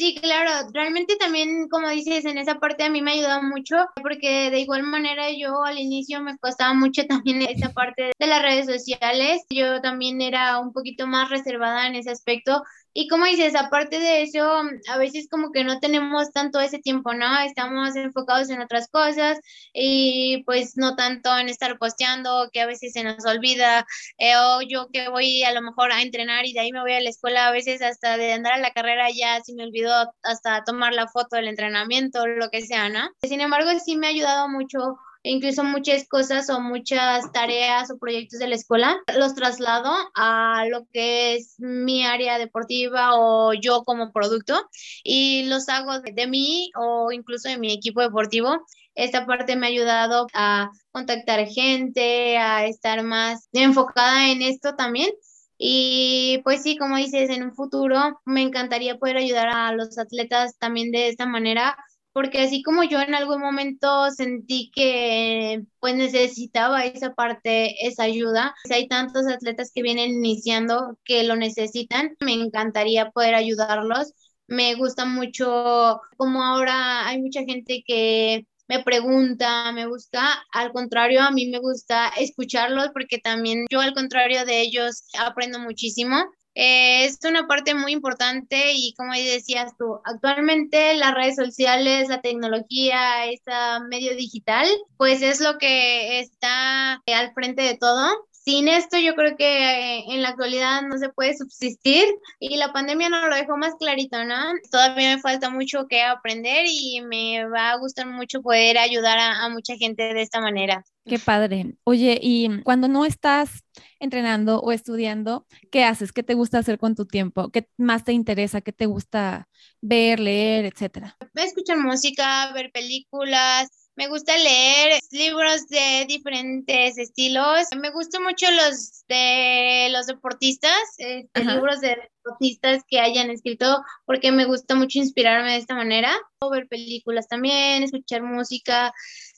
Sí, 0.00 0.14
claro, 0.14 0.70
realmente 0.72 1.16
también, 1.16 1.68
como 1.68 1.90
dices, 1.90 2.24
en 2.24 2.38
esa 2.38 2.54
parte 2.54 2.84
a 2.84 2.88
mí 2.88 3.02
me 3.02 3.10
ayudado 3.12 3.42
mucho, 3.42 3.76
porque 4.00 4.50
de 4.50 4.60
igual 4.60 4.82
manera 4.82 5.26
yo 5.30 5.62
al 5.62 5.78
inicio 5.78 6.22
me 6.22 6.38
costaba 6.38 6.72
mucho 6.72 7.04
también 7.06 7.42
esa 7.42 7.68
parte 7.68 8.12
de 8.18 8.26
las 8.26 8.40
redes 8.40 8.64
sociales, 8.64 9.42
yo 9.50 9.82
también 9.82 10.22
era 10.22 10.58
un 10.58 10.72
poquito 10.72 11.06
más 11.06 11.28
reservada 11.28 11.86
en 11.86 11.96
ese 11.96 12.10
aspecto, 12.12 12.62
y 12.92 13.08
como 13.08 13.24
dices, 13.26 13.54
aparte 13.54 13.98
de 14.00 14.22
eso, 14.22 14.62
a 14.88 14.98
veces 14.98 15.28
como 15.30 15.52
que 15.52 15.64
no 15.64 15.78
tenemos 15.80 16.32
tanto 16.32 16.60
ese 16.60 16.78
tiempo, 16.78 17.14
¿no? 17.14 17.40
Estamos 17.40 17.94
enfocados 17.96 18.50
en 18.50 18.60
otras 18.60 18.88
cosas 18.88 19.38
y 19.72 20.42
pues 20.44 20.76
no 20.76 20.96
tanto 20.96 21.36
en 21.38 21.48
estar 21.48 21.78
posteando, 21.78 22.48
que 22.52 22.60
a 22.60 22.66
veces 22.66 22.92
se 22.92 23.04
nos 23.04 23.24
olvida, 23.24 23.86
eh, 24.18 24.34
o 24.36 24.60
yo 24.62 24.88
que 24.92 25.08
voy 25.08 25.42
a 25.44 25.52
lo 25.52 25.62
mejor 25.62 25.92
a 25.92 26.02
entrenar 26.02 26.46
y 26.46 26.52
de 26.52 26.60
ahí 26.60 26.72
me 26.72 26.80
voy 26.80 26.92
a 26.92 27.00
la 27.00 27.10
escuela, 27.10 27.46
a 27.48 27.52
veces 27.52 27.82
hasta 27.82 28.16
de 28.16 28.32
andar 28.32 28.54
a 28.54 28.58
la 28.58 28.72
carrera 28.72 29.08
ya 29.10 29.40
se 29.42 29.54
me 29.54 29.64
olvidó 29.64 29.92
hasta 30.22 30.64
tomar 30.64 30.92
la 30.92 31.08
foto 31.08 31.36
del 31.36 31.48
entrenamiento, 31.48 32.26
lo 32.26 32.50
que 32.50 32.62
sea, 32.62 32.88
¿no? 32.88 33.08
Sin 33.22 33.40
embargo, 33.40 33.70
sí 33.84 33.96
me 33.96 34.08
ha 34.08 34.10
ayudado 34.10 34.48
mucho 34.48 34.98
incluso 35.22 35.64
muchas 35.64 36.08
cosas 36.08 36.48
o 36.50 36.60
muchas 36.60 37.30
tareas 37.32 37.90
o 37.90 37.98
proyectos 37.98 38.38
de 38.38 38.48
la 38.48 38.54
escuela 38.54 38.96
los 39.16 39.34
traslado 39.34 39.92
a 40.14 40.64
lo 40.70 40.86
que 40.92 41.36
es 41.36 41.56
mi 41.58 42.04
área 42.04 42.38
deportiva 42.38 43.10
o 43.18 43.52
yo 43.52 43.84
como 43.84 44.12
producto 44.12 44.60
y 45.04 45.44
los 45.46 45.68
hago 45.68 46.00
de, 46.00 46.26
mí 46.26 46.70
o 46.76 47.12
incluso 47.12 47.48
de 47.48 47.58
mi 47.58 47.72
equipo 47.72 48.00
deportivo. 48.00 48.64
Esta 48.94 49.24
parte 49.26 49.56
me 49.56 49.66
ha 49.66 49.70
ayudado 49.70 50.26
a 50.34 50.70
contactar 50.90 51.46
gente, 51.46 52.36
a 52.38 52.66
estar 52.66 53.02
más 53.02 53.48
enfocada 53.52 54.30
en 54.30 54.42
esto 54.42 54.74
también. 54.74 55.10
Y 55.56 56.40
pues 56.42 56.62
sí, 56.62 56.76
como 56.76 56.96
dices, 56.96 57.30
en 57.30 57.42
un 57.42 57.54
futuro 57.54 58.20
me 58.24 58.42
encantaría 58.42 58.98
poder 58.98 59.18
ayudar 59.18 59.48
a 59.48 59.72
los 59.72 59.98
atletas 59.98 60.56
también 60.58 60.90
de 60.90 61.08
esta 61.08 61.26
manera 61.26 61.76
porque 62.12 62.40
así 62.40 62.62
como 62.62 62.84
yo 62.84 63.00
en 63.00 63.14
algún 63.14 63.40
momento 63.40 64.10
sentí 64.10 64.70
que 64.74 65.62
pues 65.78 65.94
necesitaba 65.96 66.84
esa 66.84 67.14
parte, 67.14 67.86
esa 67.86 68.04
ayuda, 68.04 68.54
si 68.64 68.74
hay 68.74 68.88
tantos 68.88 69.26
atletas 69.26 69.70
que 69.74 69.82
vienen 69.82 70.10
iniciando 70.10 70.98
que 71.04 71.24
lo 71.24 71.36
necesitan, 71.36 72.16
me 72.20 72.32
encantaría 72.34 73.10
poder 73.10 73.34
ayudarlos. 73.34 74.12
Me 74.48 74.74
gusta 74.74 75.04
mucho 75.04 76.00
como 76.16 76.42
ahora 76.42 77.06
hay 77.06 77.20
mucha 77.22 77.42
gente 77.44 77.82
que 77.86 78.46
me 78.68 78.82
pregunta, 78.84 79.72
me 79.72 79.86
gusta, 79.86 80.44
al 80.52 80.72
contrario, 80.72 81.22
a 81.22 81.30
mí 81.32 81.48
me 81.48 81.58
gusta 81.58 82.08
escucharlos 82.18 82.90
porque 82.92 83.18
también 83.18 83.66
yo 83.70 83.80
al 83.80 83.94
contrario 83.94 84.44
de 84.44 84.60
ellos 84.60 85.04
aprendo 85.18 85.58
muchísimo 85.58 86.16
eh, 86.62 87.06
es 87.06 87.18
una 87.26 87.46
parte 87.46 87.74
muy 87.74 87.92
importante 87.92 88.72
y 88.74 88.92
como 88.92 89.14
decías 89.14 89.72
tú, 89.78 89.98
actualmente 90.04 90.94
las 90.94 91.14
redes 91.14 91.36
sociales, 91.36 92.10
la 92.10 92.20
tecnología, 92.20 93.24
este 93.30 93.50
medio 93.88 94.14
digital, 94.14 94.68
pues 94.98 95.22
es 95.22 95.40
lo 95.40 95.56
que 95.56 96.20
está 96.20 97.02
al 97.06 97.32
frente 97.32 97.62
de 97.62 97.78
todo 97.78 98.10
sin 98.50 98.66
esto 98.66 98.98
yo 98.98 99.14
creo 99.14 99.36
que 99.36 99.44
eh, 99.44 100.04
en 100.08 100.22
la 100.22 100.30
actualidad 100.30 100.82
no 100.82 100.98
se 100.98 101.08
puede 101.10 101.36
subsistir 101.36 102.04
y 102.40 102.56
la 102.56 102.72
pandemia 102.72 103.08
nos 103.08 103.28
lo 103.28 103.34
dejó 103.36 103.56
más 103.56 103.74
clarito, 103.78 104.24
¿no? 104.24 104.34
Todavía 104.72 105.14
me 105.14 105.22
falta 105.22 105.50
mucho 105.50 105.86
que 105.88 106.02
aprender 106.02 106.64
y 106.68 107.00
me 107.00 107.46
va 107.46 107.70
a 107.70 107.78
gustar 107.78 108.08
mucho 108.08 108.42
poder 108.42 108.76
ayudar 108.78 109.18
a, 109.20 109.48
mucha 109.50 109.76
gente 109.76 110.14
de 110.14 110.22
esta 110.22 110.40
manera. 110.40 110.84
Qué 111.04 111.20
padre. 111.20 111.74
Oye, 111.84 112.18
y 112.20 112.60
cuando 112.62 112.88
no 112.88 113.04
estás 113.04 113.62
entrenando 114.00 114.60
o 114.60 114.72
estudiando, 114.72 115.46
¿qué 115.70 115.84
haces? 115.84 116.12
¿Qué 116.12 116.24
te 116.24 116.34
gusta 116.34 116.58
hacer 116.58 116.78
con 116.78 116.96
tu 116.96 117.06
tiempo? 117.06 117.50
¿Qué 117.50 117.68
más 117.76 118.02
te 118.02 118.12
interesa? 118.12 118.62
¿Qué 118.62 118.72
te 118.72 118.86
gusta 118.86 119.48
ver, 119.80 120.18
leer, 120.18 120.64
etcétera? 120.64 121.16
Escuchar 121.34 121.78
música, 121.78 122.52
ver 122.52 122.72
películas, 122.72 123.79
me 124.00 124.08
gusta 124.08 124.34
leer 124.34 124.98
libros 125.10 125.68
de 125.68 126.06
diferentes 126.08 126.96
estilos. 126.96 127.66
Me 127.78 127.90
gustan 127.90 128.22
mucho 128.22 128.46
los 128.50 129.04
de 129.08 129.88
los 129.90 130.06
deportistas, 130.06 130.72
este, 130.96 131.44
libros 131.44 131.82
de 131.82 131.98
deportistas 132.24 132.82
que 132.88 132.98
hayan 132.98 133.28
escrito, 133.28 133.84
porque 134.06 134.32
me 134.32 134.46
gusta 134.46 134.74
mucho 134.74 134.98
inspirarme 134.98 135.50
de 135.52 135.58
esta 135.58 135.74
manera. 135.74 136.16
Ver 136.50 136.66
películas 136.66 137.28
también, 137.28 137.82
escuchar 137.82 138.22
música 138.22 138.90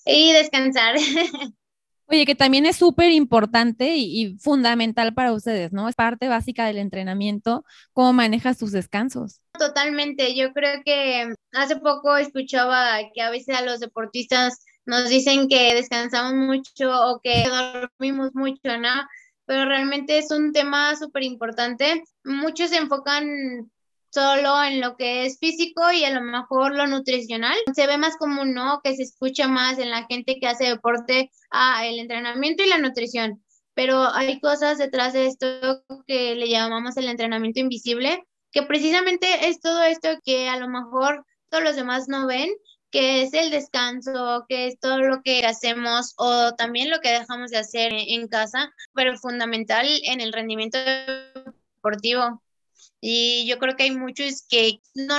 y 0.05 0.33
descansar. 0.33 0.95
Oye, 2.13 2.27
que 2.27 2.35
también 2.35 2.67
es 2.67 2.77
súper 2.77 3.11
importante 3.11 3.97
y, 3.97 4.37
fundamental 4.37 5.15
para 5.15 5.33
ustedes, 5.33 5.73
¿no? 5.73 5.89
Es 5.89 5.95
parte 5.95 6.29
básica 6.29 6.67
del 6.67 6.77
entrenamiento, 6.77 7.65
cómo 7.95 8.13
manejas 8.13 8.59
tus 8.59 8.71
descansos. 8.71 9.41
Totalmente, 9.59 10.37
yo 10.37 10.53
creo 10.53 10.83
que 10.85 11.33
hace 11.53 11.77
poco 11.77 12.19
escuchaba 12.19 12.99
que 13.15 13.23
a 13.23 13.31
veces 13.31 13.57
a 13.57 13.63
los 13.63 13.81
deportistas 13.81 14.63
nos 14.85 15.09
dicen 15.09 15.49
que 15.49 15.75
descansamos 15.75 16.35
mucho 16.35 16.91
o 16.91 17.21
que 17.23 17.45
dormimos 17.49 18.35
mucho, 18.35 18.77
¿no? 18.79 18.93
Pero 19.47 19.65
realmente 19.65 20.19
es 20.19 20.31
un 20.31 20.53
tema 20.53 20.95
súper 20.97 21.23
importante. 21.23 22.03
Muchos 22.25 22.69
se 22.69 22.77
enfocan 22.77 23.71
solo 24.13 24.63
en 24.63 24.81
lo 24.81 24.97
que 24.97 25.25
es 25.25 25.39
físico 25.39 25.91
y 25.91 26.05
a 26.05 26.11
lo 26.11 26.21
mejor 26.21 26.75
lo 26.75 26.87
nutricional. 26.87 27.57
Se 27.75 27.87
ve 27.87 27.97
más 27.97 28.17
común, 28.17 28.53
¿no? 28.53 28.81
Que 28.85 28.95
se 28.95 29.05
escucha 29.05 29.49
más 29.49 29.79
en 29.79 29.91
la 29.91 30.05
gente 30.05 30.39
que 30.39 30.47
hace 30.47 30.65
deporte, 30.65 31.31
a 31.51 31.87
el 31.87 31.99
entrenamiento 31.99 32.63
y 32.63 32.69
la 32.69 32.79
nutrición. 32.79 33.43
Pero 33.75 34.07
hay 34.15 34.39
cosas 34.41 34.79
detrás 34.79 35.15
de 35.15 35.27
esto 35.27 35.83
que 36.07 36.35
le 36.35 36.49
llamamos 36.49 36.97
el 36.97 37.09
entrenamiento 37.09 37.61
invisible, 37.61 38.23
que 38.51 38.63
precisamente 38.63 39.49
es 39.49 39.61
todo 39.61 39.83
esto 39.83 40.09
que 40.23 40.49
a 40.49 40.59
lo 40.59 40.69
mejor 40.69 41.25
todos 41.49 41.65
los 41.65 41.77
demás 41.77 42.07
no 42.07 42.27
ven, 42.27 42.51
que 42.91 43.23
es 43.23 43.33
el 43.33 43.51
descanso, 43.51 44.45
que 44.47 44.67
es 44.67 44.79
todo 44.79 44.99
lo 44.99 45.23
que 45.23 45.47
hacemos 45.47 46.13
o 46.19 46.53
también 46.53 46.91
lo 46.91 47.01
que 47.01 47.09
dejamos 47.09 47.51
de 47.51 47.59
hacer 47.59 47.93
en 47.95 48.29
casa, 48.29 48.71
pero 48.93 49.17
fundamental 49.17 49.87
en 50.05 50.21
el 50.21 50.35
rendimiento 50.35 50.79
deportivo. 51.77 52.43
Y 53.05 53.47
yo 53.49 53.59
creo 53.59 53.75
que 53.77 53.83
hay 53.83 53.91
muchos 53.91 54.47
que 54.49 54.79
no 54.95 55.17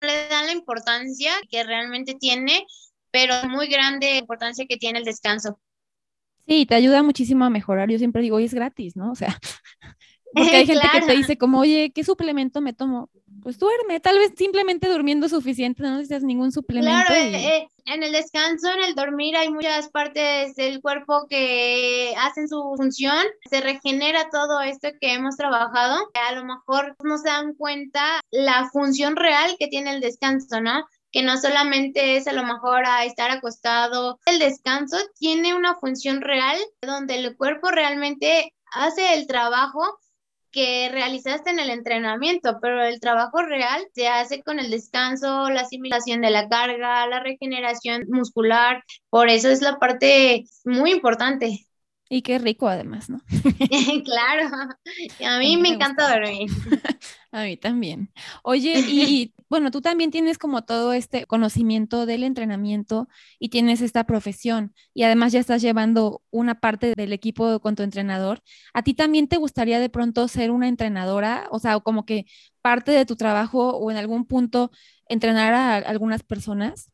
le 0.00 0.28
dan 0.28 0.46
la 0.46 0.52
importancia 0.52 1.32
que 1.48 1.62
realmente 1.62 2.16
tiene, 2.16 2.66
pero 3.12 3.34
muy 3.48 3.68
grande 3.68 4.16
importancia 4.16 4.66
que 4.68 4.76
tiene 4.76 4.98
el 4.98 5.04
descanso. 5.04 5.60
Sí, 6.48 6.66
te 6.66 6.74
ayuda 6.74 7.04
muchísimo 7.04 7.44
a 7.44 7.50
mejorar. 7.50 7.88
Yo 7.88 7.98
siempre 7.98 8.22
digo, 8.22 8.40
y 8.40 8.44
es 8.44 8.54
gratis, 8.54 8.96
¿no? 8.96 9.12
O 9.12 9.14
sea, 9.14 9.38
porque 10.36 10.56
hay 10.56 10.66
gente 10.66 10.86
que 10.92 11.00
te 11.02 11.16
dice 11.16 11.38
como, 11.38 11.60
oye, 11.60 11.90
¿qué 11.94 12.04
suplemento 12.04 12.60
me 12.60 12.72
tomo? 12.72 13.10
pues 13.46 13.60
duerme, 13.60 14.00
tal 14.00 14.18
vez 14.18 14.32
simplemente 14.36 14.88
durmiendo 14.88 15.28
suficiente, 15.28 15.80
no 15.80 15.92
necesitas 15.92 16.24
ningún 16.24 16.50
suplemento. 16.50 17.06
Claro, 17.06 17.14
eh, 17.14 17.58
eh, 17.58 17.68
en 17.84 18.02
el 18.02 18.10
descanso, 18.10 18.68
en 18.72 18.82
el 18.82 18.96
dormir, 18.96 19.36
hay 19.36 19.50
muchas 19.50 19.88
partes 19.88 20.56
del 20.56 20.80
cuerpo 20.80 21.28
que 21.30 22.12
hacen 22.18 22.48
su 22.48 22.74
función, 22.76 23.24
se 23.48 23.60
regenera 23.60 24.30
todo 24.30 24.62
esto 24.62 24.88
que 25.00 25.12
hemos 25.12 25.36
trabajado. 25.36 25.96
A 26.28 26.32
lo 26.32 26.44
mejor 26.44 26.96
no 27.04 27.18
se 27.18 27.28
dan 27.28 27.54
cuenta 27.54 28.20
la 28.32 28.68
función 28.72 29.14
real 29.14 29.54
que 29.60 29.68
tiene 29.68 29.94
el 29.94 30.00
descanso, 30.00 30.60
¿no? 30.60 30.84
que 31.12 31.22
no 31.22 31.36
solamente 31.38 32.16
es 32.16 32.26
a 32.26 32.32
lo 32.32 32.42
mejor 32.42 32.84
a 32.84 33.04
estar 33.04 33.30
acostado. 33.30 34.18
El 34.26 34.40
descanso 34.40 34.96
tiene 35.20 35.54
una 35.54 35.76
función 35.76 36.20
real 36.20 36.58
donde 36.82 37.14
el 37.14 37.36
cuerpo 37.36 37.70
realmente 37.70 38.52
hace 38.72 39.14
el 39.14 39.28
trabajo 39.28 39.82
que 40.56 40.88
realizaste 40.90 41.50
en 41.50 41.58
el 41.58 41.68
entrenamiento, 41.68 42.56
pero 42.62 42.82
el 42.82 42.98
trabajo 42.98 43.42
real 43.42 43.86
se 43.92 44.08
hace 44.08 44.42
con 44.42 44.58
el 44.58 44.70
descanso, 44.70 45.50
la 45.50 45.60
asimilación 45.60 46.22
de 46.22 46.30
la 46.30 46.48
carga, 46.48 47.06
la 47.06 47.20
regeneración 47.20 48.06
muscular, 48.08 48.82
por 49.10 49.28
eso 49.28 49.50
es 49.50 49.60
la 49.60 49.78
parte 49.78 50.44
muy 50.64 50.92
importante. 50.92 51.66
Y 52.08 52.22
qué 52.22 52.38
rico 52.38 52.68
además, 52.68 53.10
¿no? 53.10 53.20
claro, 54.06 54.48
a 55.26 55.38
mí 55.40 55.58
me, 55.58 55.68
encanta 55.68 56.08
dormir. 56.08 56.48
a 57.36 57.44
mí 57.44 57.56
también. 57.56 58.12
Oye, 58.42 58.74
y 58.88 59.34
bueno, 59.48 59.70
tú 59.70 59.80
también 59.80 60.10
tienes 60.10 60.38
como 60.38 60.64
todo 60.64 60.92
este 60.92 61.26
conocimiento 61.26 62.06
del 62.06 62.24
entrenamiento 62.24 63.08
y 63.38 63.50
tienes 63.50 63.80
esta 63.80 64.04
profesión 64.04 64.74
y 64.94 65.04
además 65.04 65.32
ya 65.32 65.40
estás 65.40 65.62
llevando 65.62 66.22
una 66.30 66.58
parte 66.60 66.94
del 66.96 67.12
equipo 67.12 67.60
con 67.60 67.76
tu 67.76 67.82
entrenador. 67.82 68.42
¿A 68.74 68.82
ti 68.82 68.94
también 68.94 69.28
te 69.28 69.36
gustaría 69.36 69.78
de 69.78 69.88
pronto 69.88 70.26
ser 70.28 70.50
una 70.50 70.68
entrenadora? 70.68 71.46
O 71.50 71.58
sea, 71.58 71.78
como 71.80 72.04
que 72.04 72.26
parte 72.62 72.90
de 72.92 73.06
tu 73.06 73.16
trabajo 73.16 73.76
o 73.76 73.90
en 73.90 73.96
algún 73.96 74.26
punto 74.26 74.70
entrenar 75.08 75.54
a 75.54 75.76
algunas 75.76 76.22
personas? 76.22 76.90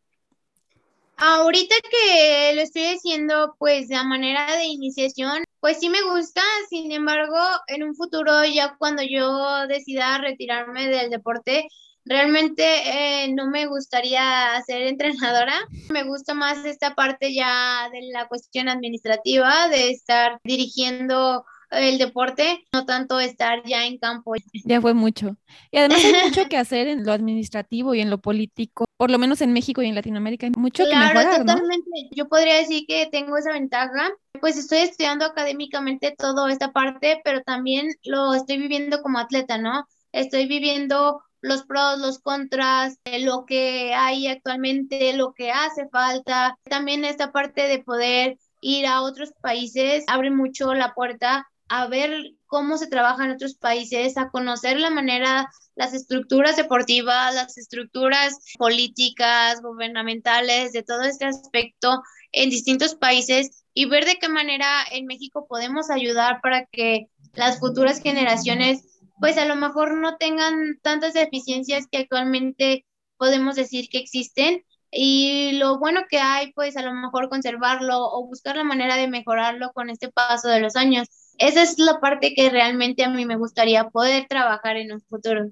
Ahorita 1.16 1.74
que 1.90 2.53
lo 2.55 2.62
estoy 2.62 2.86
haciendo, 2.86 3.55
pues 3.59 3.88
de 3.88 4.03
manera 4.05 4.57
de 4.57 4.64
iniciación, 4.64 5.45
pues 5.62 5.78
sí 5.78 5.88
me 5.88 6.02
gusta, 6.02 6.42
sin 6.68 6.90
embargo, 6.90 7.38
en 7.68 7.84
un 7.84 7.94
futuro, 7.94 8.44
ya 8.44 8.74
cuando 8.78 9.04
yo 9.08 9.68
decida 9.68 10.18
retirarme 10.18 10.88
del 10.88 11.08
deporte, 11.08 11.68
realmente 12.04 12.64
eh, 12.64 13.32
no 13.32 13.48
me 13.48 13.66
gustaría 13.66 14.60
ser 14.66 14.82
entrenadora, 14.82 15.54
me 15.88 16.02
gusta 16.02 16.34
más 16.34 16.64
esta 16.64 16.96
parte 16.96 17.32
ya 17.32 17.88
de 17.92 18.10
la 18.12 18.26
cuestión 18.26 18.68
administrativa, 18.68 19.68
de 19.68 19.90
estar 19.90 20.40
dirigiendo 20.42 21.44
el 21.70 21.96
deporte, 21.96 22.64
no 22.72 22.84
tanto 22.84 23.20
estar 23.20 23.62
ya 23.64 23.86
en 23.86 23.98
campo. 23.98 24.34
Ya 24.64 24.80
fue 24.80 24.94
mucho. 24.94 25.36
Y 25.70 25.78
además 25.78 26.04
hay 26.04 26.28
mucho 26.28 26.44
que 26.48 26.56
hacer 26.56 26.88
en 26.88 27.06
lo 27.06 27.12
administrativo 27.12 27.94
y 27.94 28.00
en 28.00 28.10
lo 28.10 28.18
político, 28.18 28.84
por 29.03 29.11
lo 29.11 29.18
menos 29.18 29.40
en 29.40 29.53
México 29.53 29.82
y 29.82 29.88
en 29.88 29.96
Latinoamérica, 29.96 30.46
hay 30.46 30.53
mucho 30.57 30.84
que 30.84 30.94
mejorar, 30.94 31.38
totalmente. 31.38 32.09
Yo 32.12 32.28
podría 32.28 32.59
decir 32.59 32.84
que 32.86 33.09
tengo 33.11 33.36
esa 33.36 33.50
ventaja, 33.50 34.12
pues 34.40 34.57
estoy 34.57 34.78
estudiando 34.78 35.24
académicamente 35.24 36.14
toda 36.16 36.53
esta 36.53 36.70
parte, 36.70 37.20
pero 37.24 37.42
también 37.42 37.88
lo 38.05 38.32
estoy 38.32 38.59
viviendo 38.59 39.03
como 39.03 39.18
atleta, 39.18 39.59
¿no? 39.59 39.88
Estoy 40.12 40.46
viviendo 40.46 41.20
los 41.40 41.64
pros, 41.64 41.98
los 41.98 42.20
contras, 42.20 42.96
lo 43.05 43.44
que 43.44 43.92
hay 43.92 44.28
actualmente, 44.28 45.14
lo 45.14 45.32
que 45.32 45.50
hace 45.50 45.88
falta. 45.88 46.57
También 46.62 47.05
esta 47.05 47.32
parte 47.32 47.62
de 47.62 47.80
poder 47.80 48.38
ir 48.61 48.86
a 48.86 49.03
otros 49.03 49.32
países 49.42 50.05
abre 50.07 50.30
mucho 50.30 50.74
la 50.74 50.94
puerta 50.94 51.48
a 51.75 51.87
ver 51.87 52.35
cómo 52.45 52.77
se 52.77 52.87
trabaja 52.87 53.25
en 53.25 53.31
otros 53.31 53.55
países, 53.55 54.18
a 54.18 54.29
conocer 54.29 54.79
la 54.79 54.91
manera, 54.91 55.51
las 55.75 55.95
estructuras 55.95 56.55
deportivas, 56.55 57.35
las 57.35 57.57
estructuras 57.57 58.37
políticas, 58.59 59.62
gubernamentales, 59.62 60.73
de 60.73 60.83
todo 60.83 61.01
este 61.05 61.25
aspecto 61.25 62.03
en 62.31 62.51
distintos 62.51 62.95
países 62.95 63.64
y 63.73 63.87
ver 63.87 64.05
de 64.05 64.16
qué 64.16 64.29
manera 64.29 64.85
en 64.91 65.07
México 65.07 65.47
podemos 65.49 65.89
ayudar 65.89 66.43
para 66.43 66.66
que 66.66 67.09
las 67.33 67.59
futuras 67.59 68.03
generaciones 68.03 69.01
pues 69.18 69.39
a 69.39 69.47
lo 69.47 69.57
mejor 69.57 69.97
no 69.97 70.18
tengan 70.18 70.79
tantas 70.83 71.14
deficiencias 71.14 71.87
que 71.91 72.01
actualmente 72.01 72.85
podemos 73.16 73.57
decir 73.57 73.89
que 73.89 73.97
existen. 73.97 74.62
Y 74.91 75.53
lo 75.53 75.79
bueno 75.79 76.03
que 76.11 76.18
hay 76.18 76.53
pues 76.53 76.77
a 76.77 76.83
lo 76.83 76.93
mejor 76.93 77.31
conservarlo 77.31 77.97
o 77.99 78.27
buscar 78.27 78.57
la 78.57 78.64
manera 78.64 78.97
de 78.97 79.09
mejorarlo 79.09 79.73
con 79.73 79.89
este 79.89 80.12
paso 80.12 80.49
de 80.49 80.61
los 80.61 80.77
años 80.77 81.09
esa 81.47 81.62
es 81.62 81.78
la 81.78 82.01
parte 82.01 82.34
que 82.34 82.51
realmente 82.51 83.05
a 83.05 83.11
mí 83.11 83.26
me 83.26 83.36
gustaría 83.36 83.90
poder 83.90 84.26
trabajar 84.28 84.76
en 84.76 84.93
un 84.93 85.01
futuro. 85.01 85.51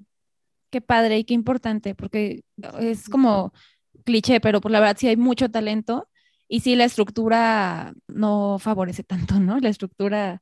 Qué 0.69 0.81
padre 0.81 1.19
y 1.19 1.23
qué 1.23 1.33
importante, 1.33 1.95
porque 1.95 2.43
es 2.79 3.09
como 3.09 3.53
cliché, 4.05 4.39
pero 4.39 4.61
por 4.61 4.71
la 4.71 4.79
verdad 4.79 4.97
sí 4.97 5.07
hay 5.07 5.17
mucho 5.17 5.49
talento 5.49 6.07
y 6.47 6.61
sí 6.61 6.75
la 6.75 6.85
estructura 6.85 7.93
no 8.07 8.57
favorece 8.59 9.03
tanto, 9.03 9.39
¿no? 9.39 9.59
La 9.59 9.69
estructura 9.69 10.41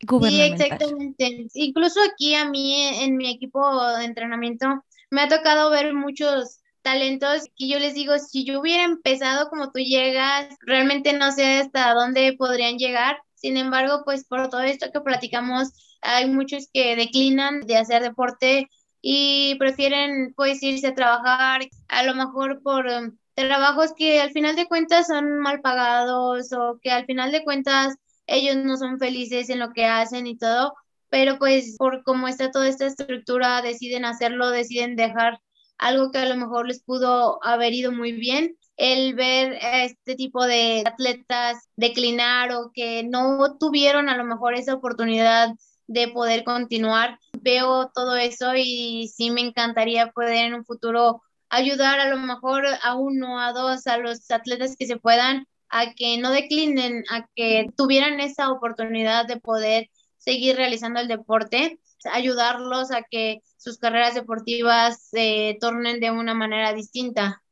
gubernamental. 0.00 0.58
Sí, 0.58 0.72
exactamente. 0.72 1.46
Incluso 1.54 2.00
aquí 2.02 2.34
a 2.34 2.48
mí 2.48 2.82
en 3.00 3.16
mi 3.16 3.30
equipo 3.30 3.60
de 3.96 4.04
entrenamiento 4.04 4.84
me 5.10 5.22
ha 5.22 5.28
tocado 5.28 5.70
ver 5.70 5.94
muchos 5.94 6.60
talentos 6.82 7.42
que 7.56 7.66
yo 7.68 7.80
les 7.80 7.94
digo, 7.94 8.16
si 8.18 8.44
yo 8.44 8.60
hubiera 8.60 8.84
empezado 8.84 9.48
como 9.50 9.72
tú 9.72 9.80
llegas, 9.80 10.48
realmente 10.60 11.12
no 11.12 11.32
sé 11.32 11.58
hasta 11.58 11.92
dónde 11.94 12.36
podrían 12.38 12.76
llegar, 12.76 13.18
sin 13.36 13.56
embargo, 13.56 14.02
pues 14.04 14.24
por 14.24 14.48
todo 14.48 14.62
esto 14.62 14.90
que 14.92 15.00
platicamos, 15.00 15.68
hay 16.02 16.28
muchos 16.28 16.68
que 16.72 16.96
declinan 16.96 17.60
de 17.60 17.76
hacer 17.76 18.02
deporte 18.02 18.68
y 19.00 19.54
prefieren 19.58 20.32
pues 20.34 20.62
irse 20.62 20.88
a 20.88 20.94
trabajar, 20.94 21.60
a 21.88 22.02
lo 22.02 22.14
mejor 22.14 22.62
por 22.62 22.86
um, 22.86 23.16
trabajos 23.34 23.92
que 23.96 24.20
al 24.20 24.32
final 24.32 24.56
de 24.56 24.66
cuentas 24.66 25.06
son 25.06 25.38
mal 25.38 25.60
pagados 25.60 26.52
o 26.52 26.78
que 26.82 26.90
al 26.90 27.04
final 27.06 27.30
de 27.30 27.44
cuentas 27.44 27.94
ellos 28.26 28.56
no 28.56 28.76
son 28.76 28.98
felices 28.98 29.50
en 29.50 29.60
lo 29.60 29.72
que 29.72 29.84
hacen 29.84 30.26
y 30.26 30.36
todo, 30.36 30.74
pero 31.08 31.38
pues 31.38 31.76
por 31.78 32.02
cómo 32.02 32.26
está 32.28 32.50
toda 32.50 32.68
esta 32.68 32.86
estructura 32.86 33.62
deciden 33.62 34.04
hacerlo, 34.04 34.50
deciden 34.50 34.96
dejar 34.96 35.40
algo 35.78 36.10
que 36.10 36.18
a 36.18 36.26
lo 36.26 36.36
mejor 36.36 36.66
les 36.66 36.82
pudo 36.82 37.38
haber 37.44 37.74
ido 37.74 37.92
muy 37.92 38.12
bien 38.12 38.56
el 38.76 39.14
ver 39.14 39.58
este 39.62 40.16
tipo 40.16 40.44
de 40.46 40.82
atletas 40.86 41.68
declinar 41.76 42.52
o 42.52 42.70
que 42.74 43.02
no 43.04 43.56
tuvieron 43.58 44.08
a 44.08 44.16
lo 44.16 44.24
mejor 44.24 44.54
esa 44.54 44.74
oportunidad 44.74 45.50
de 45.86 46.08
poder 46.08 46.44
continuar. 46.44 47.18
Veo 47.40 47.90
todo 47.94 48.16
eso 48.16 48.54
y 48.56 49.08
sí 49.14 49.30
me 49.30 49.40
encantaría 49.40 50.10
poder 50.10 50.46
en 50.46 50.54
un 50.54 50.64
futuro 50.64 51.22
ayudar 51.48 52.00
a 52.00 52.08
lo 52.08 52.18
mejor 52.18 52.64
a 52.82 52.96
uno, 52.96 53.40
a 53.40 53.52
dos, 53.52 53.86
a 53.86 53.98
los 53.98 54.30
atletas 54.30 54.76
que 54.76 54.86
se 54.86 54.98
puedan, 54.98 55.46
a 55.68 55.92
que 55.94 56.18
no 56.18 56.30
declinen, 56.30 57.04
a 57.10 57.26
que 57.34 57.66
tuvieran 57.76 58.20
esa 58.20 58.50
oportunidad 58.50 59.26
de 59.26 59.40
poder 59.40 59.90
seguir 60.18 60.56
realizando 60.56 61.00
el 61.00 61.08
deporte, 61.08 61.80
ayudarlos 62.12 62.90
a 62.90 63.02
que 63.02 63.40
sus 63.56 63.78
carreras 63.78 64.14
deportivas 64.14 65.02
se 65.08 65.56
tornen 65.60 66.00
de 66.00 66.10
una 66.10 66.34
manera 66.34 66.72
distinta. 66.72 67.42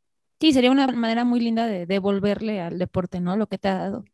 Sí, 0.44 0.52
sería 0.52 0.70
una 0.70 0.86
manera 0.88 1.24
muy 1.24 1.40
linda 1.40 1.66
de 1.66 1.86
devolverle 1.86 2.60
al 2.60 2.78
deporte, 2.78 3.18
¿no? 3.18 3.34
Lo 3.34 3.46
que 3.46 3.56
te 3.56 3.68
ha 3.68 3.76
dado. 3.76 4.04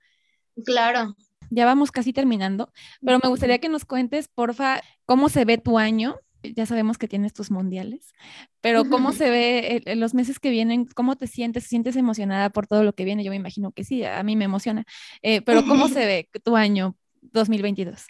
Claro. 0.64 1.16
Ya 1.51 1.66
vamos 1.66 1.91
casi 1.91 2.12
terminando, 2.12 2.72
pero 3.05 3.18
me 3.20 3.28
gustaría 3.28 3.59
que 3.59 3.68
nos 3.68 3.85
cuentes, 3.85 4.28
porfa, 4.28 4.81
cómo 5.07 5.28
se 5.28 5.45
ve 5.45 5.59
tu 5.59 5.76
año. 5.76 6.20
Ya 6.45 6.66
sabemos 6.66 6.99
que 6.99 7.09
tienes 7.09 7.33
tus 7.33 7.51
mundiales, 7.51 8.12
pero 8.61 8.89
cómo 8.89 9.11
se 9.11 9.28
ve 9.28 9.83
en 9.85 9.99
los 9.99 10.14
meses 10.14 10.39
que 10.39 10.51
vienen, 10.51 10.87
cómo 10.87 11.16
te 11.16 11.26
sientes, 11.26 11.64
sientes 11.64 11.97
emocionada 11.97 12.51
por 12.51 12.68
todo 12.68 12.85
lo 12.85 12.93
que 12.93 13.05
viene. 13.05 13.24
Yo 13.24 13.31
me 13.31 13.37
imagino 13.37 13.72
que 13.72 13.83
sí, 13.83 14.05
a 14.05 14.22
mí 14.22 14.37
me 14.37 14.45
emociona, 14.45 14.85
eh, 15.22 15.43
pero 15.43 15.66
cómo 15.66 15.89
se 15.89 16.07
ve 16.07 16.28
tu 16.45 16.55
año 16.55 16.97
2022. 17.22 18.07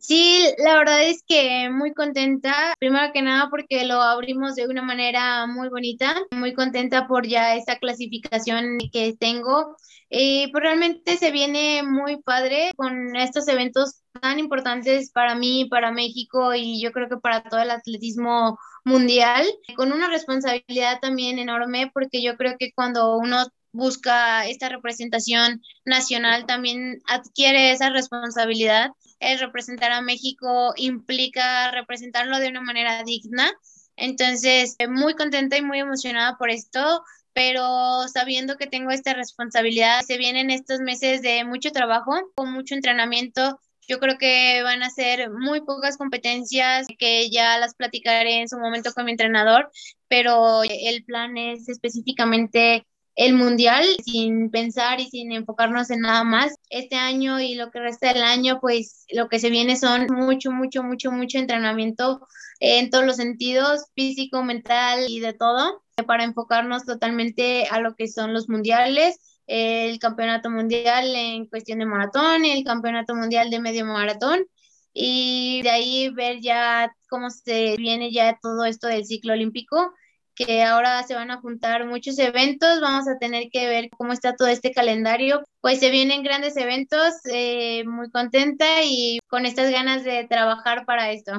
Sí, 0.00 0.44
la 0.58 0.76
verdad 0.76 1.02
es 1.02 1.22
que 1.26 1.70
muy 1.70 1.94
contenta, 1.94 2.74
primero 2.78 3.10
que 3.12 3.22
nada 3.22 3.48
porque 3.48 3.84
lo 3.86 4.02
abrimos 4.02 4.54
de 4.54 4.66
una 4.66 4.82
manera 4.82 5.46
muy 5.46 5.70
bonita, 5.70 6.14
muy 6.30 6.52
contenta 6.52 7.06
por 7.06 7.26
ya 7.26 7.54
esta 7.56 7.78
clasificación 7.78 8.76
que 8.92 9.14
tengo. 9.18 9.76
Y 10.10 10.48
pues 10.52 10.62
realmente 10.62 11.16
se 11.16 11.30
viene 11.30 11.82
muy 11.82 12.20
padre 12.22 12.70
con 12.76 13.16
estos 13.16 13.48
eventos 13.48 14.02
tan 14.20 14.38
importantes 14.38 15.10
para 15.10 15.34
mí, 15.34 15.66
para 15.70 15.90
México 15.90 16.54
y 16.54 16.82
yo 16.82 16.92
creo 16.92 17.08
que 17.08 17.16
para 17.18 17.42
todo 17.42 17.60
el 17.60 17.70
atletismo 17.70 18.58
mundial, 18.84 19.46
con 19.76 19.92
una 19.92 20.08
responsabilidad 20.08 20.98
también 21.00 21.38
enorme 21.38 21.90
porque 21.94 22.22
yo 22.22 22.36
creo 22.36 22.56
que 22.58 22.72
cuando 22.74 23.16
uno 23.16 23.46
busca 23.72 24.46
esta 24.46 24.68
representación 24.68 25.60
nacional 25.84 26.46
también 26.46 27.00
adquiere 27.06 27.70
esa 27.72 27.90
responsabilidad 27.90 28.90
el 29.20 29.38
representar 29.38 29.92
a 29.92 30.00
México 30.00 30.72
implica 30.76 31.70
representarlo 31.70 32.38
de 32.38 32.48
una 32.48 32.60
manera 32.60 33.02
digna. 33.04 33.50
Entonces, 33.96 34.76
muy 34.88 35.14
contenta 35.14 35.56
y 35.56 35.62
muy 35.62 35.80
emocionada 35.80 36.36
por 36.38 36.50
esto, 36.50 37.04
pero 37.32 38.08
sabiendo 38.08 38.56
que 38.56 38.66
tengo 38.66 38.90
esta 38.90 39.14
responsabilidad, 39.14 40.00
se 40.02 40.18
vienen 40.18 40.50
estos 40.50 40.80
meses 40.80 41.22
de 41.22 41.44
mucho 41.44 41.70
trabajo, 41.70 42.12
con 42.34 42.52
mucho 42.52 42.74
entrenamiento. 42.74 43.60
Yo 43.86 44.00
creo 44.00 44.18
que 44.18 44.60
van 44.64 44.82
a 44.82 44.90
ser 44.90 45.30
muy 45.30 45.60
pocas 45.60 45.96
competencias 45.96 46.86
que 46.98 47.30
ya 47.30 47.58
las 47.58 47.74
platicaré 47.74 48.40
en 48.40 48.48
su 48.48 48.58
momento 48.58 48.92
con 48.92 49.04
mi 49.04 49.12
entrenador, 49.12 49.70
pero 50.08 50.62
el 50.64 51.04
plan 51.04 51.36
es 51.36 51.68
específicamente 51.68 52.87
el 53.18 53.34
mundial 53.34 53.84
sin 54.04 54.48
pensar 54.48 55.00
y 55.00 55.06
sin 55.10 55.32
enfocarnos 55.32 55.90
en 55.90 56.02
nada 56.02 56.22
más. 56.22 56.54
Este 56.70 56.94
año 56.94 57.40
y 57.40 57.56
lo 57.56 57.72
que 57.72 57.80
resta 57.80 58.12
del 58.12 58.22
año, 58.22 58.60
pues 58.60 59.06
lo 59.10 59.28
que 59.28 59.40
se 59.40 59.50
viene 59.50 59.76
son 59.76 60.06
mucho, 60.08 60.52
mucho, 60.52 60.84
mucho, 60.84 61.10
mucho 61.10 61.38
entrenamiento 61.38 62.20
en 62.60 62.90
todos 62.90 63.04
los 63.04 63.16
sentidos, 63.16 63.86
físico, 63.96 64.44
mental 64.44 65.06
y 65.08 65.18
de 65.18 65.32
todo, 65.32 65.82
para 66.06 66.22
enfocarnos 66.22 66.84
totalmente 66.84 67.66
a 67.68 67.80
lo 67.80 67.96
que 67.96 68.06
son 68.06 68.32
los 68.32 68.48
mundiales 68.48 69.18
el 69.48 69.98
campeonato 69.98 70.50
mundial 70.50 71.12
en 71.16 71.46
cuestión 71.46 71.78
de 71.80 71.86
maratón, 71.86 72.44
el 72.44 72.62
campeonato 72.64 73.14
mundial 73.14 73.50
de 73.50 73.60
medio 73.60 73.86
maratón 73.86 74.46
y 74.92 75.62
de 75.62 75.70
ahí 75.70 76.10
ver 76.10 76.40
ya 76.40 76.94
cómo 77.08 77.30
se 77.30 77.74
viene 77.76 78.12
ya 78.12 78.38
todo 78.42 78.64
esto 78.66 78.86
del 78.86 79.06
ciclo 79.06 79.32
olímpico 79.32 79.92
que 80.38 80.62
ahora 80.62 81.02
se 81.02 81.14
van 81.14 81.32
a 81.32 81.40
juntar 81.40 81.84
muchos 81.84 82.18
eventos, 82.18 82.80
vamos 82.80 83.08
a 83.08 83.18
tener 83.18 83.50
que 83.50 83.66
ver 83.66 83.90
cómo 83.90 84.12
está 84.12 84.36
todo 84.36 84.46
este 84.46 84.70
calendario. 84.70 85.42
Pues 85.60 85.80
se 85.80 85.90
vienen 85.90 86.22
grandes 86.22 86.56
eventos, 86.56 87.14
eh, 87.32 87.84
muy 87.84 88.08
contenta 88.10 88.84
y 88.84 89.18
con 89.26 89.46
estas 89.46 89.72
ganas 89.72 90.04
de 90.04 90.24
trabajar 90.28 90.84
para 90.86 91.10
esto. 91.10 91.32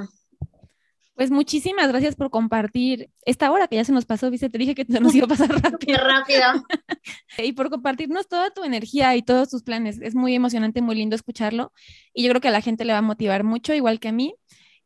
Pues 1.16 1.32
muchísimas 1.32 1.90
gracias 1.90 2.16
por 2.16 2.30
compartir 2.30 3.10
esta 3.26 3.52
hora 3.52 3.68
que 3.68 3.76
ya 3.76 3.84
se 3.84 3.92
nos 3.92 4.06
pasó, 4.06 4.30
viste, 4.30 4.50
te 4.50 4.58
dije 4.58 4.76
que 4.76 4.86
se 4.86 5.00
nos 5.00 5.14
iba 5.16 5.26
a 5.26 5.30
pasar 5.30 5.50
rápido. 5.64 5.98
rápido. 5.98 6.66
y 7.38 7.54
por 7.54 7.70
compartirnos 7.70 8.28
toda 8.28 8.52
tu 8.52 8.64
energía 8.64 9.16
y 9.16 9.22
todos 9.22 9.50
tus 9.50 9.64
planes. 9.64 10.00
Es 10.02 10.16
muy 10.16 10.36
emocionante, 10.36 10.82
muy 10.82 10.96
lindo 10.96 11.16
escucharlo 11.16 11.72
y 12.14 12.24
yo 12.24 12.30
creo 12.30 12.42
que 12.42 12.48
a 12.50 12.52
la 12.52 12.62
gente 12.62 12.86
le 12.86 12.94
va 12.94 13.00
a 13.00 13.02
motivar 13.02 13.44
mucho, 13.44 13.74
igual 13.74 14.00
que 14.00 14.10
a 14.10 14.14
mí. 14.14 14.36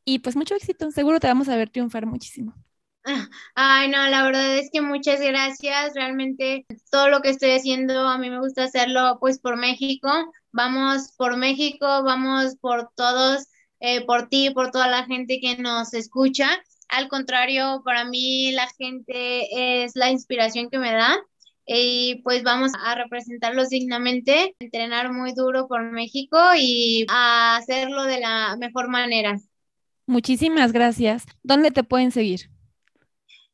Y 0.06 0.20
pues 0.20 0.36
mucho 0.36 0.56
éxito, 0.56 0.92
seguro 0.92 1.20
te 1.20 1.28
vamos 1.28 1.50
a 1.50 1.56
ver 1.56 1.70
triunfar 1.70 2.06
muchísimo. 2.06 2.56
Ay, 3.56 3.90
no, 3.90 4.08
la 4.08 4.24
verdad 4.24 4.58
es 4.58 4.70
que 4.72 4.82
muchas 4.82 5.20
gracias. 5.20 5.94
Realmente 5.94 6.66
todo 6.92 7.10
lo 7.10 7.22
que 7.22 7.30
estoy 7.30 7.52
haciendo, 7.52 8.08
a 8.08 8.18
mí 8.18 8.30
me 8.30 8.40
gusta 8.40 8.64
hacerlo 8.64 9.18
pues 9.20 9.40
por 9.40 9.58
México. 9.58 10.10
Vamos 10.52 11.14
por 11.18 11.38
México, 11.38 11.86
vamos 12.04 12.56
por 12.62 12.90
todos, 12.96 13.48
eh, 13.80 14.06
por 14.06 14.30
ti, 14.30 14.52
por 14.52 14.72
toda 14.72 14.88
la 14.88 15.06
gente 15.06 15.40
que 15.42 15.58
nos 15.58 15.94
escucha. 15.94 16.48
Al 16.90 17.08
contrario, 17.08 17.82
para 17.84 18.06
mí 18.06 18.52
la 18.52 18.68
gente 18.78 19.84
es 19.84 19.96
la 19.96 20.12
inspiración 20.12 20.70
que 20.70 20.78
me 20.78 20.94
da 20.94 21.18
y 21.66 22.22
pues 22.24 22.44
vamos 22.44 22.72
a 22.86 22.96
representarlos 22.96 23.70
dignamente, 23.70 24.56
entrenar 24.60 25.12
muy 25.12 25.34
duro 25.34 25.68
por 25.68 25.92
México 25.92 26.38
y 26.58 27.06
a 27.10 27.56
hacerlo 27.56 28.04
de 28.04 28.20
la 28.20 28.56
mejor 28.58 28.90
manera. 28.90 29.40
Muchísimas 30.06 30.74
gracias. 30.74 31.26
¿Dónde 31.44 31.72
te 31.72 31.84
pueden 31.84 32.12
seguir? 32.12 32.50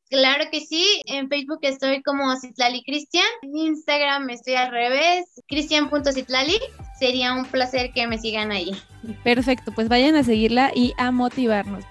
Claro 0.09 0.45
que 0.51 0.61
sí, 0.61 1.03
en 1.05 1.29
Facebook 1.29 1.59
estoy 1.61 2.01
como 2.01 2.35
Citlali 2.35 2.83
Cristian, 2.83 3.27
en 3.43 3.55
Instagram 3.55 4.27
estoy 4.31 4.55
al 4.55 4.71
revés, 4.71 5.25
cristian.citlali. 5.47 6.57
Sería 6.99 7.33
un 7.33 7.45
placer 7.45 7.91
que 7.93 8.07
me 8.07 8.17
sigan 8.17 8.51
ahí. 8.51 8.71
Perfecto, 9.23 9.71
pues 9.71 9.87
vayan 9.87 10.15
a 10.15 10.23
seguirla 10.23 10.71
y 10.73 10.93
a 10.97 11.11
motivarnos. 11.11 11.85